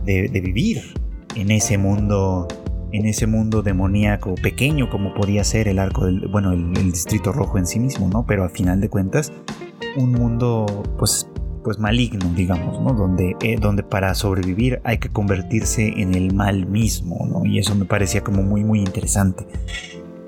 vivir 0.04 0.94
en 1.36 1.50
ese 1.50 1.78
mundo 1.78 2.48
en 2.92 3.06
ese 3.06 3.28
mundo 3.28 3.62
demoníaco 3.62 4.34
pequeño 4.34 4.90
como 4.90 5.14
podía 5.14 5.44
ser 5.44 5.68
el 5.68 5.78
arco 5.78 6.06
del 6.06 6.26
bueno 6.26 6.50
el, 6.50 6.76
el, 6.76 6.90
distrito 6.90 7.30
rojo 7.30 7.56
en 7.56 7.66
sí 7.68 7.78
mismo 7.78 8.08
no 8.08 8.26
pero 8.26 8.42
a 8.42 8.48
final 8.48 8.80
de 8.80 8.88
cuentas 8.88 9.32
un 9.96 10.10
mundo 10.10 10.66
pues 10.98 11.28
pues 11.62 11.78
maligno, 11.78 12.30
digamos, 12.34 12.80
¿no? 12.80 12.92
Donde, 12.92 13.36
eh, 13.42 13.56
donde 13.60 13.82
para 13.82 14.14
sobrevivir 14.14 14.80
hay 14.84 14.98
que 14.98 15.08
convertirse 15.08 16.00
en 16.00 16.14
el 16.14 16.34
mal 16.34 16.66
mismo, 16.66 17.26
¿no? 17.26 17.44
Y 17.44 17.58
eso 17.58 17.74
me 17.74 17.84
parecía 17.84 18.22
como 18.22 18.42
muy, 18.42 18.64
muy 18.64 18.80
interesante. 18.80 19.46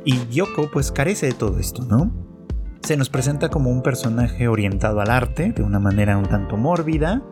Y 0.05 0.27
Yoko 0.31 0.71
pues 0.71 0.93
carece 0.93 1.27
de 1.27 1.33
todo 1.33 1.59
esto, 1.59 1.85
¿no? 1.85 2.13
Se 2.83 2.97
nos 2.97 3.09
presenta 3.09 3.49
como 3.49 3.71
un 3.71 3.83
personaje 3.83 4.49
orientado 4.49 5.01
al 5.01 5.11
arte, 5.11 5.53
de 5.53 5.63
una 5.63 5.79
manera 5.79 6.19
un 6.19 6.27
tanto 6.27 6.57
mórbida, 6.57 7.23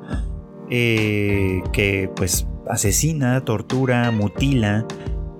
eh, 0.70 1.62
que 1.72 2.10
pues 2.14 2.46
asesina, 2.68 3.44
tortura, 3.44 4.10
mutila 4.12 4.86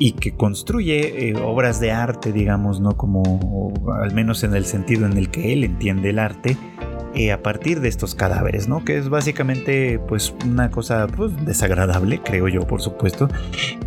y 0.01 0.12
que 0.12 0.35
construye 0.35 1.29
eh, 1.29 1.37
obras 1.37 1.79
de 1.79 1.92
arte, 1.92 2.33
digamos, 2.33 2.81
¿no? 2.81 2.96
Como, 2.96 3.73
al 4.03 4.12
menos 4.12 4.42
en 4.42 4.55
el 4.55 4.64
sentido 4.64 5.07
en 5.07 5.16
el 5.16 5.31
que 5.31 5.53
él 5.53 5.62
entiende 5.62 6.11
el 6.11 6.18
arte, 6.18 6.57
eh, 7.14 7.33
a 7.33 7.42
partir 7.42 7.81
de 7.81 7.88
estos 7.88 8.14
cadáveres, 8.14 8.68
¿no? 8.68 8.85
Que 8.85 8.96
es 8.96 9.09
básicamente 9.09 9.99
pues 9.99 10.33
una 10.46 10.70
cosa 10.70 11.09
pues, 11.09 11.33
desagradable, 11.44 12.20
creo 12.23 12.46
yo, 12.46 12.66
por 12.68 12.81
supuesto, 12.81 13.29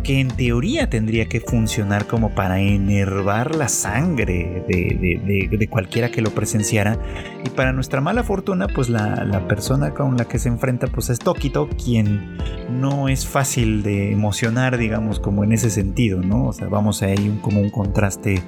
que 0.02 0.20
en 0.20 0.28
teoría 0.28 0.90
tendría 0.90 1.26
que 1.26 1.40
funcionar 1.40 2.06
como 2.06 2.34
para 2.34 2.60
enervar 2.60 3.54
la 3.54 3.68
sangre 3.68 4.64
de, 4.68 5.68
cualquiera 5.70 6.10
que 6.10 6.20
lo 6.20 6.30
presenciara. 6.30 6.98
Y 7.46 7.48
para 7.48 7.72
nuestra 7.72 8.02
mala 8.02 8.24
fortuna, 8.24 8.66
pues 8.68 8.90
la, 8.90 9.24
la, 9.24 9.48
persona 9.48 9.94
con 9.94 10.18
la 10.18 10.26
que 10.26 10.38
se 10.38 10.50
enfrenta 10.50 10.86
pues 10.86 11.08
es 11.08 11.18
Tokito, 11.18 11.70
quien 11.82 12.36
no 12.70 13.08
es 13.08 13.26
fácil 13.26 13.82
de 13.82 14.12
emocionar, 14.12 14.76
digamos, 14.76 15.18
como 15.18 15.44
en 15.44 15.52
ese 15.52 15.70
sentido, 15.70 16.20
¿no? 16.20 16.48
O 16.48 16.52
sea, 16.52 16.68
vamos 16.68 17.02
a 17.02 17.06
ahí 17.06 17.28
un, 17.28 17.38
como 17.38 17.62
un 17.62 17.70
contraste, 17.70 18.42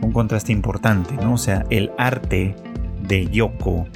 un 0.00 0.12
contraste 0.12 0.52
importante, 0.52 1.14
¿no? 1.16 1.34
O 1.34 1.38
sea, 1.38 1.64
el 1.70 1.90
arte 1.98 2.54
de 3.08 3.26
Yoko 3.26 3.86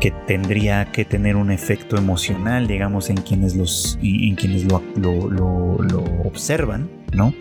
que 0.00 0.10
tendría 0.10 0.92
que 0.92 1.04
tener 1.04 1.36
un 1.36 1.50
efecto 1.50 1.96
emocional, 1.96 2.66
digamos, 2.66 3.10
en 3.10 3.16
quienes, 3.16 3.56
los, 3.56 3.98
en 4.02 4.34
quienes 4.34 4.64
lo, 4.64 4.82
lo, 4.96 6.04
observan, 6.24 6.90
¿no? 7.14 7.34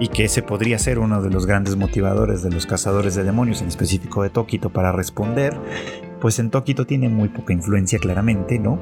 Y 0.00 0.08
que 0.08 0.24
ese 0.24 0.42
podría 0.42 0.78
ser 0.78 0.98
uno 0.98 1.22
de 1.22 1.30
los 1.30 1.46
grandes 1.46 1.76
motivadores 1.76 2.42
de 2.42 2.50
los 2.50 2.66
cazadores 2.66 3.14
de 3.14 3.24
demonios, 3.24 3.62
en 3.62 3.68
específico 3.68 4.22
de 4.22 4.30
Tokito, 4.30 4.70
para 4.70 4.92
responder, 4.92 5.56
pues 6.20 6.38
en 6.38 6.50
Tokito 6.50 6.86
tiene 6.86 7.08
muy 7.08 7.28
poca 7.28 7.52
influencia 7.52 7.98
claramente, 7.98 8.58
¿no? 8.58 8.78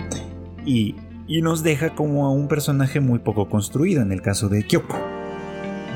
Y, 0.67 0.97
y 1.27 1.41
nos 1.41 1.63
deja 1.63 1.95
como 1.95 2.27
a 2.27 2.31
un 2.31 2.49
personaje 2.49 3.01
muy 3.01 3.19
poco 3.19 3.49
construido 3.49 4.03
en 4.03 4.13
el 4.13 4.21
caso 4.21 4.49
de 4.49 4.65
Kyoko. 4.65 5.16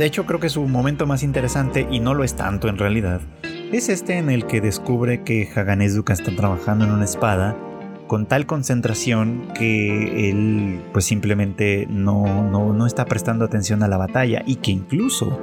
De 0.00 0.06
hecho, 0.06 0.24
creo 0.24 0.40
que 0.40 0.48
su 0.48 0.66
momento 0.66 1.06
más 1.06 1.22
interesante, 1.22 1.86
y 1.90 2.00
no 2.00 2.14
lo 2.14 2.24
es 2.24 2.34
tanto 2.34 2.70
en 2.70 2.78
realidad, 2.78 3.20
es 3.70 3.90
este 3.90 4.16
en 4.16 4.30
el 4.30 4.46
que 4.46 4.62
descubre 4.62 5.24
que 5.24 5.46
Haganezuka 5.54 6.14
está 6.14 6.34
trabajando 6.34 6.86
en 6.86 6.92
una 6.92 7.04
espada 7.04 7.54
con 8.06 8.24
tal 8.24 8.46
concentración 8.46 9.48
que 9.54 10.30
él 10.30 10.80
pues 10.94 11.04
simplemente 11.04 11.86
no, 11.90 12.48
no, 12.50 12.86
está 12.86 13.04
prestando 13.04 13.44
atención 13.44 13.82
a 13.82 13.88
la 13.88 13.98
batalla 13.98 14.42
y 14.46 14.56
que 14.56 14.70
incluso 14.70 15.38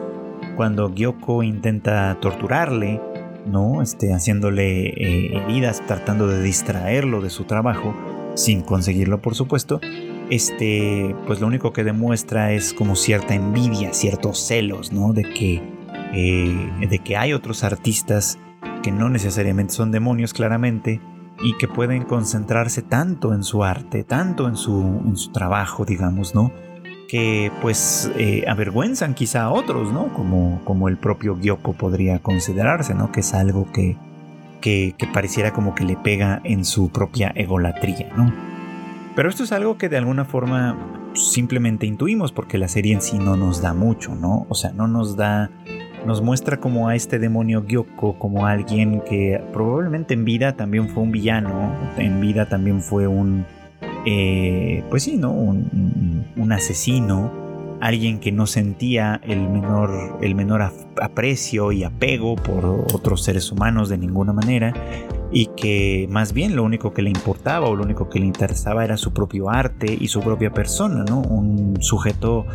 cuando 0.56 0.92
Gyoko 0.92 1.44
intenta 1.44 2.18
torturarle, 2.20 3.00
¿no? 3.46 3.84
Este, 3.84 4.12
haciéndole 4.12 4.88
eh, 4.88 5.38
heridas, 5.38 5.86
tratando 5.86 6.28
de 6.28 6.42
distraerlo 6.42 7.22
de 7.22 7.30
su 7.30 7.44
trabajo, 7.44 7.94
sin 8.34 8.62
conseguirlo 8.62 9.22
por 9.22 9.36
supuesto, 9.36 9.80
este, 10.30 11.16
pues 11.26 11.40
lo 11.40 11.48
único 11.48 11.74
que 11.74 11.84
demuestra 11.84 12.52
es 12.52 12.74
como 12.74 12.96
cierta 12.96 13.36
envidia, 13.36 13.94
ciertos 13.94 14.40
celos, 14.40 14.92
¿no? 14.92 15.14
De 15.14 15.24
que 15.24 15.62
eh, 16.14 16.88
de 16.90 17.00
que 17.00 17.18
hay 17.18 17.34
otros 17.34 17.64
artistas 17.64 18.40
que 18.82 18.92
no 18.92 19.10
necesariamente 19.10 19.74
son 19.74 19.92
demonios 19.92 20.34
claramente 20.34 21.02
y 21.44 21.58
que 21.58 21.68
pueden 21.68 22.04
concentrarse 22.04 22.82
tanto 22.82 23.34
en 23.34 23.44
su 23.44 23.64
arte, 23.64 24.04
tanto 24.04 24.48
en 24.48 24.56
su, 24.56 25.02
en 25.06 25.18
su 25.18 25.32
trabajo, 25.32 25.86
digamos, 25.86 26.34
¿no? 26.34 26.52
Que 27.10 27.52
pues 27.62 28.10
eh, 28.18 28.46
avergüenzan 28.48 29.14
quizá 29.14 29.44
a 29.44 29.52
otros, 29.52 29.92
¿no? 29.92 30.14
Como, 30.14 30.62
como 30.64 30.88
el 30.88 30.98
propio 30.98 31.38
Gyoko 31.38 31.74
podría 31.74 32.20
considerarse, 32.20 32.94
¿no? 32.94 33.12
Que 33.12 33.20
es 33.20 33.34
algo 33.34 33.68
que, 33.72 33.98
que 34.62 35.08
pareciera 35.14 35.54
como 35.54 35.76
que 35.76 35.84
le 35.84 35.98
pega 35.98 36.42
en 36.44 36.66
su 36.66 36.90
propia 36.90 37.32
egolatría, 37.36 38.10
¿no? 38.16 38.57
Pero 39.18 39.30
esto 39.30 39.44
es 39.44 39.52
algo 39.52 39.80
que 39.80 39.90
de 39.90 39.98
alguna 39.98 40.26
forma 40.26 40.78
simplemente 41.16 41.88
intuimos 41.88 42.32
porque 42.32 42.60
la 42.60 42.68
serie 42.68 42.94
en 42.94 43.02
sí 43.02 43.18
no 43.18 43.36
nos 43.36 43.64
da 43.64 43.74
mucho, 43.74 44.14
¿no? 44.14 44.46
O 44.48 44.54
sea, 44.54 44.72
no 44.74 44.88
nos 44.88 45.18
da 45.18 45.50
nos 46.06 46.22
muestra 46.22 46.58
como 46.58 46.88
a 46.88 46.96
este 46.96 47.18
demonio 47.18 47.66
Gyoko 47.66 48.20
como 48.20 48.46
alguien 48.46 49.02
que 49.02 49.44
probablemente 49.54 50.14
en 50.14 50.24
vida 50.24 50.56
también 50.56 50.88
fue 50.90 51.02
un 51.02 51.12
villano, 51.12 51.76
en 51.98 52.22
vida 52.22 52.48
también 52.48 52.84
fue 52.84 53.08
un, 53.08 53.48
eh, 54.06 54.84
pues 54.92 55.02
sí, 55.02 55.18
¿no? 55.18 55.32
Un, 55.32 56.28
un, 56.36 56.52
asesino, 56.52 57.32
alguien 57.82 58.20
que 58.20 58.32
no 58.32 58.46
sentía 58.46 59.20
el 59.24 59.50
menor, 59.50 60.20
el 60.22 60.36
menor 60.36 60.62
aprecio 61.02 61.72
y 61.72 61.84
apego 61.84 62.36
por 62.36 62.66
otros 62.66 63.24
seres 63.24 63.52
humanos 63.52 63.90
de 63.90 63.98
ninguna 63.98 64.32
manera 64.32 64.74
y 65.32 65.48
que 65.48 66.08
más 66.10 66.34
bien 66.34 66.56
lo 66.56 66.64
único 66.64 66.94
que 66.94 67.02
le 67.02 67.10
importaba 67.10 67.68
o 67.68 67.76
lo 67.76 67.84
único 67.84 68.10
que 68.10 68.20
le 68.20 68.26
interesaba 68.26 68.84
era 68.84 68.98
su 68.98 69.14
propio 69.14 69.50
arte 69.50 69.98
y 70.00 70.08
su 70.08 70.22
propia 70.22 70.52
persona, 70.52 71.04
¿no? 71.04 71.22
Un 71.22 71.78
sujeto 71.82 72.46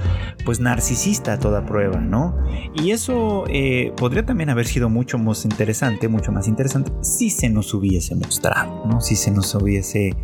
pues 0.45 0.61
narcisista 0.61 1.35
a 1.35 1.39
toda 1.39 1.65
prueba, 1.67 2.01
¿no? 2.01 2.37
Y 2.75 2.91
eso 2.91 3.45
eh, 3.49 3.93
podría 3.97 4.25
también 4.25 4.51
haber 4.51 4.67
sido 4.67 4.89
mucho 4.89 5.19
más 5.19 5.45
interesante, 5.45 6.09
mucho 6.09 6.33
más 6.33 6.49
interesante 6.49 6.93
si 7.03 7.31
se 7.31 7.49
nos 7.49 7.75
hubiese 7.75 8.15
mostrado, 8.15 8.87
¿no? 8.87 9.01
Si 9.01 9.17
se 9.17 9.31
nos 9.31 9.55
hubiese 9.55 10.15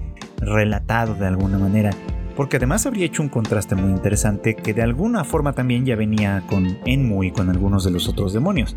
relatado 0.41 1.15
de 1.15 1.27
alguna 1.27 1.59
manera. 1.59 1.91
Porque 2.39 2.59
además 2.59 2.87
habría 2.87 3.05
hecho 3.05 3.21
un 3.21 3.31
contraste 3.31 3.75
muy 3.75 3.91
interesante 3.91 4.55
que 4.55 4.73
de 4.73 4.83
alguna 4.83 5.25
forma 5.25 5.55
también 5.55 5.85
ya 5.85 5.97
venía 5.97 6.45
con 6.49 6.79
Enmu 6.87 7.25
y 7.25 7.33
con 7.33 7.51
algunos 7.51 7.83
de 7.83 7.91
los 7.91 8.09
otros 8.09 8.33
demonios. 8.33 8.77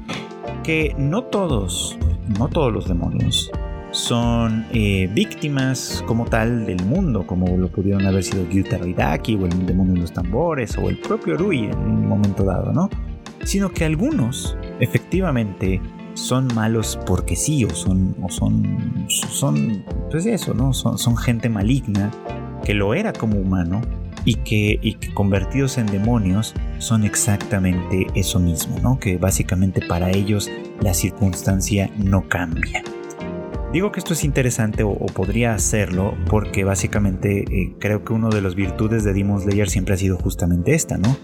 Que 0.64 0.96
no 0.98 1.26
todos, 1.26 1.96
no 2.40 2.48
todos 2.48 2.74
los 2.74 2.88
demonios 2.88 3.52
son 3.92 4.66
eh, 4.74 5.08
víctimas 5.14 6.04
como 6.08 6.26
tal 6.26 6.66
del 6.66 6.84
mundo, 6.86 7.28
como 7.28 7.56
lo 7.56 7.68
pudieron 7.72 8.04
haber 8.08 8.24
sido 8.24 8.50
Gyutaro 8.50 8.88
Hidaki 8.88 9.36
o 9.36 9.46
el 9.46 9.66
demonio 9.68 9.94
de 9.94 10.00
los 10.00 10.12
tambores 10.12 10.76
o 10.80 10.90
el 10.90 10.98
propio 10.98 11.38
Rui 11.38 11.66
en 11.66 11.78
un 11.78 12.08
momento 12.08 12.44
dado, 12.44 12.74
¿no? 12.74 12.90
Sino 13.44 13.70
que 13.70 13.86
algunos 13.86 14.58
efectivamente 14.80 15.80
son 16.16 16.48
malos 16.56 16.98
porque 17.06 17.36
sí, 17.36 17.64
o 17.64 17.70
son, 17.70 18.16
o 18.24 18.30
son, 18.30 19.06
son, 19.08 19.84
pues 20.10 20.26
eso, 20.26 20.56
¿no? 20.56 20.74
Son 20.74 21.16
gente 21.16 21.48
maligna 21.48 22.10
que 22.64 22.74
lo 22.74 22.94
era 22.94 23.14
como 23.14 23.38
humano 23.38 23.82
y 24.26 24.36
que, 24.36 24.80
y 24.82 24.96
convertidos 25.14 25.78
en 25.78 25.88
demonios 25.88 26.54
son 26.78 27.04
exactamente 27.04 28.08
eso 28.16 28.40
mismo, 28.40 28.78
¿no? 28.80 29.00
Que 29.00 29.18
básicamente 29.18 29.82
para 29.86 30.12
ellos 30.12 30.50
la 30.82 30.94
circunstancia 30.94 31.90
no 31.98 32.28
cambia. 32.28 32.84
Digo 33.74 33.92
que 33.92 34.00
esto 34.00 34.14
es 34.14 34.26
interesante 34.26 34.84
o, 34.84 34.96
podría 34.98 35.54
hacerlo 35.54 36.14
porque 36.30 36.66
básicamente 36.66 37.46
eh, 37.50 37.74
creo 37.80 38.04
que 38.04 38.14
uno 38.14 38.30
de 38.30 38.42
las 38.42 38.54
virtudes 38.54 39.04
de 39.04 39.14
Demon 39.14 39.40
Slayer 39.40 39.70
siempre 39.70 39.94
ha 39.94 39.98
sido 39.98 40.18
justamente 40.18 40.74
esta, 40.74 40.98
¿no? 40.98 41.16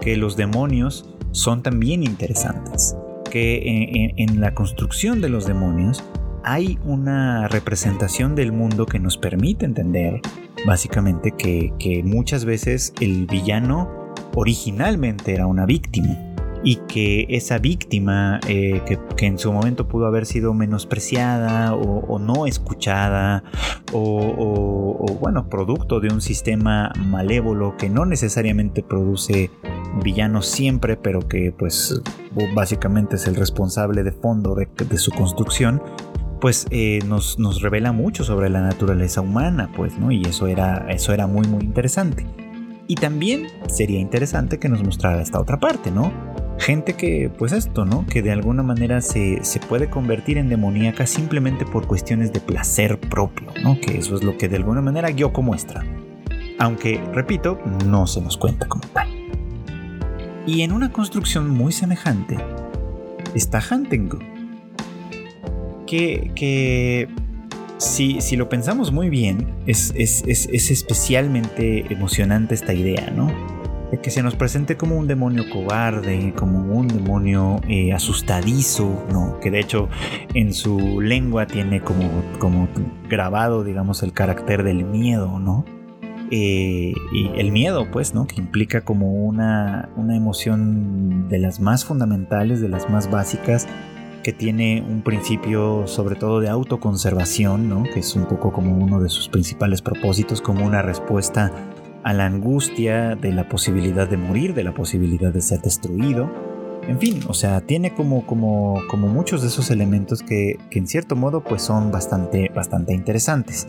Que 0.00 0.16
los 0.16 0.36
demonios 0.36 1.14
son 1.32 1.62
también 1.62 2.02
interesantes. 2.02 2.96
Que 3.30 4.12
en 4.16 4.40
la 4.40 4.54
construcción 4.54 5.20
de 5.20 5.28
los 5.28 5.46
demonios 5.46 6.02
hay 6.42 6.78
una 6.84 7.46
representación 7.48 8.34
del 8.34 8.50
mundo 8.50 8.86
que 8.86 8.98
nos 8.98 9.18
permite 9.18 9.66
entender 9.66 10.20
básicamente 10.66 11.32
que, 11.32 12.02
muchas 12.04 12.44
veces 12.44 12.92
el 13.00 13.26
villano 13.26 13.88
originalmente 14.34 15.34
era 15.34 15.46
una 15.46 15.66
víctima 15.66 16.18
y 16.62 16.76
que 16.88 17.26
esa 17.30 17.58
víctima 17.58 18.38
eh, 18.46 18.82
que, 19.16 19.26
en 19.26 19.38
su 19.38 19.52
momento 19.52 19.88
pudo 19.88 20.06
haber 20.06 20.26
sido 20.26 20.52
menospreciada 20.52 21.74
o, 21.74 22.18
no 22.18 22.46
escuchada 22.46 23.42
o, 23.92 25.16
bueno 25.20 25.48
producto 25.48 26.00
de 26.00 26.08
un 26.08 26.20
sistema 26.20 26.92
malévolo 26.98 27.76
que 27.76 27.88
no 27.88 28.04
necesariamente 28.04 28.82
produce 28.82 29.50
villanos 30.02 30.46
siempre 30.46 30.96
pero 30.96 31.20
que 31.20 31.52
pues 31.56 32.00
básicamente 32.54 33.16
es 33.16 33.26
el 33.26 33.36
responsable 33.36 34.02
de 34.02 34.12
fondo 34.12 34.54
de 34.54 34.98
su 34.98 35.10
construcción 35.12 35.82
pues 36.40 36.66
eh, 36.70 37.00
nos, 37.06 37.38
nos, 37.38 37.60
revela 37.60 37.92
mucho 37.92 38.24
sobre 38.24 38.48
la 38.48 38.62
naturaleza 38.62 39.20
humana, 39.20 39.70
pues, 39.76 39.98
¿no? 39.98 40.10
Y 40.10 40.22
eso 40.22 40.46
era, 40.46 40.86
eso 40.88 41.12
era 41.12 41.26
muy, 41.26 41.46
muy 41.46 41.64
interesante. 41.64 42.26
Y 42.86 42.94
también 42.94 43.48
sería 43.68 44.00
interesante 44.00 44.58
que 44.58 44.68
nos 44.68 44.82
mostrara 44.82 45.20
esta 45.20 45.38
otra 45.38 45.60
parte, 45.60 45.90
¿no? 45.90 46.12
Gente 46.58 46.94
que, 46.94 47.30
pues 47.38 47.52
esto, 47.52 47.84
¿no? 47.84 48.06
Que 48.06 48.22
de 48.22 48.32
alguna 48.32 48.62
manera 48.62 49.00
se, 49.00 49.44
se 49.44 49.60
puede 49.60 49.88
convertir 49.88 50.38
en 50.38 50.48
demoníaca 50.48 51.06
simplemente 51.06 51.64
por 51.64 51.86
cuestiones 51.86 52.32
de 52.32 52.40
placer 52.40 52.98
propio, 52.98 53.48
¿no? 53.62 53.78
Que 53.78 53.98
eso 53.98 54.16
es 54.16 54.24
lo 54.24 54.36
que 54.36 54.48
de 54.48 54.56
alguna 54.56 54.80
manera 54.80 55.10
Gyoko 55.10 55.42
muestra. 55.42 55.84
Aunque, 56.58 57.02
repito, 57.12 57.58
no 57.86 58.06
se 58.06 58.20
nos 58.20 58.36
cuenta 58.36 58.66
como 58.66 58.84
tal. 58.88 59.08
Y 60.46 60.62
en 60.62 60.72
una 60.72 60.90
construcción 60.90 61.48
muy 61.50 61.72
semejante 61.72 62.38
está 63.34 63.60
Hantengu 63.60 64.18
que, 65.90 67.08
si, 67.78 68.36
lo 68.36 68.48
pensamos 68.48 68.92
muy 68.92 69.10
bien, 69.10 69.48
es, 69.66 69.92
especialmente 69.96 71.92
emocionante 71.92 72.54
esta 72.54 72.72
idea, 72.72 73.10
¿no? 73.10 73.30
De 73.90 73.98
que 73.98 74.10
se 74.10 74.22
nos 74.22 74.36
presente 74.36 74.76
como 74.76 74.96
un 74.96 75.08
demonio 75.08 75.50
cobarde, 75.50 76.32
como 76.36 76.60
un 76.72 76.86
demonio 76.86 77.60
eh, 77.68 77.92
asustadizo, 77.92 79.04
¿no? 79.10 79.40
Que 79.40 79.50
de 79.50 79.58
hecho 79.58 79.88
en 80.34 80.54
su 80.54 81.00
lengua 81.00 81.46
tiene 81.46 81.80
como, 81.80 82.22
como 82.38 82.68
grabado, 83.08 83.64
digamos, 83.64 84.04
el 84.04 84.12
carácter 84.12 84.62
del 84.62 84.84
miedo, 84.84 85.40
¿no? 85.40 85.64
Eh, 86.30 86.94
y 87.12 87.30
el 87.34 87.50
miedo, 87.50 87.90
pues, 87.90 88.14
¿no? 88.14 88.28
Que 88.28 88.36
implica 88.36 88.82
como 88.82 89.12
una, 89.12 89.88
una 89.96 90.16
emoción 90.16 91.28
de 91.28 91.40
las 91.40 91.58
más 91.58 91.84
fundamentales, 91.84 92.60
de 92.60 92.68
las 92.68 92.88
más 92.88 93.10
básicas, 93.10 93.66
que 94.22 94.32
tiene 94.32 94.84
un 94.86 95.02
principio 95.02 95.86
sobre 95.86 96.16
todo 96.16 96.40
de 96.40 96.48
autoconservación, 96.48 97.68
¿no? 97.68 97.82
que 97.84 98.00
es 98.00 98.14
un 98.16 98.26
poco 98.26 98.52
como 98.52 98.76
uno 98.76 99.00
de 99.00 99.08
sus 99.08 99.28
principales 99.28 99.82
propósitos, 99.82 100.42
como 100.42 100.66
una 100.66 100.82
respuesta 100.82 101.52
a 102.02 102.12
la 102.12 102.26
angustia 102.26 103.16
de 103.16 103.32
la 103.32 103.48
posibilidad 103.48 104.08
de 104.08 104.16
morir, 104.16 104.54
de 104.54 104.64
la 104.64 104.72
posibilidad 104.72 105.32
de 105.32 105.40
ser 105.40 105.60
destruido. 105.60 106.30
En 106.86 106.98
fin, 106.98 107.20
o 107.28 107.34
sea, 107.34 107.60
tiene 107.60 107.94
como, 107.94 108.26
como, 108.26 108.80
como 108.88 109.08
muchos 109.08 109.42
de 109.42 109.48
esos 109.48 109.70
elementos 109.70 110.22
que, 110.22 110.58
que 110.70 110.78
en 110.78 110.86
cierto 110.86 111.14
modo 111.14 111.42
pues 111.44 111.62
son 111.62 111.90
bastante, 111.90 112.50
bastante 112.54 112.94
interesantes. 112.94 113.68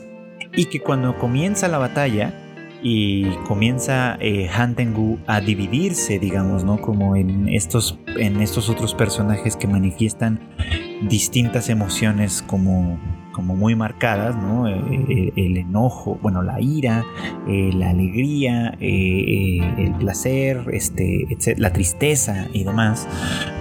Y 0.55 0.65
que 0.65 0.81
cuando 0.81 1.17
comienza 1.17 1.67
la 1.67 1.77
batalla, 1.77 2.50
y 2.83 3.25
comienza 3.47 4.17
eh, 4.19 4.49
Hantengu 4.49 5.19
a 5.27 5.39
dividirse, 5.39 6.19
digamos, 6.19 6.63
¿no? 6.63 6.81
Como 6.81 7.15
en 7.15 7.47
estos, 7.47 7.99
en 8.17 8.41
estos 8.41 8.69
otros 8.69 8.95
personajes 8.95 9.55
que 9.55 9.67
manifiestan 9.67 10.39
distintas 11.01 11.69
emociones 11.69 12.41
como, 12.41 12.99
como 13.33 13.55
muy 13.55 13.75
marcadas, 13.75 14.35
¿no? 14.35 14.67
Eh, 14.67 15.05
eh, 15.09 15.33
el, 15.35 15.57
enojo, 15.57 16.17
bueno, 16.21 16.41
la 16.41 16.59
ira, 16.59 17.03
la 17.47 17.89
alegría, 17.91 18.75
el 18.79 19.93
placer, 19.99 20.65
este, 20.71 21.27
la 21.57 21.71
tristeza 21.71 22.47
y 22.51 22.63
demás, 22.63 23.07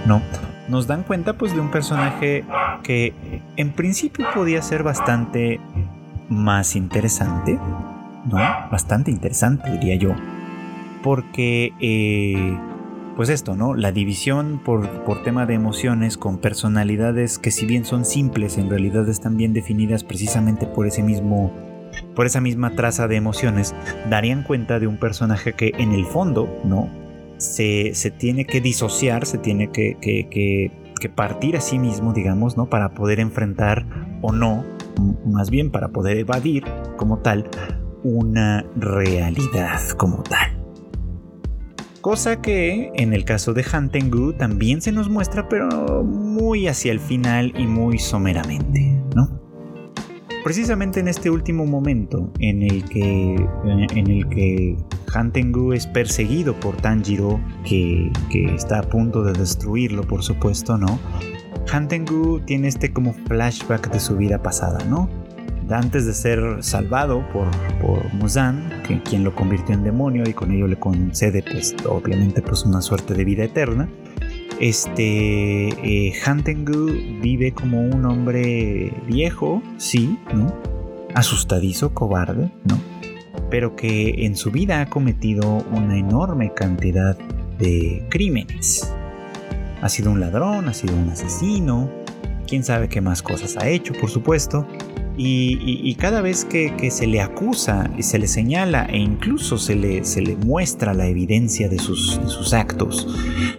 ¿no? 0.07 0.21
Nos 0.67 0.87
dan 0.87 1.03
cuenta 1.03 1.37
pues 1.37 1.53
de 1.53 1.59
un 1.59 1.69
personaje 1.69 2.43
que 2.83 3.13
en 3.57 3.71
principio 3.71 4.25
podía 4.33 4.61
ser 4.61 4.83
bastante 4.83 5.59
más 6.29 6.75
interesante, 6.75 7.59
¿no? 8.25 8.37
Bastante 8.71 9.11
interesante, 9.11 9.71
diría 9.71 9.95
yo. 9.95 10.15
Porque, 11.03 11.73
eh, 11.79 12.57
pues 13.15 13.29
esto, 13.29 13.55
¿no? 13.55 13.73
La 13.73 13.91
división 13.91 14.61
por, 14.63 14.87
por 15.03 15.23
tema 15.23 15.45
de 15.45 15.55
emociones 15.55 16.17
con 16.17 16.37
personalidades 16.37 17.39
que 17.39 17.51
si 17.51 17.65
bien 17.65 17.85
son 17.85 18.05
simples, 18.05 18.57
en 18.57 18.69
realidad 18.69 19.07
están 19.09 19.37
bien 19.37 19.53
definidas 19.53 20.03
precisamente 20.03 20.65
por 20.65 20.87
ese 20.87 21.03
mismo 21.03 21.51
por 22.15 22.25
esa 22.25 22.39
misma 22.39 22.73
traza 22.75 23.09
de 23.09 23.17
emociones, 23.17 23.75
darían 24.09 24.43
cuenta 24.43 24.79
de 24.79 24.87
un 24.87 24.97
personaje 24.97 25.53
que 25.53 25.73
en 25.77 25.91
el 25.91 26.05
fondo, 26.05 26.47
¿no? 26.63 26.89
Se, 27.37 27.93
se 27.95 28.11
tiene 28.11 28.45
que 28.45 28.61
disociar, 28.61 29.25
se 29.25 29.37
tiene 29.37 29.71
que, 29.71 29.97
que, 29.99 30.27
que, 30.29 30.71
que, 30.99 31.09
partir 31.09 31.57
a 31.57 31.61
sí 31.61 31.79
mismo, 31.79 32.13
digamos, 32.13 32.55
¿no? 32.55 32.67
Para 32.69 32.93
poder 32.93 33.19
enfrentar 33.19 33.85
o 34.21 34.31
no, 34.31 34.63
más 35.25 35.49
bien 35.49 35.71
para 35.71 35.89
poder 35.89 36.17
evadir 36.17 36.63
como 36.97 37.17
tal 37.17 37.49
una 38.03 38.65
realidad 38.75 39.81
como 39.97 40.23
tal. 40.23 40.61
Cosa 42.01 42.41
que 42.41 42.91
en 42.95 43.13
el 43.13 43.25
caso 43.25 43.53
de 43.53 43.63
Hantengu 43.63 44.33
también 44.33 44.81
se 44.81 44.91
nos 44.91 45.07
muestra, 45.07 45.47
pero 45.47 46.03
muy 46.03 46.67
hacia 46.67 46.91
el 46.91 46.99
final 46.99 47.53
y 47.55 47.67
muy 47.67 47.99
someramente, 47.99 48.99
¿no? 49.15 49.39
Precisamente 50.43 50.99
en 50.99 51.07
este 51.07 51.29
último 51.29 51.67
momento 51.67 52.33
en 52.39 52.63
el 52.63 52.83
que, 52.85 53.35
en 53.65 54.07
el 54.09 54.27
que 54.29 54.75
Hantengu 55.13 55.73
es 55.73 55.85
perseguido 55.85 56.59
por 56.59 56.75
Tanjiro, 56.77 57.39
que, 57.63 58.11
que 58.31 58.45
está 58.55 58.79
a 58.79 58.83
punto 58.83 59.23
de 59.23 59.33
destruirlo, 59.33 60.01
por 60.01 60.23
supuesto, 60.23 60.79
¿no? 60.79 60.99
Hantengu 61.71 62.39
tiene 62.39 62.69
este 62.69 62.91
como 62.91 63.13
flashback 63.13 63.91
de 63.91 63.99
su 63.99 64.17
vida 64.17 64.41
pasada, 64.41 64.83
¿no? 64.85 65.20
Antes 65.73 66.05
de 66.05 66.13
ser 66.13 66.63
salvado 66.63 67.27
por, 67.31 67.47
por 67.81 68.13
Muzan, 68.13 68.69
quien 69.03 69.23
lo 69.23 69.33
convirtió 69.35 69.75
en 69.75 69.83
demonio 69.83 70.23
y 70.27 70.33
con 70.33 70.51
ello 70.51 70.67
le 70.67 70.77
concede, 70.77 71.43
pues, 71.43 71.75
obviamente, 71.87 72.41
pues 72.41 72.63
una 72.63 72.81
suerte 72.81 73.13
de 73.13 73.25
vida 73.25 73.43
eterna. 73.43 73.89
Este 74.59 75.69
eh, 75.69 76.13
Hantengu 76.23 76.91
vive 77.21 77.51
como 77.51 77.81
un 77.81 78.05
hombre 78.05 78.93
viejo, 79.07 79.63
sí, 79.77 80.19
¿no? 80.33 80.53
Asustadizo, 81.15 81.93
cobarde, 81.93 82.51
¿no? 82.65 82.77
Pero 83.49 83.75
que 83.75 84.25
en 84.25 84.35
su 84.35 84.51
vida 84.51 84.81
ha 84.81 84.85
cometido 84.85 85.65
una 85.71 85.97
enorme 85.97 86.53
cantidad 86.53 87.17
de 87.57 88.05
crímenes. 88.09 88.93
Ha 89.81 89.89
sido 89.89 90.11
un 90.11 90.19
ladrón, 90.19 90.69
ha 90.69 90.73
sido 90.73 90.95
un 90.95 91.09
asesino, 91.09 91.89
quién 92.47 92.63
sabe 92.63 92.87
qué 92.87 93.01
más 93.01 93.23
cosas 93.23 93.57
ha 93.57 93.67
hecho, 93.67 93.93
por 93.99 94.09
supuesto. 94.09 94.67
Y, 95.17 95.95
cada 95.95 96.21
vez 96.21 96.45
que, 96.45 96.89
se 96.89 97.05
le 97.05 97.21
acusa 97.21 97.91
y 97.97 98.03
se 98.03 98.17
le 98.17 98.27
señala 98.27 98.85
e 98.85 98.97
incluso 98.97 99.57
se 99.57 99.75
le, 99.75 100.03
se 100.03 100.21
le 100.21 100.35
muestra 100.35 100.93
la 100.93 101.07
evidencia 101.07 101.69
de 101.69 101.77
sus, 101.77 102.19
sus 102.25 102.53
actos, 102.53 103.07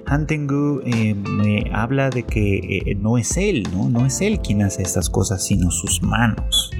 Hantengu 0.06 0.82
eh, 0.84 1.14
me 1.14 1.70
habla 1.72 2.10
de 2.10 2.24
que 2.24 2.56
eh, 2.56 2.94
no 2.96 3.16
es 3.16 3.36
él, 3.36 3.66
¿no? 3.72 3.88
no 3.88 4.04
es 4.06 4.20
él 4.20 4.40
quien 4.40 4.62
hace 4.62 4.82
estas 4.82 5.08
cosas, 5.08 5.44
sino 5.44 5.70
sus 5.70 6.02
manos. 6.02 6.70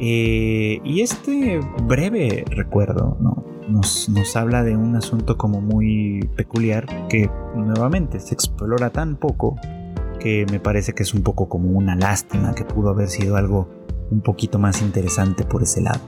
Eh, 0.00 0.80
y 0.84 1.00
este 1.00 1.60
breve 1.86 2.44
recuerdo 2.50 3.16
¿no? 3.20 3.44
nos, 3.68 4.08
nos 4.08 4.34
habla 4.34 4.64
de 4.64 4.76
un 4.76 4.96
asunto 4.96 5.38
como 5.38 5.60
muy 5.60 6.28
peculiar 6.36 6.86
que 7.08 7.30
nuevamente 7.54 8.18
se 8.18 8.34
explora 8.34 8.90
tan 8.90 9.16
poco 9.16 9.56
que 10.22 10.46
me 10.50 10.60
parece 10.60 10.92
que 10.92 11.02
es 11.02 11.14
un 11.14 11.22
poco 11.22 11.48
como 11.48 11.70
una 11.70 11.96
lástima, 11.96 12.54
que 12.54 12.64
pudo 12.64 12.90
haber 12.90 13.08
sido 13.08 13.36
algo 13.36 13.68
un 14.10 14.20
poquito 14.20 14.58
más 14.58 14.80
interesante 14.82 15.44
por 15.44 15.62
ese 15.62 15.80
lado. 15.80 16.00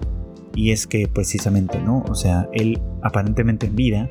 Y 0.55 0.71
es 0.71 0.87
que 0.87 1.09
precisamente, 1.09 1.81
¿no? 1.81 2.05
O 2.09 2.15
sea, 2.15 2.49
él 2.53 2.81
aparentemente 3.03 3.67
en 3.67 3.75
vida 3.75 4.09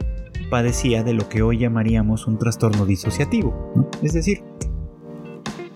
padecía 0.49 1.03
de 1.03 1.13
lo 1.13 1.29
que 1.29 1.41
hoy 1.41 1.59
llamaríamos 1.59 2.27
un 2.27 2.37
trastorno 2.37 2.85
disociativo. 2.85 3.73
Es 4.01 4.13
decir, 4.13 4.43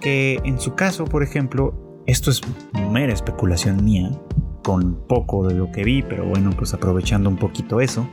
que 0.01 0.41
en 0.43 0.59
su 0.59 0.75
caso, 0.75 1.05
por 1.05 1.23
ejemplo, 1.23 1.73
esto 2.05 2.30
es 2.30 2.41
mera 2.91 3.13
especulación 3.13 3.84
mía, 3.86 4.11
con 4.63 4.95
poco 5.07 5.47
de 5.47 5.53
lo 5.55 5.71
que 5.71 5.86
vi, 5.86 6.01
pero 6.01 6.25
bueno, 6.25 6.49
pues 6.57 6.73
aprovechando 6.73 7.30
un 7.30 7.38
poquito 7.38 7.80
eso, 7.80 8.09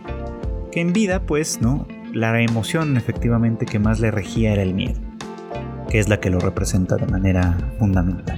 que 0.71 0.81
en 0.81 0.93
vida, 0.93 1.27
pues, 1.27 1.61
¿no? 1.61 1.89
La 2.13 2.41
emoción 2.41 2.97
efectivamente 2.97 3.67
que 3.67 3.81
más 3.81 3.99
le 3.99 4.13
regía 4.13 4.53
era 4.53 4.63
el 4.63 4.75
miedo, 4.75 5.01
que 5.95 6.01
es 6.01 6.09
la 6.09 6.19
que 6.19 6.29
lo 6.29 6.41
representa 6.41 6.97
de 6.97 7.07
manera 7.07 7.57
fundamental. 7.79 8.37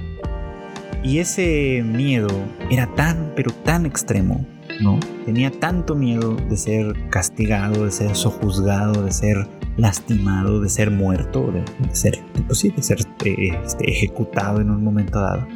Y 1.03 1.17
ese 1.17 1.83
miedo 1.83 2.27
era 2.69 2.85
tan, 2.93 3.31
pero 3.35 3.51
tan 3.51 3.87
extremo, 3.87 4.45
¿no? 4.79 4.99
Tenía 5.25 5.49
tanto 5.49 5.95
miedo 5.95 6.35
de 6.35 6.55
ser 6.55 6.93
castigado, 7.09 7.85
de 7.85 7.89
ser 7.89 8.15
sojuzgado, 8.15 9.01
de 9.01 9.11
ser 9.11 9.47
lastimado, 9.75 10.61
de 10.61 10.69
ser 10.69 10.91
muerto, 10.91 11.51
de, 11.51 11.95
ser, 11.95 12.19
pues 12.45 12.59
ser 12.59 12.99
eh, 13.25 13.59
este, 13.65 13.89
ejecutado 13.89 14.61
en 14.61 14.69
un 14.69 14.83
momento 14.83 15.19
dado, 15.19 15.47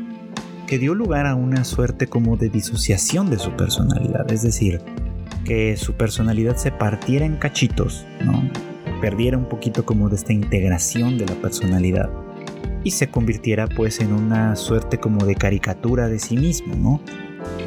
que 0.66 0.80
dio 0.80 0.96
lugar 0.96 1.28
a 1.28 1.36
una 1.36 1.64
suerte 1.64 2.08
como 2.08 2.36
de 2.36 2.50
disociación 2.50 3.30
de 3.30 3.38
su 3.38 3.52
personalidad, 3.52 4.32
es 4.32 4.42
decir, 4.42 4.82
que 5.46 5.78
su 5.78 5.94
personalidad 5.94 6.56
se 6.56 6.72
partiera 6.72 7.28
en 7.28 7.36
cachitos, 7.36 8.08
¿no? 8.26 8.71
Perdiera 9.02 9.38
un 9.38 9.50
poquito 9.50 9.86
como 9.86 10.10
de 10.10 10.16
esta 10.16 10.32
integración 10.32 11.18
de 11.18 11.26
la 11.26 11.36
personalidad 11.36 12.10
y 12.84 12.92
se 12.92 13.10
convirtiera 13.10 13.68
pues 13.68 14.00
en 14.00 14.14
una 14.14 14.56
suerte 14.56 14.98
como 14.98 15.26
de 15.26 15.36
caricatura 15.36 16.08
de 16.08 16.20
sí 16.20 16.38
mismo, 16.38 16.76
¿no? 16.76 17.02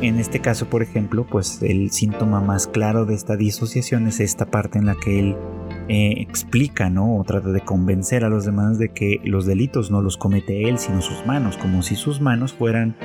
En 0.01 0.19
este 0.19 0.41
caso, 0.41 0.67
por 0.67 0.83
ejemplo, 0.83 1.27
pues 1.27 1.63
el 1.63 1.91
síntoma 1.91 2.41
más 2.41 2.67
claro 2.67 3.07
de 3.07 3.15
esta 3.15 3.37
disociación 3.37 4.07
es 4.07 4.21
esta 4.21 4.47
parte 4.47 4.79
en 4.79 4.87
la 4.87 4.95
que 4.95 5.19
él 5.19 5.37
eh, 5.89 6.15
explica, 6.19 6.91
¿no? 6.91 7.17
O 7.17 7.25
trata 7.25 7.51
de 7.51 7.61
convencer 7.61 8.25
a 8.25 8.29
los 8.29 8.45
demás 8.45 8.79
de 8.79 8.91
que 8.91 9.21
los 9.25 9.47
delitos 9.47 9.91
no 9.91 10.03
los 10.03 10.17
comete 10.17 10.69
él, 10.69 10.79
sino 10.79 11.01
sus 11.01 11.27
manos, 11.27 11.57
como 11.57 11.83
si 11.83 11.97
sus 11.97 12.21
manos 12.21 12.53
fueran 12.53 12.97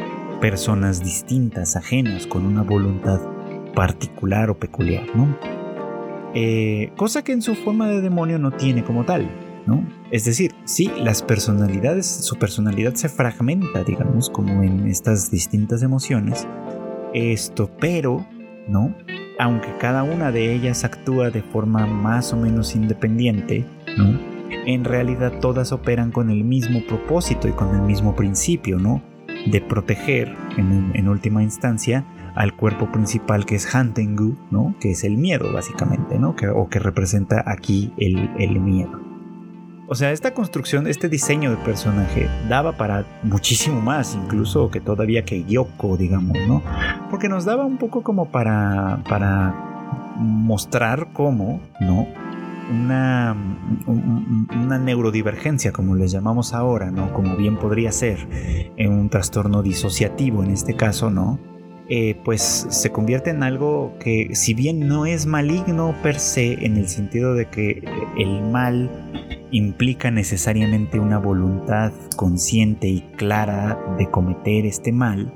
personas 0.41 1.03
distintas, 1.03 1.75
ajenas, 1.75 2.27
con 2.27 2.45
una 2.45 2.63
voluntad 2.63 3.19
particular 3.75 4.49
o 4.49 4.57
peculiar, 4.57 5.05
¿no? 5.15 5.37
Eh, 6.33 6.91
cosa 6.95 7.23
que 7.23 7.31
en 7.31 7.41
su 7.41 7.55
forma 7.55 7.87
de 7.87 8.01
demonio 8.01 8.37
no 8.39 8.51
tiene 8.51 8.83
como 8.83 9.03
tal, 9.03 9.29
¿no? 9.65 9.83
Es 10.11 10.25
decir, 10.25 10.53
sí, 10.65 10.91
las 11.01 11.23
personalidades, 11.23 12.05
su 12.05 12.35
personalidad 12.35 12.93
se 12.95 13.09
fragmenta, 13.09 13.83
digamos, 13.83 14.29
como 14.29 14.63
en 14.63 14.87
estas 14.87 15.31
distintas 15.31 15.81
emociones, 15.81 16.47
esto, 17.13 17.69
pero, 17.79 18.25
¿no? 18.67 18.95
Aunque 19.39 19.69
cada 19.79 20.03
una 20.03 20.31
de 20.31 20.53
ellas 20.53 20.83
actúa 20.83 21.29
de 21.31 21.41
forma 21.41 21.85
más 21.85 22.33
o 22.33 22.37
menos 22.37 22.75
independiente, 22.75 23.65
¿no? 23.97 24.19
En 24.65 24.83
realidad 24.83 25.39
todas 25.39 25.71
operan 25.71 26.11
con 26.11 26.29
el 26.29 26.43
mismo 26.43 26.83
propósito 26.87 27.47
y 27.47 27.51
con 27.51 27.75
el 27.75 27.81
mismo 27.81 28.15
principio, 28.15 28.77
¿no? 28.77 29.01
De 29.45 29.61
proteger, 29.61 30.35
en, 30.57 31.07
última 31.07 31.41
instancia, 31.41 32.05
al 32.35 32.55
cuerpo 32.55 32.91
principal 32.91 33.45
que 33.45 33.55
es 33.55 33.65
Hantengu, 33.65 34.37
¿no? 34.51 34.75
Que 34.79 34.91
es 34.91 35.03
el 35.03 35.17
miedo, 35.17 35.51
básicamente, 35.53 36.17
¿no? 36.17 36.35
o 36.55 36.69
que 36.69 36.79
representa 36.79 37.43
aquí 37.45 37.93
el, 37.97 38.29
el 38.37 38.59
miedo. 38.59 39.09
O 39.91 39.95
sea, 39.95 40.11
esta 40.11 40.35
construcción, 40.35 40.85
este 40.85 41.09
diseño 41.09 41.49
de 41.49 41.57
personaje 41.57 42.29
daba 42.47 42.73
para 42.73 43.07
muchísimo 43.23 43.81
más, 43.81 44.13
incluso 44.13 44.69
que 44.69 44.79
todavía 44.79 45.25
que 45.25 45.45
Yoko, 45.45 45.97
digamos, 45.97 46.37
¿no? 46.47 46.61
Porque 47.09 47.27
nos 47.27 47.43
daba 47.43 47.65
un 47.65 47.77
poco 47.77 48.03
como 48.03 48.25
para, 48.25 49.01
para 49.09 49.51
mostrar 50.17 51.07
cómo, 51.11 51.59
¿no? 51.79 52.07
Una, 52.71 53.35
una 53.87 54.77
neurodivergencia, 54.77 55.71
como 55.71 55.95
les 55.95 56.11
llamamos 56.11 56.53
ahora, 56.53 56.91
¿no? 56.91 57.11
Como 57.11 57.35
bien 57.35 57.57
podría 57.57 57.91
ser 57.91 58.27
en 58.77 58.91
un 58.91 59.09
trastorno 59.09 59.63
disociativo 59.63 60.43
en 60.43 60.51
este 60.51 60.75
caso, 60.75 61.09
¿no? 61.09 61.39
Eh, 61.91 62.15
pues 62.23 62.67
se 62.69 62.91
convierte 62.91 63.31
en 63.31 63.41
algo 63.41 63.95
que 63.99 64.35
si 64.35 64.53
bien 64.53 64.87
no 64.87 65.07
es 65.07 65.25
maligno 65.25 65.95
per 66.03 66.19
se, 66.19 66.63
en 66.63 66.77
el 66.77 66.87
sentido 66.87 67.33
de 67.33 67.47
que 67.47 67.83
el 68.15 68.43
mal 68.43 68.91
implica 69.49 70.11
necesariamente 70.11 70.99
una 70.99 71.17
voluntad 71.17 71.91
consciente 72.15 72.87
y 72.87 73.01
clara 73.17 73.95
de 73.97 74.07
cometer 74.07 74.67
este 74.67 74.91
mal, 74.91 75.33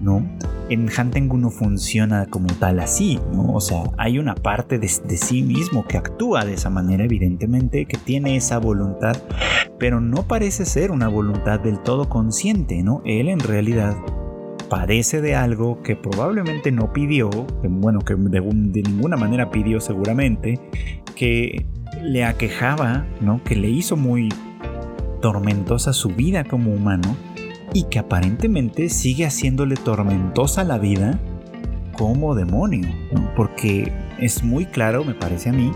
¿no? 0.00 0.26
En 0.70 0.88
Hantengu 0.88 1.36
no 1.36 1.50
funciona 1.50 2.24
como 2.24 2.46
tal 2.54 2.80
así, 2.80 3.18
¿no? 3.34 3.52
O 3.52 3.60
sea, 3.60 3.82
hay 3.98 4.18
una 4.18 4.34
parte 4.34 4.78
de, 4.78 4.90
de, 5.06 5.16
sí 5.18 5.42
mismo 5.42 5.86
que 5.86 5.98
actúa 5.98 6.46
de 6.46 6.54
esa 6.54 6.70
manera, 6.70 7.04
evidentemente, 7.04 7.84
que 7.84 7.98
tiene 7.98 8.36
esa 8.36 8.56
voluntad, 8.56 9.18
pero 9.78 10.00
no 10.00 10.22
parece 10.26 10.64
ser 10.64 10.90
una 10.90 11.08
voluntad 11.08 11.60
del 11.60 11.80
todo 11.80 12.08
consciente, 12.08 12.82
¿no? 12.82 13.02
Él 13.04 13.28
en 13.28 13.40
realidad 13.40 13.94
padece 14.72 15.20
de 15.20 15.34
algo 15.34 15.82
que 15.82 15.96
probablemente 15.96 16.72
no 16.72 16.94
pidió, 16.94 17.28
bueno, 17.62 17.98
que 17.98 18.14
de, 18.14 18.40
ninguna 18.82 19.18
manera 19.18 19.50
pidió 19.50 19.82
seguramente, 19.82 20.58
que 21.14 21.66
le 22.00 22.24
aquejaba, 22.24 23.04
¿no? 23.20 23.44
Que 23.44 23.54
le 23.54 23.68
hizo 23.68 23.98
muy 23.98 24.30
tormentosa 25.20 25.92
su 25.92 26.08
vida 26.08 26.44
como 26.44 26.72
humano 26.72 27.18
y 27.74 27.82
que 27.90 27.98
aparentemente 27.98 28.88
sigue 28.88 29.26
haciéndole 29.26 29.76
tormentosa 29.76 30.64
la 30.64 30.78
vida 30.78 31.20
como 31.98 32.34
demonio, 32.34 32.88
Porque 33.36 33.92
es 34.20 34.42
muy 34.42 34.64
claro, 34.64 35.04
me 35.04 35.12
parece 35.12 35.50
a 35.50 35.52
mí, 35.52 35.70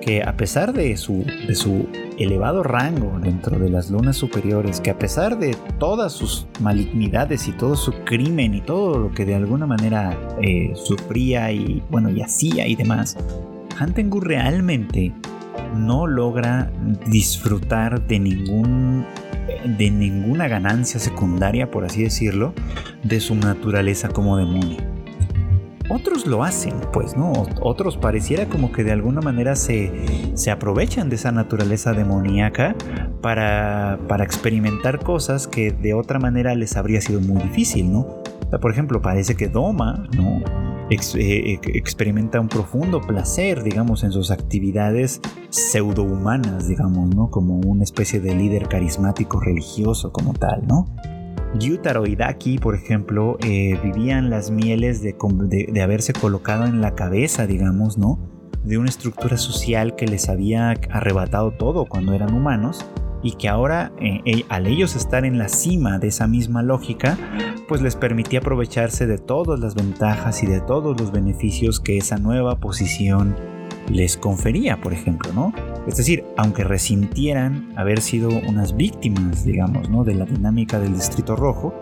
que 0.00 0.22
a 0.22 0.36
pesar 0.36 0.72
de 0.72 0.96
su, 0.96 1.24
de 1.46 1.54
su 1.54 1.88
elevado 2.18 2.62
rango 2.62 3.18
dentro 3.20 3.58
de 3.58 3.70
las 3.70 3.90
lunas 3.90 4.16
superiores, 4.16 4.80
que 4.80 4.90
a 4.90 4.98
pesar 4.98 5.38
de 5.38 5.56
todas 5.78 6.12
sus 6.12 6.46
malignidades 6.60 7.48
y 7.48 7.52
todo 7.52 7.76
su 7.76 7.92
crimen 8.04 8.54
y 8.54 8.60
todo 8.60 8.98
lo 8.98 9.10
que 9.12 9.24
de 9.24 9.34
alguna 9.34 9.66
manera 9.66 10.18
eh, 10.42 10.72
sufría 10.74 11.52
y 11.52 11.82
bueno 11.90 12.10
y 12.10 12.22
hacía 12.22 12.66
y 12.66 12.76
demás, 12.76 13.16
Hantengu 13.76 14.20
realmente 14.20 15.12
no 15.76 16.06
logra 16.06 16.70
disfrutar 17.06 18.06
de 18.06 18.18
ningún 18.18 19.06
de 19.64 19.90
ninguna 19.90 20.46
ganancia 20.48 21.00
secundaria, 21.00 21.70
por 21.70 21.84
así 21.84 22.02
decirlo, 22.02 22.54
de 23.02 23.20
su 23.20 23.34
naturaleza 23.34 24.08
como 24.08 24.36
demonio. 24.36 24.97
Otros 25.88 26.26
lo 26.26 26.44
hacen, 26.44 26.74
pues, 26.92 27.16
¿no? 27.16 27.32
Otros 27.62 27.96
pareciera 27.96 28.46
como 28.46 28.72
que 28.72 28.84
de 28.84 28.92
alguna 28.92 29.20
manera 29.20 29.56
se, 29.56 29.90
se 30.34 30.50
aprovechan 30.50 31.08
de 31.08 31.16
esa 31.16 31.32
naturaleza 31.32 31.92
demoníaca 31.92 32.76
para, 33.22 33.98
para 34.06 34.24
experimentar 34.24 34.98
cosas 34.98 35.46
que 35.46 35.70
de 35.70 35.94
otra 35.94 36.18
manera 36.18 36.54
les 36.54 36.76
habría 36.76 37.00
sido 37.00 37.20
muy 37.20 37.42
difícil, 37.42 37.90
¿no? 37.92 38.18
por 38.56 38.72
ejemplo, 38.72 39.02
parece 39.02 39.36
que 39.36 39.48
Doma, 39.48 40.08
¿no? 40.16 40.40
Eh, 40.90 41.60
experimenta 41.74 42.40
un 42.40 42.48
profundo 42.48 43.02
placer, 43.02 43.62
digamos, 43.62 44.04
en 44.04 44.12
sus 44.12 44.30
actividades 44.30 45.20
pseudohumanas, 45.50 46.66
digamos, 46.66 47.14
¿no? 47.14 47.30
Como 47.30 47.56
una 47.58 47.84
especie 47.84 48.20
de 48.20 48.34
líder 48.34 48.68
carismático 48.68 49.38
religioso 49.38 50.12
como 50.12 50.32
tal, 50.32 50.66
¿no? 50.66 50.86
Yutaro 51.54 52.06
y 52.06 52.14
Daki, 52.14 52.58
por 52.58 52.74
ejemplo, 52.74 53.38
eh, 53.40 53.78
vivían 53.82 54.30
las 54.30 54.50
mieles 54.50 55.02
de, 55.02 55.16
haberse 55.82 56.12
colocado 56.12 56.66
en 56.66 56.80
la 56.80 56.94
cabeza, 56.94 57.46
digamos, 57.46 57.96
¿no? 57.96 58.18
De 58.64 58.76
una 58.76 58.88
estructura 58.88 59.36
social 59.36 59.96
que 59.96 60.06
les 60.06 60.28
había 60.28 60.70
arrebatado 60.90 61.52
todo 61.52 61.86
cuando 61.86 62.12
eran 62.12 62.34
humanos 62.34 62.84
y 63.22 63.32
que 63.32 63.48
ahora 63.48 63.92
eh, 64.00 64.44
al 64.48 64.66
ellos 64.66 64.94
estar 64.94 65.24
en 65.24 65.38
la 65.38 65.48
cima 65.48 65.98
de 65.98 66.08
esa 66.08 66.26
misma 66.26 66.62
lógica, 66.62 67.16
pues 67.66 67.82
les 67.82 67.96
permitía 67.96 68.40
aprovecharse 68.40 69.06
de 69.06 69.18
todas 69.18 69.58
las 69.58 69.74
ventajas 69.74 70.42
y 70.42 70.46
de 70.46 70.60
todos 70.60 71.00
los 71.00 71.12
beneficios 71.12 71.80
que 71.80 71.98
esa 71.98 72.18
nueva 72.18 72.56
posición 72.60 73.36
les 73.90 74.16
confería, 74.16 74.80
por 74.80 74.92
ejemplo, 74.92 75.32
¿no? 75.32 75.52
Es 75.88 75.96
decir, 75.96 76.24
aunque 76.36 76.64
resintieran 76.64 77.72
haber 77.76 78.00
sido 78.00 78.28
unas 78.28 78.76
víctimas, 78.76 79.44
digamos, 79.44 79.88
¿no? 79.88 80.04
de 80.04 80.14
la 80.14 80.26
dinámica 80.26 80.78
del 80.78 80.94
Distrito 80.94 81.34
Rojo, 81.34 81.74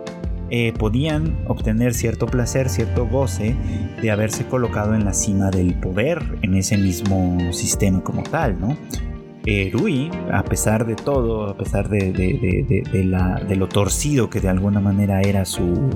eh, 0.49 0.73
podían 0.79 1.45
obtener 1.49 1.93
cierto 1.93 2.27
placer, 2.27 2.69
cierto 2.69 3.07
goce 3.07 3.57
de 4.01 4.11
haberse 4.13 4.47
colocado 4.47 4.95
en 4.95 5.05
la 5.05 5.13
cima 5.13 5.51
del 5.51 5.75
poder 5.75 6.23
en 6.43 6.55
ese 6.55 6.79
mismo 6.79 7.53
sistema 7.53 8.01
como 8.03 8.23
tal, 8.23 8.61
¿no? 8.61 8.77
eh, 9.47 9.71
Rui, 9.73 10.11
a 10.33 10.43
pesar 10.43 10.87
de 10.87 10.97
todo, 10.97 11.49
a 11.49 11.57
pesar 11.57 11.89
de, 11.89 13.55
lo 13.57 13.69
torcido 13.69 14.29
que 14.29 14.41
de 14.41 14.49
alguna 14.49 14.81
manera 14.81 15.23
era 15.23 15.45
su, 15.45 15.89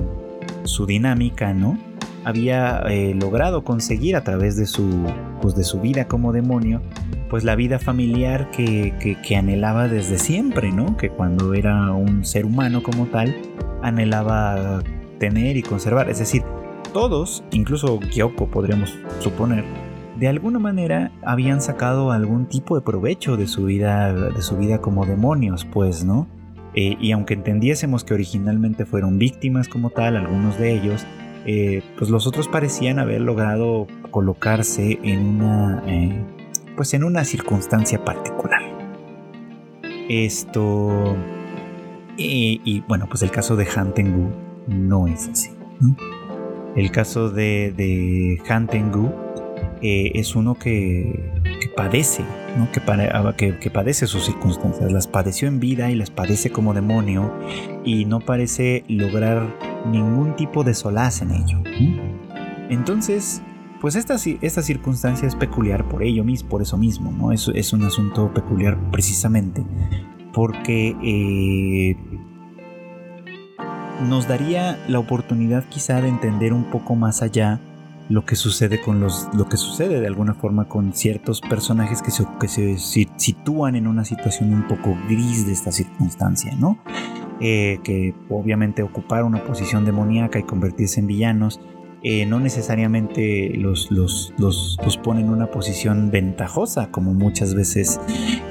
su 0.63 0.85
dinámica, 0.85 1.53
¿no? 1.53 1.77
Había 2.23 2.79
eh, 2.89 3.13
logrado 3.15 3.63
conseguir 3.63 4.15
a 4.15 4.23
través 4.23 4.55
de 4.57 4.65
su, 4.65 5.05
pues 5.41 5.55
de 5.55 5.63
su 5.63 5.79
vida 5.79 6.07
como 6.07 6.31
demonio, 6.31 6.81
pues 7.29 7.43
la 7.43 7.55
vida 7.55 7.79
familiar 7.79 8.51
que, 8.51 8.93
que, 9.23 9.35
anhelaba 9.35 9.87
desde 9.87 10.17
siempre, 10.19 10.71
¿no? 10.71 10.97
Que 10.97 11.09
cuando 11.09 11.53
era 11.53 11.91
un 11.93 12.25
ser 12.25 12.45
humano 12.45 12.83
como 12.83 13.05
tal, 13.07 13.35
anhelaba 13.81 14.83
tener 15.17 15.55
y 15.55 15.63
conservar. 15.63 16.09
Es 16.09 16.19
decir, 16.19 16.43
todos, 16.93 17.43
incluso 17.51 17.99
Gyoko 17.99 18.47
podríamos 18.47 18.97
suponer, 19.19 19.63
de 20.19 20.27
alguna 20.27 20.59
manera 20.59 21.11
habían 21.23 21.61
sacado 21.61 22.11
algún 22.11 22.47
tipo 22.47 22.75
de 22.75 22.81
provecho 22.81 23.37
de 23.37 23.47
su 23.47 23.65
vida, 23.65 24.13
de 24.13 24.41
su 24.41 24.57
vida 24.57 24.79
como 24.79 25.05
demonios, 25.05 25.65
pues, 25.65 26.03
¿no? 26.03 26.27
Eh, 26.73 26.95
y 26.99 27.11
aunque 27.11 27.33
entendiésemos 27.33 28.03
que 28.03 28.13
originalmente 28.13 28.85
fueron 28.85 29.17
víctimas 29.17 29.67
como 29.67 29.89
tal, 29.89 30.15
algunos 30.15 30.59
de 30.59 30.73
ellos, 30.73 31.05
eh, 31.45 31.81
pues 31.97 32.09
los 32.09 32.27
otros 32.27 32.47
parecían 32.47 32.99
haber 32.99 33.21
logrado 33.21 33.87
colocarse 34.11 34.99
en 35.03 35.41
una, 35.41 35.83
eh, 35.87 36.23
pues 36.75 36.93
en 36.93 37.03
una 37.03 37.23
circunstancia 37.25 38.03
particular. 38.03 38.61
Esto 40.09 41.15
y, 42.17 42.83
bueno, 42.87 43.07
pues 43.09 43.23
el 43.23 43.31
caso 43.31 43.55
de 43.55 43.67
Han 43.75 43.93
Tengu 43.93 44.29
no 44.67 45.07
es 45.07 45.27
así. 45.27 45.51
El 46.75 46.91
caso 46.91 47.29
de, 47.29 47.73
de 47.75 48.41
Han 48.47 48.67
Tengu 48.67 49.11
es 49.81 50.35
uno 50.35 50.55
que 50.55 51.31
padece, 51.75 52.23
¿no? 52.57 52.67
Ah, 52.87 53.33
que, 53.35 53.69
padece 53.71 54.07
sus 54.07 54.25
circunstancias, 54.25 54.91
las 54.91 55.07
padeció 55.07 55.47
en 55.47 55.59
vida 55.59 55.89
y 55.89 55.95
las 55.95 56.09
padece 56.09 56.51
como 56.51 56.73
demonio 56.73 57.33
y 57.83 58.05
no 58.05 58.19
parece 58.19 58.83
lograr 58.87 59.47
ningún 59.85 60.35
tipo 60.35 60.63
de 60.63 60.73
solaz 60.73 61.21
en 61.21 61.31
ello. 61.31 61.61
Entonces, 62.69 63.41
pues 63.79 63.95
esta, 63.95 64.15
esta 64.41 64.61
circunstancia 64.61 65.27
es 65.27 65.35
peculiar 65.35 65.87
por 65.89 66.03
ello 66.03 66.23
mismo, 66.23 66.49
por 66.49 66.61
eso 66.61 66.77
mismo, 66.77 67.11
¿no? 67.11 67.31
Es, 67.31 67.49
es 67.53 67.73
un 67.73 67.83
asunto 67.83 68.33
peculiar 68.33 68.77
precisamente 68.91 69.63
porque 70.33 70.95
eh, 71.03 71.97
nos 74.07 74.27
daría 74.27 74.79
la 74.87 74.99
oportunidad 74.99 75.65
quizá 75.69 76.01
de 76.01 76.07
entender 76.07 76.53
un 76.53 76.65
poco 76.65 76.95
más 76.95 77.21
allá 77.21 77.59
lo 78.11 78.25
que 78.25 78.35
sucede 78.35 78.81
con 78.81 78.99
los 78.99 79.29
lo 79.33 79.47
que 79.47 79.55
sucede 79.55 80.01
de 80.01 80.07
alguna 80.07 80.33
forma 80.33 80.67
con 80.67 80.93
ciertos 80.93 81.39
personajes 81.39 82.01
que 82.01 82.11
se, 82.11 82.25
que 82.39 82.47
se 82.49 82.77
sitúan 82.77 83.75
en 83.75 83.87
una 83.87 84.03
situación 84.03 84.53
un 84.53 84.67
poco 84.67 84.97
gris 85.07 85.45
de 85.45 85.53
esta 85.53 85.71
circunstancia, 85.71 86.53
¿no? 86.55 86.77
Eh, 87.39 87.79
que 87.83 88.13
obviamente 88.29 88.83
ocupar 88.83 89.23
una 89.23 89.43
posición 89.43 89.85
demoníaca 89.85 90.39
y 90.39 90.43
convertirse 90.43 90.99
en 90.99 91.07
villanos 91.07 91.59
eh, 92.03 92.25
no 92.25 92.39
necesariamente 92.39 93.51
los, 93.55 93.91
los, 93.91 94.33
los, 94.39 94.77
pone 95.03 95.21
en 95.21 95.29
una 95.29 95.51
posición 95.51 96.09
ventajosa 96.09 96.89
como 96.89 97.13
muchas 97.13 97.53
veces 97.53 97.99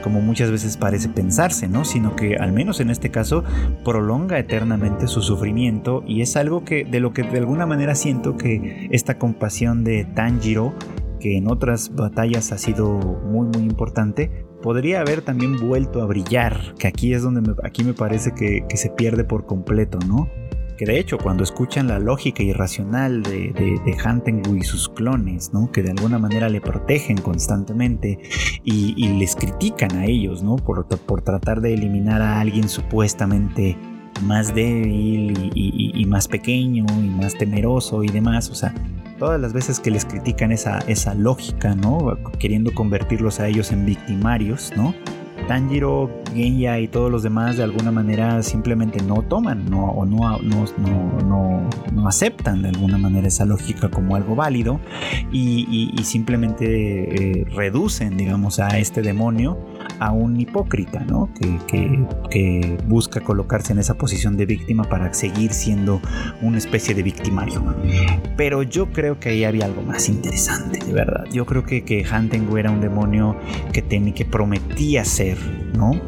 como 0.05 0.21
muchas 0.21 0.53
veces 0.53 0.77
parece 0.77 1.09
pensarse 1.09 1.67
no 1.67 1.85
sino 1.85 2.15
que 2.15 2.37
al 2.37 2.53
menos 2.53 2.79
en 2.79 2.91
este 2.91 3.11
caso 3.11 3.43
prolonga 3.85 4.39
eternamente 4.39 5.09
su 5.09 5.21
sufrimiento 5.21 6.05
y 6.07 6.23
es 6.23 6.37
algo 6.37 6.65
que 6.65 6.85
de 6.85 7.01
lo 7.01 7.13
que 7.13 7.25
de 7.25 7.39
alguna 7.39 7.67
manera 7.67 7.97
siento 7.97 8.37
que 8.37 8.89
esta 8.93 9.19
compasión 9.19 9.83
de 9.83 10.05
Tanjiro 10.05 10.73
que 11.19 11.37
en 11.37 11.51
otras 11.51 11.95
batallas 11.97 12.53
ha 12.53 12.59
sido 12.59 12.99
muy 12.99 13.49
muy 13.49 13.65
importante 13.65 14.47
podría 14.63 15.01
haber 15.01 15.23
también 15.23 15.57
vuelto 15.57 16.03
a 16.03 16.07
brillar 16.07 16.75
que 16.79 16.87
aquí 16.87 17.15
es 17.15 17.23
donde 17.23 17.41
me, 17.41 17.55
aquí 17.65 17.83
me 17.83 17.95
parece 17.95 18.33
que, 18.33 18.65
que 18.69 18.77
se 18.77 18.91
pierde 18.91 19.25
por 19.25 19.45
completo 19.45 19.99
no 20.07 20.29
que 20.81 20.87
de 20.87 20.99
hecho 20.99 21.19
cuando 21.19 21.45
escuchan 21.45 21.89
la 21.89 21.99
lógica 21.99 22.43
irracional 22.43 23.23
de, 23.23 23.53
de, 23.53 24.57
y 24.57 24.63
sus 24.63 24.89
clones, 24.89 25.53
¿no? 25.53 25.71
que 25.71 25.83
de 25.83 25.91
alguna 25.91 26.19
manera 26.19 26.49
le 26.49 26.63
protegen 26.63 27.19
constantemente 27.19 28.19
y, 28.65 29.09
les 29.19 29.37
critican 29.37 29.99
a 29.99 30.07
ellos 30.07 30.43
¿no? 30.43 30.57
por, 30.57 30.87
por 30.87 31.21
tratar 31.21 31.61
de 31.61 31.75
eliminar 31.75 32.23
a 32.23 32.41
alguien 32.41 32.71
supuestamente 32.71 33.77
más 34.23 34.55
débil 34.55 35.53
y, 35.55 36.03
más 36.07 36.27
pequeño 36.29 36.87
y 36.99 37.09
más 37.11 37.35
temeroso 37.35 38.03
y 38.03 38.09
demás, 38.09 38.49
o 38.49 38.55
sea, 38.55 38.75
todas 39.19 39.39
las 39.39 39.53
veces 39.53 39.81
que 39.81 39.91
les 39.91 40.07
critican 40.07 40.51
esa, 40.51 40.79
esa 40.87 41.13
lógica, 41.15 41.75
¿no? 41.75 42.17
Queriendo 42.39 42.73
convertirlos 42.73 43.39
a 43.39 43.49
ellos 43.49 43.71
en 43.71 43.85
victimarios, 43.85 44.73
¿no? 44.77 44.95
Tanjiro, 45.49 46.11
Genya 46.35 46.79
y 46.79 46.89
todos 46.89 47.11
los 47.11 47.23
demás 47.23 47.57
de 47.57 47.65
alguna 47.65 47.91
manera 47.91 48.43
simplemente 48.43 49.03
no 49.03 49.23
toman 49.23 49.69
no, 49.69 49.87
o 49.87 50.05
no, 50.05 50.39
no, 50.39 51.69
no, 51.93 52.09
aceptan 52.09 52.63
de 52.63 52.69
alguna 52.69 52.99
manera 52.99 53.29
esa 53.29 53.45
lógica 53.45 53.89
como 53.91 54.17
algo 54.17 54.35
válido 54.35 54.81
y, 55.33 55.91
simplemente 56.03 57.41
eh, 57.41 57.45
reducen, 57.55 58.17
digamos, 58.17 58.59
a 58.59 58.79
este 58.79 59.03
demonio 59.03 59.59
a 60.01 60.13
un 60.13 60.41
hipócrita, 60.41 61.01
¿no? 61.01 61.31
Que, 61.35 62.07
que, 62.31 62.79
busca 62.87 63.21
colocarse 63.21 63.73
en 63.73 63.79
esa 63.79 63.95
posición 63.95 64.37
de 64.37 64.47
víctima 64.47 64.85
para 64.85 65.13
seguir 65.13 65.53
siendo 65.53 66.01
una 66.43 66.59
especie 66.59 66.95
de 66.95 67.03
victimario. 67.03 67.63
Pero 68.37 68.63
yo 68.63 68.91
creo 68.91 69.21
que 69.21 69.29
ahí 69.31 69.45
había 69.45 69.67
algo 69.67 69.83
más 69.83 70.09
interesante, 70.09 70.85
de 70.85 70.93
verdad. 70.93 71.25
Yo 71.33 71.47
creo 71.47 71.65
que, 71.65 71.85
que 71.85 72.05
Hantengu 72.05 72.57
era 72.57 72.71
un 72.71 72.81
demonio 72.81 73.37
que, 73.73 73.83
tenía, 73.83 74.15
que 74.15 74.25
prometía 74.25 75.05
ser, 75.05 75.30
¿no? 75.75 76.01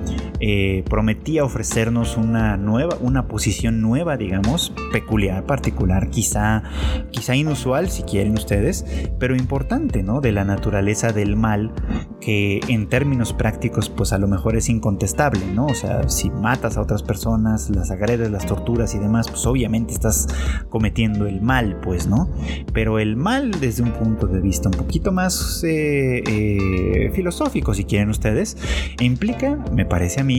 Eh, 0.45 0.83
prometía 0.91 1.45
ofrecernos 1.45 2.17
una 2.17 2.57
nueva, 2.57 2.97
una 3.01 3.29
posición 3.29 3.81
nueva, 3.81 4.17
digamos, 4.17 4.73
peculiar, 4.91 5.47
particular, 5.47 6.11
quizá, 6.11 6.65
quizá 7.13 7.37
inusual, 7.37 7.91
si 7.91 8.03
quieren 8.03 8.33
ustedes, 8.33 8.85
pero 9.21 9.37
importante, 9.37 10.03
¿no? 10.03 10.21
De 10.21 10.33
la 10.33 10.45
naturaleza 10.45 11.13
del 11.13 11.37
mal, 11.37 11.73
que 12.21 12.59
en 12.67 12.89
términos 12.89 13.33
prácticos, 13.33 13.89
pues 13.89 14.13
a 14.13 14.19
lo 14.19 14.27
mejor 14.27 14.57
es 14.57 14.69
incontestable, 14.69 15.47
¿no? 15.55 15.67
O 15.67 15.75
sea, 15.75 16.09
si 16.09 16.29
matas 16.29 16.77
a 16.77 16.81
otras 16.81 17.05
personas, 17.05 17.71
las 17.71 17.93
agredes, 17.93 18.29
las 18.29 18.45
torturas 18.45 18.97
y 18.97 18.99
demás, 18.99 19.29
pues 19.29 19.47
obviamente 19.47 19.93
estás 19.93 20.27
cometiendo 20.69 21.29
el 21.29 21.41
mal, 21.41 21.79
pues, 21.83 22.09
¿no? 22.09 22.29
Pero 22.73 22.99
el 22.99 23.15
mal 23.15 23.53
desde 23.61 23.85
un 23.85 23.93
punto 23.93 24.27
de 24.27 24.41
vista 24.41 24.69
un 24.69 24.75
poquito 24.75 25.13
más 25.13 25.63
eh, 25.63 26.21
eh, 26.27 27.11
filosófico, 27.15 27.75
si 27.75 27.85
quieren 27.85 28.09
ustedes, 28.09 28.57
implica, 28.99 29.57
me 29.73 29.87
parece 29.87 30.21
a 30.21 30.25
mí, 30.25 30.32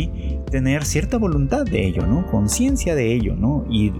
tener 0.49 0.85
cierta 0.85 1.17
voluntad 1.17 1.65
de 1.65 1.85
ello, 1.85 2.05
¿no? 2.05 2.27
Conciencia 2.27 2.95
de 2.95 3.13
ello, 3.13 3.35
¿no? 3.35 3.65
Y, 3.69 3.91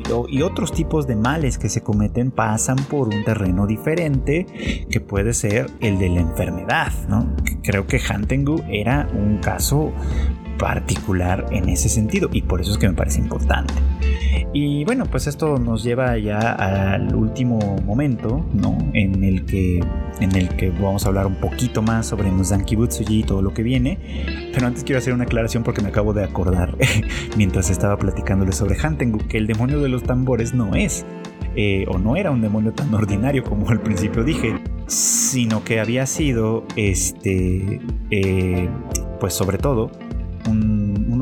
otros 0.43 0.73
tipos 0.73 1.07
de 1.07 1.15
males 1.15 1.57
que 1.57 1.69
se 1.69 1.81
cometen 1.81 2.29
pasan 2.29 2.75
por 2.75 3.07
un 3.07 3.23
terreno 3.23 3.65
diferente 3.65 4.45
que 4.89 4.99
puede 4.99 5.33
ser 5.33 5.67
el 5.79 5.97
de 5.97 6.09
la 6.09 6.19
enfermedad, 6.19 6.91
¿no? 7.07 7.33
Creo 7.63 7.87
que 7.87 7.99
Hantengu 7.99 8.61
era 8.69 9.07
un 9.13 9.37
caso 9.37 9.93
particular 10.59 11.47
en 11.51 11.69
ese 11.69 11.89
sentido 11.89 12.29
y 12.31 12.41
por 12.41 12.61
eso 12.61 12.71
es 12.71 12.77
que 12.77 12.87
me 12.87 12.93
parece 12.93 13.19
importante. 13.19 13.73
Y 14.53 14.85
bueno, 14.85 15.05
pues 15.07 15.25
esto 15.25 15.57
nos 15.57 15.83
lleva 15.83 16.15
ya 16.19 16.51
al 16.51 17.15
último 17.15 17.59
momento, 17.85 18.45
¿no? 18.53 18.77
En 18.93 19.23
el 19.23 19.45
que, 19.45 19.79
en 20.19 20.35
el 20.35 20.49
que 20.49 20.69
vamos 20.69 21.05
a 21.05 21.09
hablar 21.09 21.25
un 21.25 21.35
poquito 21.35 21.81
más 21.81 22.05
sobre 22.05 22.29
Muzanki 22.31 22.75
Butsuji 22.75 23.21
y 23.21 23.23
todo 23.23 23.41
lo 23.41 23.53
que 23.53 23.63
viene. 23.63 23.97
Pero 24.53 24.67
antes 24.67 24.83
quiero 24.83 24.99
hacer 24.99 25.13
una 25.13 25.23
aclaración 25.23 25.63
porque 25.63 25.81
me 25.81 25.89
acabo 25.89 26.13
de 26.13 26.23
acordar 26.23 26.77
mientras 27.37 27.71
estaba 27.71 27.97
platicándole 27.97 28.51
sobre 28.51 28.75
Hantengu 28.75 29.19
que 29.27 29.37
el 29.37 29.47
demonio 29.47 29.81
de 29.81 29.89
los 29.89 30.03
tambores 30.03 30.53
no 30.53 30.75
es 30.75 31.03
eh, 31.55 31.85
o 31.87 31.99
no 31.99 32.15
era 32.15 32.31
un 32.31 32.41
demonio 32.41 32.73
tan 32.73 32.93
ordinario 32.93 33.43
como 33.43 33.69
al 33.69 33.81
principio 33.81 34.23
dije, 34.23 34.59
sino 34.87 35.63
que 35.63 35.79
había 35.79 36.05
sido, 36.05 36.63
este, 36.75 37.79
eh, 38.09 38.69
pues 39.19 39.33
sobre 39.33 39.57
todo, 39.57 39.91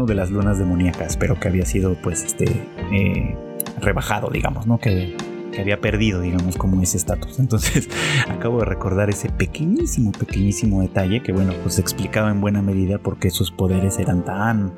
de 0.05 0.15
las 0.15 0.31
lunas 0.31 0.59
demoníacas, 0.59 1.17
pero 1.17 1.39
que 1.39 1.47
había 1.47 1.65
sido 1.65 1.95
pues 2.01 2.23
este 2.23 2.45
eh, 2.91 3.35
rebajado, 3.79 4.29
digamos, 4.29 4.67
¿no? 4.67 4.77
Que, 4.79 5.15
había 5.59 5.81
perdido, 5.81 6.21
digamos, 6.21 6.55
como 6.55 6.81
ese 6.81 6.95
estatus. 6.97 7.37
Entonces, 7.39 7.89
acabo 8.29 8.59
de 8.59 8.65
recordar 8.65 9.09
ese 9.09 9.29
pequeñísimo, 9.29 10.13
pequeñísimo 10.13 10.81
detalle 10.81 11.21
que, 11.21 11.33
bueno, 11.33 11.53
pues 11.61 11.77
explicaba 11.77 12.31
en 12.31 12.39
buena 12.39 12.61
medida 12.61 12.99
por 12.99 13.19
qué 13.19 13.29
sus 13.29 13.51
poderes 13.51 13.99
eran 13.99 14.23
tan, 14.23 14.73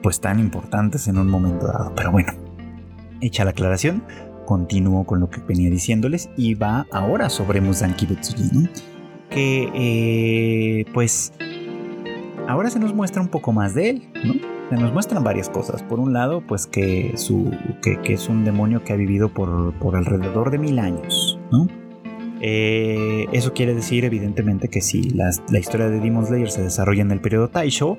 pues 0.00 0.20
tan 0.20 0.38
importantes 0.38 1.08
en 1.08 1.18
un 1.18 1.28
momento 1.28 1.66
dado. 1.66 1.92
Pero 1.96 2.12
bueno, 2.12 2.32
hecha 3.20 3.44
la 3.44 3.50
aclaración, 3.50 4.04
continúo 4.46 5.04
con 5.04 5.18
lo 5.18 5.28
que 5.28 5.40
venía 5.40 5.70
diciéndoles 5.70 6.30
y 6.36 6.54
va 6.54 6.86
ahora 6.92 7.28
sobre 7.28 7.60
Muzanki 7.60 8.06
Butsuji, 8.06 8.68
Que, 9.28 9.68
eh, 9.74 10.84
pues, 10.94 11.32
ahora 12.46 12.70
se 12.70 12.78
nos 12.78 12.94
muestra 12.94 13.22
un 13.22 13.28
poco 13.28 13.52
más 13.52 13.74
de 13.74 13.90
él, 13.90 14.08
¿no? 14.24 14.61
Nos 14.80 14.92
muestran 14.92 15.22
varias 15.22 15.50
cosas. 15.50 15.82
Por 15.82 16.00
un 16.00 16.12
lado, 16.12 16.42
pues 16.46 16.66
que, 16.66 17.12
su, 17.16 17.50
que, 17.82 18.00
es 18.12 18.28
un 18.28 18.44
demonio 18.44 18.82
que 18.82 18.92
ha 18.92 18.96
vivido 18.96 19.28
por, 19.28 19.74
por 19.74 19.96
alrededor 19.96 20.50
de 20.50 20.58
mil 20.58 20.78
años, 20.78 21.38
¿no? 21.50 21.68
Eh, 22.44 23.26
eso 23.32 23.52
quiere 23.52 23.72
decir, 23.72 24.04
evidentemente, 24.04 24.68
que 24.68 24.80
si 24.80 25.10
la, 25.10 25.30
historia 25.56 25.88
de 25.88 26.00
Demon 26.00 26.26
Slayer 26.26 26.50
se 26.50 26.62
desarrolla 26.62 27.02
en 27.02 27.12
el 27.12 27.20
periodo 27.20 27.48
Taisho, 27.48 27.98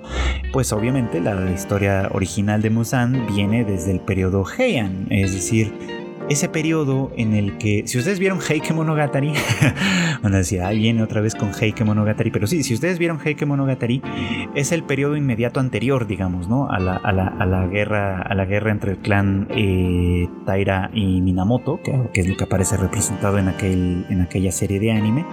pues 0.52 0.74
obviamente 0.74 1.22
la 1.22 1.50
historia 1.50 2.10
original 2.12 2.62
de 2.62 2.70
Musan 2.70 3.26
viene 3.28 3.64
desde 3.64 3.92
el 3.92 4.02
periodo 4.02 4.44
Heian, 4.46 5.08
es 5.10 5.32
decir, 5.32 5.74
ese 6.30 6.50
periodo 6.50 7.12
en 7.18 7.34
el 7.34 7.58
que, 7.58 7.84
si 7.86 7.98
ustedes 7.98 8.20
vieron 8.20 8.40
Heike 8.40 8.74
Monogatari, 8.74 9.34
van 10.22 10.34
a 10.34 10.38
decir, 10.38 10.62
viene 10.74 11.04
otra 11.04 11.22
vez 11.22 11.36
con 11.36 11.52
Heike 11.54 11.84
Monogatari, 11.84 12.32
pero 12.32 12.48
sí, 12.48 12.64
si 12.64 12.74
ustedes 12.74 13.00
vieron 13.00 13.20
Heike 13.24 13.46
Monogatari, 13.46 14.02
es 14.56 14.72
el 14.72 14.84
periodo 14.84 15.18
inmediato 15.18 15.60
anterior, 15.60 16.08
digamos, 16.08 16.48
¿no? 16.48 16.70
A 16.70 16.80
la, 16.80 16.96
a 16.96 17.12
la, 17.12 17.28
a 17.28 17.46
la 17.46 17.68
guerra, 17.68 18.22
a 18.22 18.34
la 18.36 18.46
guerra 18.46 18.72
entre 18.72 18.92
el 18.92 18.98
clan 18.98 19.48
eh, 19.52 20.28
Taira 20.46 20.90
y 20.94 21.22
Minamoto, 21.22 21.82
que, 21.84 22.10
que, 22.14 22.22
es 22.22 22.28
lo 22.28 22.38
que 22.38 22.46
aparece 22.46 22.78
representado 22.78 23.38
en, 23.38 23.50
aquel, 23.50 24.06
en 24.10 24.22
aquella 24.22 24.52
serie 24.52 24.80
de 24.80 24.92
anime. 24.92 25.26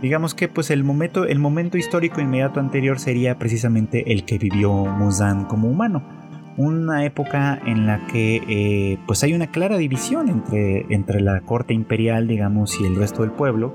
Digamos 0.00 0.34
que 0.34 0.48
pues 0.48 0.70
el 0.70 0.82
momento, 0.82 1.26
el 1.26 1.38
momento 1.38 1.78
histórico 1.78 2.20
inmediato 2.20 2.58
anterior 2.58 2.98
sería 2.98 3.38
precisamente 3.38 4.12
el 4.12 4.24
que 4.24 4.38
vivió 4.38 4.72
Muzan 4.72 5.44
como 5.44 5.68
humano 5.68 6.21
una 6.56 7.04
época 7.04 7.60
en 7.66 7.86
la 7.86 8.06
que 8.06 8.42
eh, 8.48 8.98
pues 9.06 9.22
hay 9.24 9.34
una 9.34 9.48
clara 9.48 9.76
división 9.76 10.28
entre, 10.28 10.86
entre 10.94 11.20
la 11.20 11.40
corte 11.40 11.74
imperial, 11.74 12.28
digamos, 12.28 12.80
y 12.80 12.84
el 12.84 12.96
resto 12.96 13.22
del 13.22 13.32
pueblo. 13.32 13.72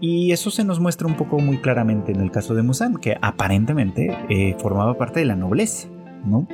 Y 0.00 0.32
eso 0.32 0.50
se 0.50 0.64
nos 0.64 0.78
muestra 0.78 1.06
un 1.06 1.14
poco 1.14 1.38
muy 1.38 1.58
claramente 1.58 2.12
en 2.12 2.20
el 2.20 2.30
caso 2.30 2.54
de 2.54 2.62
Musan, 2.62 2.96
que 2.96 3.16
aparentemente 3.20 4.16
eh, 4.28 4.54
formaba 4.58 4.98
parte 4.98 5.20
de 5.20 5.26
la 5.26 5.36
nobleza, 5.36 5.88
¿no? 6.24 6.46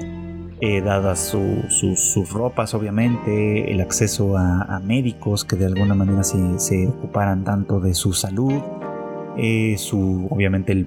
Eh, 0.60 0.80
dadas 0.80 1.18
sus 1.18 2.32
ropas, 2.32 2.72
obviamente, 2.74 3.72
el 3.72 3.80
acceso 3.80 4.36
a, 4.36 4.78
médicos 4.78 5.44
que 5.44 5.56
de 5.56 5.66
alguna 5.66 5.96
manera 5.96 6.22
se, 6.22 6.60
se 6.60 6.86
ocuparan 6.86 7.42
tanto 7.42 7.80
de 7.80 7.94
su 7.94 8.12
salud, 8.12 8.62
eh, 9.38 9.76
su, 9.78 10.26
obviamente 10.30 10.72
el, 10.72 10.86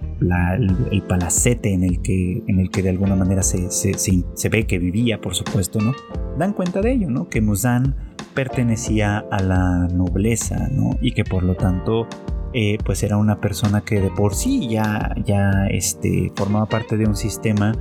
palacete 1.07 1.73
en 1.73 1.83
el, 1.83 2.01
que, 2.01 2.43
en 2.47 2.59
el 2.59 2.69
que 2.69 2.83
de 2.83 2.89
alguna 2.89 3.15
manera 3.15 3.41
se, 3.41 3.71
se, 3.71 4.49
ve 4.49 4.67
que 4.67 4.77
vivía, 4.77 5.19
por 5.19 5.33
supuesto, 5.33 5.79
¿no? 5.79 5.93
Dan 6.37 6.53
cuenta 6.53 6.81
de 6.81 6.91
ello, 6.91 7.09
¿no? 7.09 7.27
Que 7.27 7.41
Muzan 7.41 7.95
pertenecía 8.33 9.25
a 9.31 9.41
la 9.41 9.87
nobleza, 9.91 10.67
¿no? 10.71 10.91
Y 11.01 11.13
que 11.13 11.23
por 11.23 11.43
lo 11.43 11.55
tanto, 11.55 12.07
eh, 12.53 12.77
pues 12.85 13.01
era 13.01 13.17
una 13.17 13.41
persona 13.41 13.81
que 13.81 13.99
de 13.99 14.11
por 14.11 14.35
sí 14.35 14.67
ya, 14.69 15.15
ya 15.25 15.67
este, 15.69 16.31
formaba 16.35 16.67
parte 16.67 16.97
de 16.97 17.05
un 17.05 17.15
sistema 17.15 17.73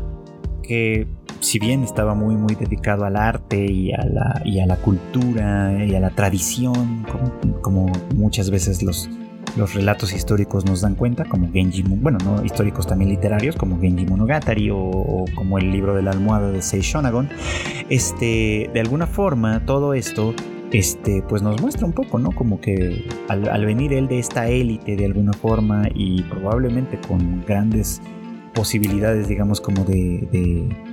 que 0.62 1.06
si 1.40 1.58
bien 1.58 1.82
estaba 1.82 2.14
muy 2.14 2.36
muy 2.36 2.54
dedicado 2.54 3.04
al 3.04 3.16
arte 3.16 3.70
y 3.70 3.92
a 3.92 4.02
la, 4.06 4.42
y 4.46 4.60
a 4.60 4.66
la 4.66 4.76
cultura 4.76 5.84
y 5.84 5.94
a 5.94 6.00
la 6.00 6.08
tradición, 6.10 7.04
como 7.60 7.92
muchas 8.14 8.50
veces 8.50 8.82
los, 8.82 9.10
los 9.56 9.74
relatos 9.74 10.12
históricos 10.12 10.64
nos 10.64 10.80
dan 10.80 10.94
cuenta, 10.94 11.24
como 11.24 11.50
Genji, 11.52 11.82
bueno, 11.82 12.18
no 12.24 12.44
históricos 12.44 12.86
también 12.86 13.10
literarios, 13.10 13.56
como 13.56 13.80
Genji 13.80 14.06
Monogatari 14.06 14.70
o, 14.72 15.24
como 15.34 15.58
el 15.58 15.70
libro 15.70 15.94
de 15.94 16.02
la 16.02 16.10
almohada 16.10 16.50
de 16.50 16.62
Sei 16.62 16.80
Shonagon, 16.80 17.28
este, 17.88 18.70
de 18.72 18.80
alguna 18.80 19.06
forma 19.06 19.64
todo 19.64 19.94
esto 19.94 20.34
este, 20.72 21.22
pues 21.28 21.40
nos 21.40 21.60
muestra 21.60 21.86
un 21.86 21.92
poco, 21.92 22.18
¿no? 22.18 22.32
Como 22.32 22.60
que 22.60 23.06
al 23.28 23.64
venir 23.64 23.92
él 23.92 24.08
de 24.08 24.18
esta 24.18 24.48
élite 24.48 24.96
de 24.96 25.06
alguna 25.06 25.32
forma 25.32 25.88
y 25.94 26.22
probablemente 26.22 26.98
con 27.06 27.44
grandes 27.46 28.00
posibilidades, 28.54 29.28
digamos, 29.28 29.60
como 29.60 29.84
de, 29.84 30.26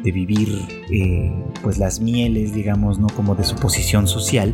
de, 0.04 0.12
vivir 0.12 0.50
eh, 0.92 1.32
pues 1.62 1.78
las 1.78 2.02
mieles, 2.02 2.54
digamos, 2.54 3.00
¿no? 3.00 3.08
Como 3.08 3.36
de 3.36 3.44
su 3.44 3.56
posición 3.56 4.08
social, 4.08 4.54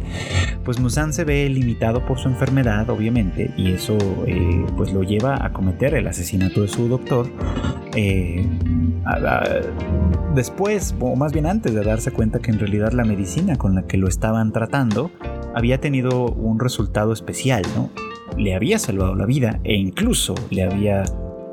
pues 0.64 0.80
Musan 0.80 1.14
se 1.14 1.24
ve 1.24 1.50
limitado 1.50 2.06
por 2.06 2.20
su 2.20 2.28
enfermedad, 2.28 2.90
obviamente, 2.90 3.52
y 3.58 3.72
eso 3.72 3.98
eh, 4.28 4.66
pues 4.76 4.94
lo 4.94 5.02
lleva 5.02 5.44
a 5.44 5.52
cometer 5.54 5.96
el 5.96 6.08
asesinato 6.08 6.62
de 6.62 6.68
su 6.68 6.88
doctor. 6.88 7.28
Eh, 7.96 8.46
después, 10.36 10.94
o 11.00 11.16
más 11.16 11.34
bien 11.34 11.48
antes 11.48 11.74
de 11.74 11.84
darse 11.84 12.12
cuenta 12.12 12.40
que 12.40 12.52
en 12.52 12.60
realidad 12.60 12.92
la 12.92 13.06
medicina 13.06 13.56
con 13.56 13.74
la 13.74 13.88
que 13.88 13.98
lo 13.98 14.08
estaban 14.08 14.52
tratando 14.52 15.10
había 15.56 15.80
tenido 15.80 16.26
un 16.26 16.60
resultado 16.60 17.14
especial, 17.14 17.64
¿no? 17.76 17.90
Le 18.38 18.54
había 18.54 18.78
salvado 18.78 19.16
la 19.16 19.26
vida 19.26 19.60
e 19.64 19.76
incluso 19.76 20.36
le 20.52 20.64
había 20.64 21.04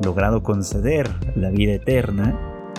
logrado 0.02 0.42
conceder 0.42 1.08
la 1.36 1.50
vida 1.50 1.74
eterna, 1.74 2.38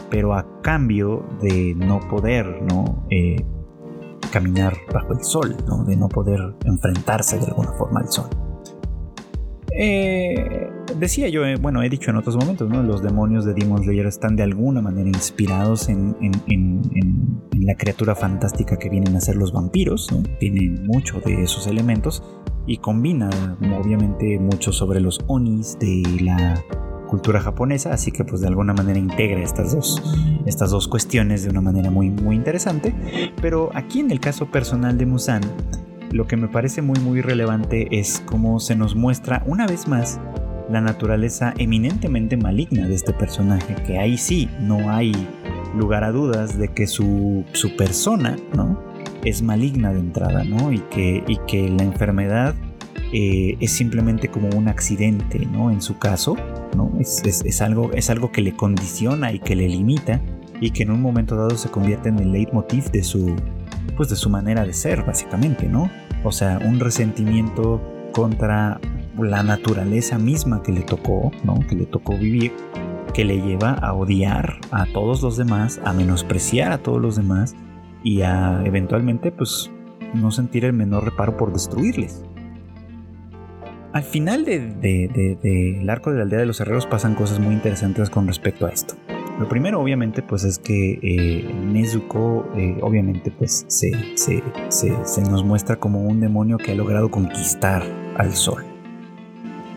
pero 0.09 0.33
a 0.33 0.61
cambio 0.61 1.25
de 1.41 1.73
no 1.75 1.99
poder 2.09 2.61
¿no? 2.63 3.05
Eh, 3.09 3.43
caminar 4.31 4.73
bajo 4.93 5.13
el 5.13 5.23
sol, 5.23 5.55
de 5.87 5.95
no 5.95 6.09
poder 6.09 6.41
enfrentarse 6.65 7.37
de 7.39 7.45
alguna 7.45 7.71
forma 7.73 8.01
al 8.01 8.09
sol. 8.09 8.29
Eh, 9.77 10.69
decía 10.97 11.27
yo, 11.27 11.45
eh, 11.45 11.57
bueno, 11.57 11.83
he 11.83 11.89
dicho 11.89 12.09
en 12.09 12.17
otros 12.17 12.37
momentos, 12.37 12.69
¿no? 12.69 12.81
los 12.81 13.01
demonios 13.01 13.43
de 13.43 13.53
Demon 13.53 13.83
Slayer 13.83 14.05
están 14.05 14.37
de 14.37 14.43
alguna 14.43 14.81
manera 14.81 15.09
inspirados 15.09 15.89
en, 15.89 16.15
la 17.51 17.75
criatura 17.75 18.15
fantástica 18.15 18.77
que 18.77 18.89
vienen 18.89 19.15
a 19.15 19.19
ser 19.19 19.35
los 19.35 19.51
vampiros, 19.51 20.11
¿no? 20.11 20.21
tienen 20.39 20.85
mucho 20.85 21.19
de 21.19 21.43
esos 21.43 21.67
elementos 21.67 22.23
y 22.67 22.77
combina 22.77 23.29
obviamente 23.79 24.39
mucho 24.39 24.71
sobre 24.71 24.99
los 24.99 25.19
onis 25.27 25.77
de 25.79 26.03
la 26.21 26.63
cultura 27.05 27.39
japonesa, 27.39 27.93
así 27.93 28.11
que 28.11 28.23
pues 28.23 28.41
de 28.41 28.47
alguna 28.47 28.73
manera 28.73 28.99
integra 28.99 29.41
estas 29.41 29.73
dos, 29.73 30.01
estas 30.45 30.71
dos 30.71 30.87
cuestiones 30.87 31.43
de 31.43 31.49
una 31.49 31.61
manera 31.61 31.89
muy, 31.89 32.09
muy 32.09 32.35
interesante. 32.35 32.93
Pero 33.41 33.69
aquí 33.73 33.99
en 33.99 34.11
el 34.11 34.19
caso 34.19 34.47
personal 34.51 34.97
de 34.97 35.05
Musan, 35.05 35.41
lo 36.11 36.27
que 36.27 36.37
me 36.37 36.47
parece 36.47 36.81
muy 36.81 36.99
muy 36.99 37.21
relevante 37.21 37.87
es 37.91 38.23
cómo 38.25 38.59
se 38.59 38.75
nos 38.75 38.95
muestra 38.95 39.43
una 39.45 39.67
vez 39.67 39.87
más 39.87 40.19
la 40.69 40.81
naturaleza 40.81 41.53
eminentemente 41.57 42.37
maligna 42.37 42.87
de 42.87 42.95
este 42.95 43.13
personaje, 43.13 43.75
que 43.85 43.99
ahí 43.99 44.17
sí 44.17 44.49
no 44.59 44.91
hay 44.91 45.11
lugar 45.77 46.03
a 46.03 46.11
dudas 46.11 46.57
de 46.57 46.69
que 46.69 46.87
su, 46.87 47.43
su 47.53 47.75
persona, 47.75 48.35
¿no? 48.55 48.79
Es 49.23 49.41
maligna 49.41 49.91
de 49.93 49.99
entrada, 49.99 50.43
¿no? 50.43 50.71
Y 50.71 50.79
que, 50.79 51.23
y 51.27 51.37
que 51.47 51.69
la 51.69 51.83
enfermedad 51.83 52.55
eh, 53.17 53.55
es 53.61 53.71
simplemente 53.71 54.27
como 54.27 54.49
un 54.49 54.67
accidente, 54.67 55.39
¿no? 55.45 55.71
En 55.71 55.81
su 55.81 55.97
caso, 55.97 56.35
¿no? 56.75 56.91
Es, 56.99 57.61
algo, 57.61 57.93
es 57.93 58.09
algo 58.09 58.29
que 58.33 58.41
le 58.41 58.57
condiciona 58.57 59.31
y 59.31 59.39
que 59.39 59.55
le 59.55 59.69
limita 59.69 60.19
y 60.59 60.71
que 60.71 60.83
en 60.83 60.91
un 60.91 61.01
momento 61.01 61.37
dado 61.37 61.51
se 61.51 61.69
convierte 61.69 62.09
en 62.09 62.19
el 62.19 62.33
leitmotiv 62.33 62.91
de 62.91 63.03
su, 63.03 63.33
pues 63.95 64.09
de 64.09 64.17
su 64.17 64.29
manera 64.29 64.65
de 64.65 64.73
ser, 64.73 65.05
básicamente, 65.05 65.69
¿no? 65.69 65.89
O 66.25 66.33
sea, 66.33 66.59
un 66.65 66.77
resentimiento 66.77 67.81
contra 68.11 68.81
la 69.17 69.43
naturaleza 69.43 70.17
misma 70.17 70.61
que 70.61 70.73
le 70.73 70.81
tocó, 70.81 71.31
¿no? 71.45 71.57
Que 71.69 71.75
le 71.75 71.85
tocó 71.85 72.17
vivir, 72.17 72.51
que 73.13 73.23
le 73.23 73.41
lleva 73.41 73.75
a 73.75 73.93
odiar 73.93 74.59
a 74.71 74.87
todos 74.87 75.21
los 75.21 75.37
demás, 75.37 75.79
a 75.85 75.93
menospreciar 75.93 76.73
a 76.73 76.79
todos 76.79 77.01
los 77.01 77.15
demás 77.15 77.55
y 78.03 78.23
a 78.23 78.61
eventualmente, 78.65 79.31
pues, 79.31 79.71
no 80.13 80.31
sentir 80.31 80.65
el 80.65 80.73
menor 80.73 81.05
reparo 81.05 81.37
por 81.37 81.53
destruirles. 81.53 82.24
Al 83.95 84.03
final 84.03 84.43
del 84.43 84.81
de, 84.81 85.85
arco 85.87 86.11
de 86.11 86.17
la 86.17 86.23
aldea 86.23 86.39
de 86.39 86.45
los 86.45 86.59
herreros 86.59 86.85
pasan 86.85 87.15
cosas 87.15 87.39
muy 87.39 87.53
interesantes 87.53 88.09
con 88.09 88.27
respecto 88.27 88.65
a 88.65 88.69
esto. 88.69 88.95
Lo 89.39 89.47
primero, 89.47 89.79
obviamente, 89.79 90.21
pues 90.21 90.43
es 90.43 90.59
que 90.59 90.99
eh, 91.01 91.49
Nezuko, 91.71 92.45
eh, 92.57 92.77
obviamente, 92.81 93.31
pues 93.31 93.63
se, 93.69 93.91
se, 94.17 95.21
nos 95.21 95.45
muestra 95.45 95.77
como 95.77 96.03
un 96.03 96.19
demonio 96.19 96.57
que 96.57 96.73
ha 96.73 96.75
logrado 96.75 97.09
conquistar 97.09 97.83
al 98.17 98.33
sol. 98.33 98.65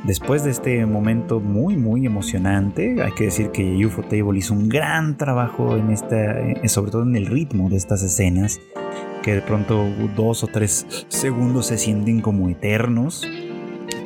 Después 0.03 0.43
de 0.43 0.51
este 0.51 0.85
momento 0.85 1.39
muy, 1.39 1.77
muy 1.77 2.05
emocionante, 2.05 3.01
hay 3.01 3.12
que 3.12 3.27
decir 3.27 3.53
que 3.53 3.87
UFO 3.87 4.03
Table 4.03 4.37
hizo 4.37 4.53
un 4.53 4.69
gran 4.69 5.16
trabajo 5.16 5.77
en 5.77 5.93
esta, 5.93 6.41
eh, 6.41 6.69
sobre 6.69 6.91
todo 6.91 7.05
en 7.05 7.14
el 7.14 7.27
ritmo 7.27 7.71
de 7.71 7.77
estas 7.77 8.03
escenas, 8.03 8.61
que 9.23 9.37
de 9.37 9.43
pronto 9.43 9.87
dos 10.16 10.43
o 10.43 10.49
tres 10.49 11.07
segundos 11.07 11.66
se 11.66 11.79
sienten 11.79 12.21
como 12.21 12.49
eternos 12.49 13.25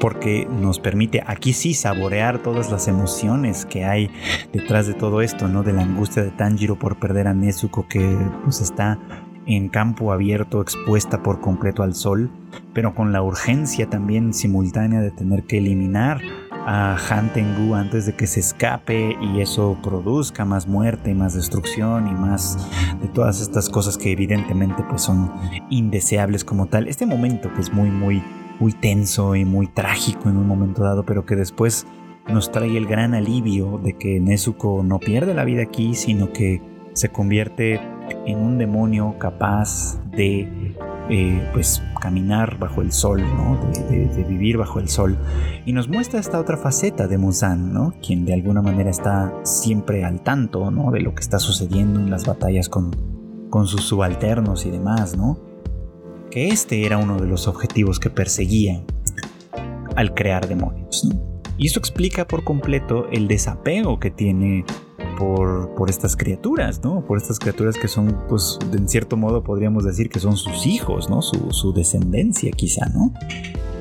porque 0.03 0.49
nos 0.51 0.81
permite 0.81 1.23
aquí 1.25 1.53
sí 1.53 1.75
saborear 1.75 2.43
todas 2.43 2.73
las 2.73 2.89
emociones 2.89 3.65
que 3.65 3.85
hay 3.85 4.11
detrás 4.53 4.89
de 4.89 4.95
todo 4.95 5.23
esto, 5.23 5.47
¿no? 5.47 5.63
De 5.63 5.73
la 5.73 5.83
angustia 5.83 6.25
de 6.25 6.33
Tanjiro 6.33 6.77
por 6.77 6.99
perder 6.99 7.29
a 7.29 7.35
Nezuko 7.35 7.87
que 7.87 8.19
pues 8.43 8.61
está 8.61 8.99
en 9.47 9.69
campo 9.69 10.13
abierto 10.13 10.61
expuesta 10.61 11.23
por 11.23 11.41
completo 11.41 11.85
al 11.85 11.95
sol, 11.95 12.33
pero 12.75 12.97
con 12.97 13.13
la 13.13 13.23
urgencia 13.23 13.89
también 13.89 14.35
simultánea 14.35 15.01
de 15.01 15.13
tener 15.13 15.45
que 15.45 15.59
eliminar 15.59 16.21
a 16.51 16.97
Han 17.09 17.33
Tengu 17.33 17.77
antes 17.77 18.05
de 18.05 18.17
que 18.17 18.27
se 18.27 18.41
escape 18.41 19.17
y 19.21 19.41
eso 19.41 19.79
produzca 19.85 20.45
más 20.45 20.67
muerte, 20.67 21.15
más 21.15 21.35
destrucción 21.35 22.09
y 22.09 22.13
más 22.13 22.59
de 23.01 23.07
todas 23.07 23.41
estas 23.41 23.69
cosas 23.69 23.99
que 23.99 24.11
evidentemente 24.11 24.83
pues 24.89 25.03
son 25.03 25.31
indeseables 25.71 26.45
como 26.45 26.67
tal. 26.67 26.89
Este 26.89 27.07
momento 27.07 27.55
que 27.55 27.61
es 27.61 27.73
muy 27.73 27.91
muy 27.91 28.21
muy 28.61 28.73
tenso 28.73 29.35
y 29.35 29.45
muy 29.45 29.67
trágico 29.67 30.29
en 30.29 30.37
un 30.37 30.47
momento 30.47 30.83
dado, 30.83 31.05
pero 31.05 31.27
que 31.27 31.37
después 31.37 31.87
nos 32.29 32.53
trae 32.53 32.77
el 32.77 32.87
gran 32.87 33.15
alivio 33.15 33.81
de 33.83 33.95
que 33.95 34.21
Nezuko 34.21 34.83
no 34.83 34.99
pierde 34.99 35.35
la 35.35 35.45
vida 35.45 35.63
aquí, 35.63 35.95
sino 35.95 36.33
que 36.33 36.63
se 36.93 37.09
convierte 37.09 37.81
en 38.27 38.39
un 38.39 38.59
demonio 38.59 39.17
capaz 39.19 40.01
de 40.11 40.77
eh, 41.09 41.51
pues 41.53 41.83
caminar 42.01 42.59
bajo 42.59 42.81
el 42.81 42.93
sol, 42.93 43.21
¿no? 43.21 43.59
De, 43.89 44.25
vivir 44.25 44.57
bajo 44.57 44.79
el 44.79 44.89
sol. 44.89 45.19
Y 45.67 45.73
nos 45.73 45.89
muestra 45.89 46.21
esta 46.21 46.39
otra 46.39 46.57
faceta 46.57 47.07
de 47.07 47.19
Musan, 47.19 47.73
¿no? 47.73 47.95
Quien 48.05 48.25
de 48.25 48.35
alguna 48.35 48.63
manera 48.63 48.91
está 48.91 49.33
siempre 49.43 50.05
al 50.05 50.23
tanto, 50.23 50.71
¿no? 50.71 50.91
De 50.91 51.01
lo 51.01 51.15
que 51.15 51.21
está 51.21 51.39
sucediendo 51.39 52.01
en 52.01 52.11
las 52.11 52.27
batallas 52.27 52.69
con, 52.69 52.91
con 53.51 53.67
sus 53.67 53.83
subalternos 53.83 54.65
y 54.67 54.71
demás, 54.71 55.17
¿no? 55.17 55.39
Que 56.33 56.49
este 56.49 56.87
era 56.87 56.97
uno 56.97 57.19
de 57.19 57.27
los 57.27 57.47
objetivos 57.47 58.01
que 58.01 58.09
perseguía 58.09 58.83
al 59.97 60.15
crear 60.15 60.49
demonios. 60.49 61.07
Y 61.59 61.67
eso 61.67 61.79
explica 61.79 62.27
por 62.27 62.43
completo 62.43 63.07
el 63.13 63.29
desapego 63.29 64.01
que 64.01 64.11
tiene 64.11 64.65
por, 65.19 65.75
por, 65.75 65.91
estas 65.91 66.17
criaturas, 66.17 66.83
¿no? 66.83 67.05
Por 67.05 67.19
estas 67.19 67.39
criaturas 67.39 67.77
que 67.77 67.87
son, 67.87 68.17
pues, 68.31 68.59
en 68.73 68.89
cierto 68.89 69.19
modo 69.19 69.45
podríamos 69.45 69.85
decir 69.85 70.09
que 70.09 70.21
son 70.21 70.39
sus 70.39 70.67
hijos, 70.67 71.11
¿no? 71.11 71.21
Su, 71.21 71.73
descendencia 71.75 72.51
quizá, 72.53 72.87
¿no? 72.87 73.13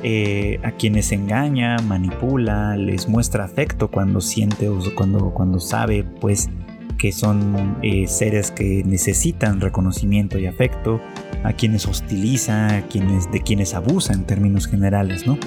Eh, 0.03 0.59
a 0.63 0.71
quienes 0.73 1.13
engaña, 1.13 1.77
manipula, 1.77 2.75
les 2.75 3.07
muestra 3.07 3.45
afecto 3.45 3.89
cuando 3.89 4.19
siente 4.19 4.67
o 4.67 4.77
cuando, 4.93 5.33
cuando 5.33 5.61
sabe, 5.61 6.03
pues, 6.03 6.49
que 6.97 7.13
son 7.13 7.77
eh, 7.81 8.07
seres 8.07 8.51
que 8.51 8.83
necesitan 8.85 9.61
reconocimiento 9.61 10.37
y 10.37 10.47
afecto, 10.47 10.99
a 11.43 11.53
quienes 11.53 11.87
hostiliza, 11.87 12.77
a 12.77 12.81
quienes, 12.83 13.31
de 13.31 13.41
quienes 13.41 13.73
abusa 13.73 14.13
en 14.13 14.25
términos 14.25 14.67
generales, 14.67 15.25
¿no? 15.25 15.37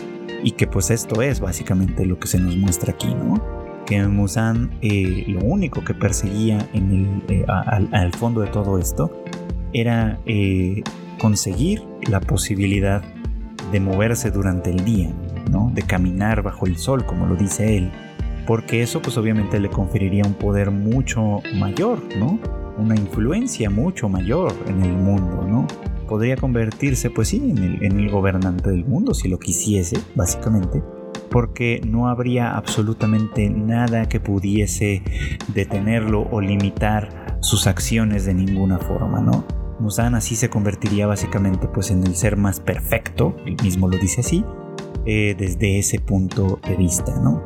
Y 0.42 0.52
que 0.52 0.66
pues 0.66 0.90
esto 0.90 1.22
es 1.22 1.40
básicamente 1.40 2.04
lo 2.04 2.18
que 2.18 2.28
se 2.28 2.38
nos 2.38 2.56
muestra 2.56 2.92
aquí, 2.92 3.14
¿no? 3.14 3.42
Que 3.86 4.06
Musan 4.06 4.70
eh, 4.80 5.24
lo 5.28 5.40
único 5.40 5.84
que 5.84 5.94
perseguía 5.94 6.58
en 6.72 7.22
el, 7.28 7.36
eh, 7.36 7.44
al, 7.46 8.12
fondo 8.12 8.40
de 8.40 8.48
todo 8.48 8.78
esto 8.78 9.24
era 9.72 10.18
conseguir 11.18 11.82
la 12.08 12.20
posibilidad 12.20 13.02
de 13.72 13.80
moverse 13.80 14.30
durante 14.30 14.70
el 14.70 14.84
día, 14.84 15.10
¿no? 15.50 15.70
De 15.74 15.82
caminar 15.82 16.42
bajo 16.42 16.66
el 16.66 16.76
sol, 16.76 17.04
como 17.04 17.26
lo 17.26 17.34
dice 17.34 17.76
él, 17.76 17.90
porque 18.46 18.82
eso 18.82 19.00
pues 19.00 19.16
obviamente 19.16 19.58
le 19.58 19.68
conferiría 19.68 20.24
un 20.24 20.34
poder 20.34 20.70
mucho 20.70 21.40
mayor, 21.54 22.02
¿no? 22.18 22.38
Una 22.76 22.94
influencia 22.96 23.70
mucho 23.70 24.08
mayor 24.08 24.52
en 24.66 24.82
el 24.82 24.92
mundo, 24.92 25.46
¿no? 25.48 25.66
Podría 26.08 26.36
convertirse 26.36 27.10
pues 27.10 27.28
sí 27.28 27.36
en 27.36 27.98
el, 27.98 28.10
gobernante 28.10 28.70
del 28.70 28.84
mundo 28.84 29.14
si 29.14 29.28
lo 29.28 29.38
quisiese, 29.38 29.98
básicamente, 30.14 30.82
porque 31.30 31.80
no 31.86 32.08
habría 32.08 32.56
absolutamente 32.56 33.48
nada 33.48 34.08
que 34.08 34.20
pudiese 34.20 35.02
detenerlo 35.54 36.28
o 36.30 36.40
limitar 36.40 37.38
sus 37.40 37.66
acciones 37.66 38.24
de 38.24 38.34
ninguna 38.34 38.78
forma, 38.78 39.20
¿no? 39.20 39.44
Musan 39.80 40.14
así 40.14 40.36
se 40.36 40.50
convertiría 40.50 41.06
básicamente 41.06 41.68
pues 41.68 41.90
en 41.90 42.04
el 42.04 42.14
ser 42.14 42.36
más 42.36 42.60
perfecto, 42.60 43.36
él 43.46 43.56
mismo 43.62 43.88
lo 43.88 43.98
dice 43.98 44.20
así, 44.20 44.44
eh, 45.06 45.34
desde 45.38 45.78
ese 45.78 46.00
punto 46.00 46.60
de 46.66 46.76
vista, 46.76 47.18
¿no? 47.20 47.42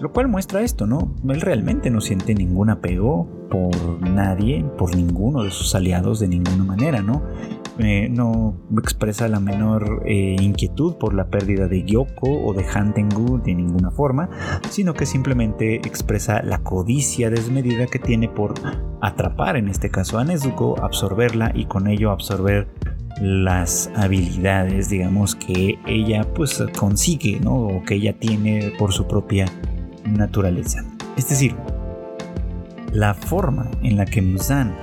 Lo 0.00 0.12
cual 0.12 0.28
muestra 0.28 0.62
esto, 0.62 0.86
¿no? 0.86 1.14
Él 1.28 1.42
realmente 1.42 1.90
no 1.90 2.00
siente 2.00 2.34
ningún 2.34 2.70
apego 2.70 3.28
por 3.50 4.00
nadie, 4.00 4.64
por 4.78 4.96
ninguno 4.96 5.42
de 5.42 5.50
sus 5.50 5.74
aliados 5.74 6.20
de 6.20 6.28
ninguna 6.28 6.64
manera, 6.64 7.02
¿no? 7.02 7.22
Eh, 7.78 8.08
no 8.10 8.56
expresa 8.78 9.28
la 9.28 9.40
menor 9.40 10.02
eh, 10.06 10.36
inquietud 10.40 10.96
por 10.96 11.12
la 11.12 11.28
pérdida 11.28 11.68
de 11.68 11.82
Gyoko 11.82 12.30
o 12.30 12.54
de 12.54 12.64
Hantengu 12.64 13.42
de 13.42 13.54
ninguna 13.54 13.90
forma, 13.90 14.30
sino 14.70 14.94
que 14.94 15.04
simplemente 15.04 15.76
expresa 15.76 16.42
la 16.42 16.62
codicia 16.62 17.28
desmedida 17.28 17.86
que 17.86 17.98
tiene 17.98 18.28
por 18.28 18.54
atrapar, 19.02 19.56
en 19.56 19.68
este 19.68 19.90
caso 19.90 20.18
a 20.18 20.24
Nezuko, 20.24 20.82
absorberla 20.82 21.52
y 21.54 21.66
con 21.66 21.88
ello 21.88 22.10
absorber 22.10 22.68
las 23.20 23.90
habilidades, 23.96 24.88
digamos, 24.88 25.34
que 25.34 25.78
ella 25.86 26.26
pues 26.34 26.62
consigue, 26.78 27.38
¿no? 27.40 27.54
O 27.54 27.82
que 27.82 27.96
ella 27.96 28.18
tiene 28.18 28.72
por 28.78 28.92
su 28.92 29.06
propia 29.06 29.44
naturaleza. 30.10 30.84
Es 31.16 31.28
decir, 31.28 31.54
la 32.92 33.14
forma 33.14 33.70
en 33.82 33.96
la 33.96 34.04
que 34.04 34.22
Musan 34.22 34.74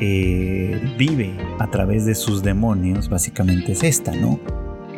eh, 0.00 0.80
vive 0.98 1.36
a 1.58 1.70
través 1.70 2.06
de 2.06 2.14
sus 2.14 2.42
demonios 2.42 3.08
básicamente 3.08 3.72
es 3.72 3.82
esta, 3.82 4.12
¿no? 4.12 4.40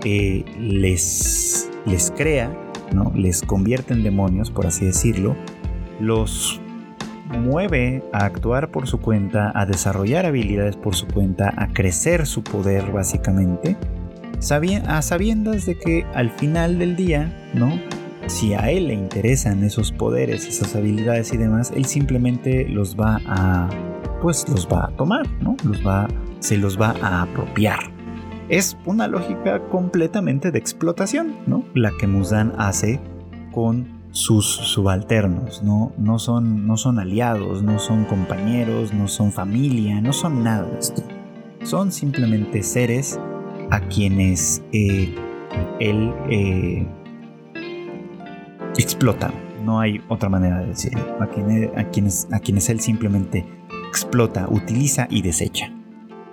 Eh, 0.05 0.45
les, 0.59 1.68
les 1.87 2.11
crea, 2.11 2.51
¿no? 2.93 3.12
Les 3.14 3.43
convierte 3.43 3.93
en 3.93 4.03
demonios, 4.03 4.51
por 4.51 4.66
así 4.66 4.85
decirlo, 4.85 5.37
los 6.01 6.61
mueve 7.39 8.03
a 8.12 8.25
actuar 8.25 8.70
por 8.70 8.87
su 8.87 9.01
cuenta, 9.01 9.53
a 9.55 9.66
desarrollar 9.66 10.27
habilidades 10.27 10.77
por 10.77 10.95
su 10.95 11.07
cuenta, 11.07 11.53
a 11.57 11.68
crecer 11.68 12.27
su 12.27 12.43
poder 12.43 12.93
básicamente, 12.93 13.77
a 14.87 15.03
sabiendas 15.03 15.66
de 15.66 15.79
que 15.79 16.05
al 16.14 16.31
final 16.31 16.79
del 16.79 16.97
día, 16.97 17.51
¿no? 17.55 17.81
Si 18.27 18.55
a 18.55 18.70
él 18.70 18.89
le 18.89 18.95
interesan 18.95 19.64
esos 19.64 19.93
poderes, 19.93 20.47
esas 20.47 20.75
habilidades 20.75 21.33
y 21.33 21.37
demás, 21.37 21.72
él 21.75 21.85
simplemente 21.85 22.66
los 22.68 22.97
va 22.97 23.20
a, 23.27 23.68
pues 24.22 24.49
los 24.49 24.66
va 24.66 24.87
a 24.87 24.97
tomar, 24.97 25.29
¿no? 25.41 25.57
Los 25.64 25.87
va, 25.87 26.09
se 26.41 26.57
los 26.57 26.81
va 26.81 26.95
a 27.03 27.22
apropiar. 27.22 27.79
Es 28.49 28.77
una 28.85 29.09
lógica 29.09 29.61
completamente 29.68 30.51
de 30.51 30.59
explotación, 30.59 31.37
¿no? 31.47 31.64
La 31.75 31.93
que 31.99 32.07
Musan 32.07 32.53
hace 32.59 33.01
con 33.53 34.03
sus 34.11 34.47
subalternos, 34.47 35.62
¿no? 35.62 35.93
No 35.99 36.18
son, 36.18 36.66
no 36.66 36.77
son 36.77 36.99
aliados, 36.99 37.62
no 37.62 37.79
son 37.79 38.05
compañeros, 38.05 38.93
no 38.93 39.09
son 39.09 39.33
familia, 39.33 40.01
no 40.01 40.12
son 40.12 40.45
nada 40.45 40.68
de 40.68 40.79
esto. 40.79 41.03
Son 41.62 41.91
simplemente 41.91 42.62
seres 42.62 43.18
a 43.70 43.81
quienes 43.81 44.62
eh, 44.72 45.14
él 45.81 46.12
eh, 46.31 46.87
explota. 48.83 49.33
No 49.64 49.81
hay 49.81 50.03
otra 50.09 50.29
manera 50.29 50.61
de 50.61 50.66
decirlo. 50.66 51.01
A, 51.20 51.27
quienes, 51.27 52.29
a 52.33 52.39
quienes 52.39 52.68
él 52.68 52.81
simplemente 52.81 53.47
explota, 53.89 54.47
utiliza 54.51 55.07
y 55.11 55.22
desecha. 55.22 55.72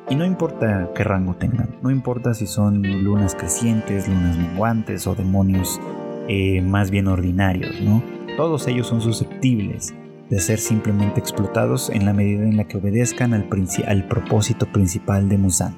Y 0.10 0.16
no 0.16 0.26
importa 0.26 0.90
qué 0.94 1.04
rango 1.04 1.36
tengan, 1.36 1.78
no 1.82 1.90
importa 1.90 2.34
si 2.34 2.46
son 2.46 2.82
lunas 3.04 3.34
crecientes, 3.36 4.10
lunas 4.10 4.38
menguantes 4.38 5.08
o 5.08 5.16
demonios 5.16 5.80
eh, 6.28 6.62
más 6.62 6.92
bien 6.92 7.08
ordinarios, 7.08 7.80
¿no? 7.82 8.04
Todos 8.36 8.68
ellos 8.68 8.88
son 8.88 9.00
susceptibles 9.00 9.94
de 10.30 10.40
ser 10.40 10.60
simplemente 10.60 11.20
explotados 11.20 11.90
en 11.90 12.06
la 12.06 12.14
medida 12.14 12.44
en 12.44 12.58
la 12.58 12.66
que 12.66 12.78
obedezcan 12.78 13.34
al, 13.34 13.48
al 13.88 14.08
propósito 14.08 14.66
principal 14.66 15.30
de 15.30 15.38
Musan. 15.38 15.76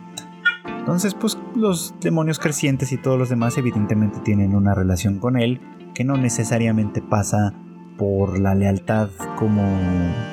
Entonces, 0.79 1.13
pues 1.15 1.37
los 1.55 1.95
demonios 2.01 2.39
crecientes 2.39 2.91
y 2.91 2.97
todos 2.97 3.17
los 3.17 3.29
demás 3.29 3.57
evidentemente 3.57 4.19
tienen 4.19 4.55
una 4.55 4.73
relación 4.75 5.17
con 5.17 5.37
él 5.37 5.61
que 5.93 6.03
no 6.03 6.17
necesariamente 6.17 7.01
pasa 7.01 7.53
por 7.97 8.39
la 8.39 8.55
lealtad 8.55 9.09
como 9.37 9.63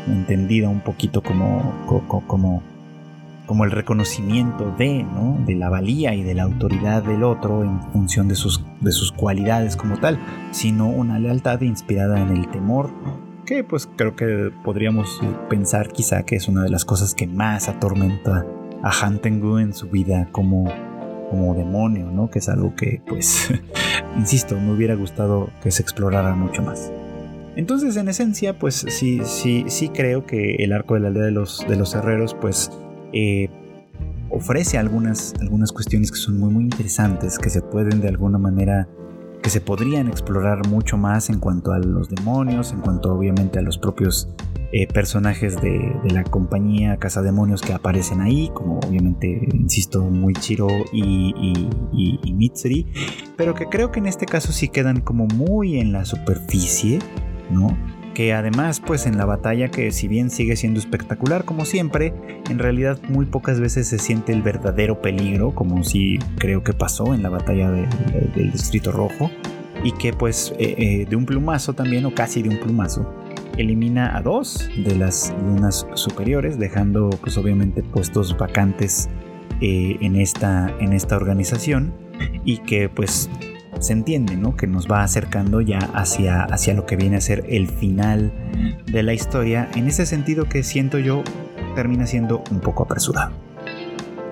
entendida 0.07 0.69
un 0.69 0.81
poquito 0.81 1.23
como, 1.23 1.75
como, 2.27 2.63
como 3.47 3.65
el 3.65 3.71
reconocimiento 3.71 4.75
de, 4.79 5.03
¿no? 5.03 5.39
de 5.45 5.55
la 5.57 5.69
valía 5.69 6.15
y 6.15 6.23
de 6.23 6.35
la 6.35 6.45
autoridad 6.45 7.03
del 7.03 7.23
otro 7.23 7.63
en 7.63 7.83
función 7.93 8.29
de 8.29 8.35
sus, 8.35 8.65
de 8.81 8.93
sus 8.93 9.13
cualidades 9.13 9.77
como 9.77 9.99
tal, 9.99 10.19
sino 10.53 10.89
una 10.89 11.19
lealtad 11.19 11.61
inspirada 11.61 12.21
en 12.21 12.31
el 12.31 12.49
temor, 12.49 12.91
que 13.45 13.65
pues 13.65 13.89
creo 13.97 14.17
que 14.17 14.51
podríamos 14.65 15.21
pensar 15.49 15.89
quizá 15.89 16.23
que 16.23 16.37
es 16.37 16.49
una 16.49 16.63
de 16.63 16.71
las 16.71 16.85
cosas 16.85 17.15
que 17.15 17.27
más 17.27 17.69
atormenta 17.69 18.47
a 18.83 18.91
Hantengu 18.91 19.59
en 19.59 19.75
su 19.75 19.89
vida 19.89 20.29
como 20.33 20.73
como 21.31 21.55
demonio, 21.55 22.11
¿no? 22.11 22.31
Que 22.31 22.41
es 22.41 22.49
algo 22.49 22.75
que, 22.75 23.01
pues, 23.07 23.49
insisto, 24.17 24.59
me 24.59 24.73
hubiera 24.73 24.95
gustado 24.95 25.49
que 25.63 25.71
se 25.71 25.83
explorara 25.83 26.35
mucho 26.35 26.63
más. 26.63 26.93
Entonces, 27.57 27.97
en 27.97 28.09
esencia, 28.09 28.59
pues 28.59 28.85
sí, 28.89 29.21
sí, 29.25 29.65
sí 29.69 29.89
creo 29.89 30.27
que 30.27 30.57
el 30.57 30.73
arco 30.73 30.95
de 30.95 31.01
la 31.01 31.09
aldea 31.09 31.25
de 31.25 31.31
los, 31.31 31.67
de 31.69 31.77
los 31.77 31.95
herreros, 31.95 32.35
pues, 32.35 32.71
eh, 33.13 33.49
ofrece 34.31 34.79
algunas, 34.79 35.35
algunas 35.41 35.73
cuestiones 35.73 36.11
que 36.11 36.19
son 36.19 36.39
muy, 36.39 36.51
muy 36.51 36.65
interesantes, 36.65 37.39
que 37.39 37.51
se 37.51 37.63
pueden 37.63 38.01
de 38.01 38.09
alguna 38.09 38.39
manera 38.39 38.89
que 39.43 39.51
se 39.51 39.61
podrían 39.61 40.09
explorar 40.09 40.67
mucho 40.69 40.97
más 40.97 41.31
en 41.31 41.41
cuanto 41.41 41.73
a 41.73 41.79
los 41.79 42.09
demonios, 42.09 42.73
en 42.73 42.81
cuanto 42.81 43.15
obviamente 43.15 43.59
a 43.59 43.63
los 43.63 43.79
propios 43.79 44.29
eh, 44.73 44.87
personajes 44.87 45.61
de, 45.61 45.93
la 46.05 46.25
compañía 46.25 46.97
Casa 46.97 47.23
Demonios 47.23 47.61
que 47.61 47.73
aparecen 47.73 48.21
ahí, 48.21 48.51
como 48.55 48.79
obviamente, 48.79 49.49
insisto, 49.53 50.03
Muichiro 50.03 50.69
y, 50.93 51.35
y, 51.93 52.33
Mitsuri, 52.33 52.87
pero 53.37 53.55
que 53.55 53.67
creo 53.67 53.91
que 53.91 53.99
en 53.99 54.07
este 54.07 54.27
caso 54.27 54.53
sí 54.53 54.69
quedan 54.69 55.01
como 55.01 55.27
muy 55.27 55.79
en 55.79 55.93
la 55.93 56.05
superficie, 56.05 57.01
¿no? 57.51 57.77
que 58.15 58.33
además 58.33 58.81
pues 58.85 59.07
en 59.07 59.17
la 59.17 59.25
batalla 59.25 59.71
que 59.71 59.93
si 59.93 60.09
bien 60.09 60.31
sigue 60.31 60.57
siendo 60.57 60.81
espectacular 60.81 61.45
como 61.45 61.65
siempre, 61.65 62.13
en 62.51 62.59
realidad 62.59 62.99
muy 63.09 63.27
pocas 63.27 63.61
veces 63.61 63.89
se 63.89 63.99
siente 63.99 64.33
el 64.33 64.43
verdadero 64.43 65.01
peligro 65.01 65.55
como 65.55 65.85
si 65.85 66.19
creo 66.39 66.63
que 66.65 66.73
pasó 66.73 67.15
en 67.15 67.23
la 67.23 67.29
batalla 67.29 67.71
del 67.71 68.53
Distrito 68.53 68.91
Rojo 68.91 69.31
y 69.85 69.93
que 69.93 70.13
pues 70.13 70.53
eh, 70.59 70.75
eh, 70.77 71.07
de 71.09 71.17
un 71.17 71.25
plumazo 71.25 71.73
también 71.73 72.05
o 72.05 72.15
casi 72.15 72.43
de 72.43 72.49
un 72.49 72.59
plumazo 72.59 73.15
elimina 73.61 74.17
a 74.17 74.23
dos 74.23 74.69
de 74.77 74.97
las 74.97 75.35
lunas 75.43 75.87
superiores 75.95 76.59
dejando 76.59 77.11
pues 77.21 77.37
obviamente 77.37 77.83
puestos 77.83 78.37
vacantes 78.37 79.09
eh, 79.61 79.97
en, 80.01 80.17
esta, 80.17 80.75
en 80.81 80.93
esta 80.93 81.17
organización 81.17 81.93
y 82.45 82.59
que 82.59 82.89
pues 82.89 83.31
se 83.79 83.93
entiende, 83.93 84.37
¿no? 84.37 84.57
Que 84.57 84.67
nos 84.67 84.91
va 84.91 85.03
acercando 85.03 85.61
ya 85.61 85.79
hacia, 85.95 86.43
hacia 86.43 86.75
lo 86.75 86.87
que 86.87 86.97
viene 86.97 87.17
a 87.17 87.21
ser 87.21 87.45
el 87.49 87.69
final 87.69 88.33
de 88.87 89.03
la 89.03 89.13
historia, 89.13 89.69
en 89.75 89.87
ese 89.87 90.07
sentido 90.07 90.47
que 90.49 90.63
siento 90.63 90.99
yo 90.99 91.23
termina 91.75 92.07
siendo 92.07 92.43
un 92.51 92.61
poco 92.61 92.83
apresurado. 92.83 93.33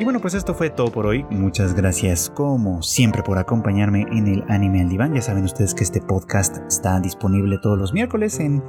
Y 0.00 0.04
bueno, 0.04 0.20
pues 0.20 0.34
esto 0.34 0.54
fue 0.54 0.70
todo 0.70 0.92
por 0.92 1.06
hoy. 1.06 1.24
Muchas 1.30 1.74
gracias 1.74 2.30
como 2.30 2.82
siempre 2.82 3.24
por 3.24 3.38
acompañarme 3.38 4.06
en 4.12 4.28
el 4.28 4.44
Anime 4.48 4.82
al 4.82 4.88
Diván. 4.88 5.12
Ya 5.12 5.22
saben 5.22 5.44
ustedes 5.44 5.74
que 5.74 5.82
este 5.82 6.00
podcast 6.00 6.58
está 6.68 7.00
disponible 7.00 7.58
todos 7.58 7.76
los 7.76 7.92
miércoles 7.92 8.38
en 8.38 8.62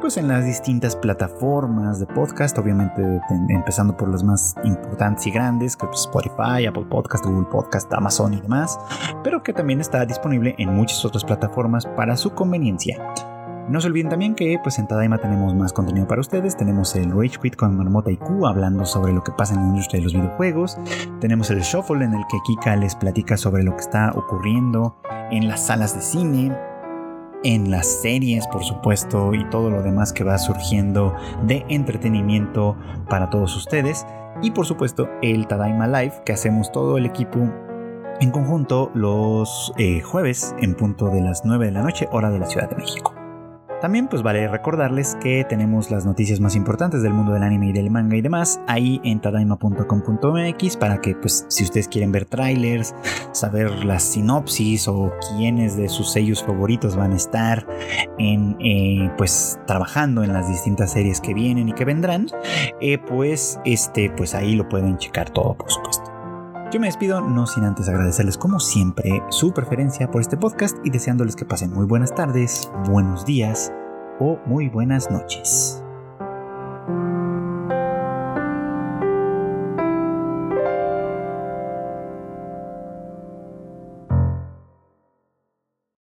pues 0.00 0.16
en 0.16 0.28
las 0.28 0.44
distintas 0.44 0.96
plataformas 0.96 2.00
de 2.00 2.06
podcast, 2.06 2.56
obviamente 2.58 3.02
empezando 3.48 3.96
por 3.96 4.08
las 4.08 4.22
más 4.22 4.54
importantes 4.64 5.26
y 5.26 5.30
grandes, 5.30 5.76
que 5.76 5.86
pues 5.86 6.00
Spotify, 6.00 6.66
Apple 6.66 6.86
Podcast, 6.88 7.24
Google 7.24 7.46
Podcast, 7.50 7.92
Amazon 7.92 8.34
y 8.34 8.40
demás, 8.40 8.78
pero 9.22 9.42
que 9.42 9.52
también 9.52 9.80
está 9.80 10.04
disponible 10.04 10.54
en 10.58 10.74
muchas 10.74 11.04
otras 11.04 11.24
plataformas 11.24 11.86
para 11.86 12.16
su 12.16 12.32
conveniencia. 12.32 12.98
No 13.68 13.80
se 13.80 13.88
olviden 13.88 14.08
también 14.08 14.36
que 14.36 14.60
pues 14.62 14.78
en 14.78 14.86
Tadaima 14.86 15.18
tenemos 15.18 15.52
más 15.52 15.72
contenido 15.72 16.06
para 16.06 16.20
ustedes. 16.20 16.56
Tenemos 16.56 16.94
el 16.94 17.10
Rage 17.10 17.40
Quit 17.42 17.56
con 17.56 17.76
Marmota 17.76 18.12
y 18.12 18.16
Q 18.16 18.46
hablando 18.46 18.86
sobre 18.86 19.12
lo 19.12 19.24
que 19.24 19.32
pasa 19.32 19.54
en 19.54 19.60
la 19.60 19.66
industria 19.66 19.98
de 19.98 20.04
los 20.04 20.14
videojuegos. 20.14 20.78
Tenemos 21.20 21.50
el 21.50 21.62
Shuffle 21.62 22.04
en 22.04 22.14
el 22.14 22.24
que 22.28 22.38
Kika 22.46 22.76
les 22.76 22.94
platica 22.94 23.36
sobre 23.36 23.64
lo 23.64 23.72
que 23.72 23.80
está 23.80 24.12
ocurriendo 24.14 24.96
en 25.32 25.48
las 25.48 25.66
salas 25.66 25.96
de 25.96 26.00
cine 26.00 26.56
en 27.44 27.70
las 27.70 27.86
series, 27.86 28.46
por 28.48 28.64
supuesto, 28.64 29.34
y 29.34 29.48
todo 29.50 29.70
lo 29.70 29.82
demás 29.82 30.12
que 30.12 30.24
va 30.24 30.38
surgiendo 30.38 31.14
de 31.44 31.64
entretenimiento 31.68 32.76
para 33.08 33.30
todos 33.30 33.56
ustedes. 33.56 34.06
Y 34.42 34.50
por 34.50 34.66
supuesto, 34.66 35.08
el 35.22 35.46
Tadaima 35.46 35.86
Live, 35.86 36.22
que 36.24 36.32
hacemos 36.32 36.70
todo 36.70 36.98
el 36.98 37.06
equipo 37.06 37.40
en 38.20 38.30
conjunto 38.30 38.90
los 38.94 39.72
eh, 39.78 40.00
jueves 40.00 40.54
en 40.58 40.74
punto 40.74 41.08
de 41.08 41.20
las 41.20 41.44
9 41.44 41.66
de 41.66 41.72
la 41.72 41.82
noche, 41.82 42.08
hora 42.12 42.30
de 42.30 42.38
la 42.38 42.46
Ciudad 42.46 42.68
de 42.68 42.76
México. 42.76 43.15
También 43.86 44.08
pues 44.08 44.24
vale 44.24 44.48
recordarles 44.48 45.16
que 45.22 45.44
tenemos 45.44 45.92
las 45.92 46.04
noticias 46.04 46.40
más 46.40 46.56
importantes 46.56 47.04
del 47.04 47.14
mundo 47.14 47.32
del 47.32 47.44
anime 47.44 47.68
y 47.68 47.72
del 47.72 47.88
manga 47.88 48.16
y 48.16 48.20
demás 48.20 48.58
ahí 48.66 49.00
en 49.04 49.20
tadaima.com.mx 49.20 50.76
para 50.76 51.00
que 51.00 51.14
pues 51.14 51.46
si 51.48 51.62
ustedes 51.62 51.86
quieren 51.86 52.10
ver 52.10 52.24
trailers, 52.24 52.96
saber 53.30 53.84
las 53.84 54.02
sinopsis 54.02 54.88
o 54.88 55.12
quiénes 55.30 55.76
de 55.76 55.88
sus 55.88 56.10
sellos 56.10 56.42
favoritos 56.42 56.96
van 56.96 57.12
a 57.12 57.14
estar 57.14 57.64
en 58.18 58.56
eh, 58.58 59.08
pues 59.16 59.60
trabajando 59.68 60.24
en 60.24 60.32
las 60.32 60.48
distintas 60.48 60.90
series 60.90 61.20
que 61.20 61.32
vienen 61.32 61.68
y 61.68 61.72
que 61.72 61.84
vendrán, 61.84 62.26
eh, 62.80 62.98
pues 62.98 63.60
este 63.64 64.10
pues 64.10 64.34
ahí 64.34 64.56
lo 64.56 64.68
pueden 64.68 64.98
checar 64.98 65.30
todo 65.30 65.54
por 65.54 65.70
supuesto. 65.70 66.05
Yo 66.72 66.80
me 66.80 66.88
despido 66.88 67.20
no 67.20 67.46
sin 67.46 67.64
antes 67.64 67.88
agradecerles 67.88 68.36
como 68.36 68.58
siempre 68.58 69.22
su 69.30 69.52
preferencia 69.52 70.10
por 70.10 70.20
este 70.20 70.36
podcast 70.36 70.76
y 70.84 70.90
deseándoles 70.90 71.36
que 71.36 71.44
pasen 71.44 71.72
muy 71.72 71.86
buenas 71.86 72.12
tardes, 72.12 72.70
buenos 72.88 73.24
días 73.24 73.72
o 74.18 74.40
muy 74.46 74.68
buenas 74.68 75.08
noches. 75.08 75.85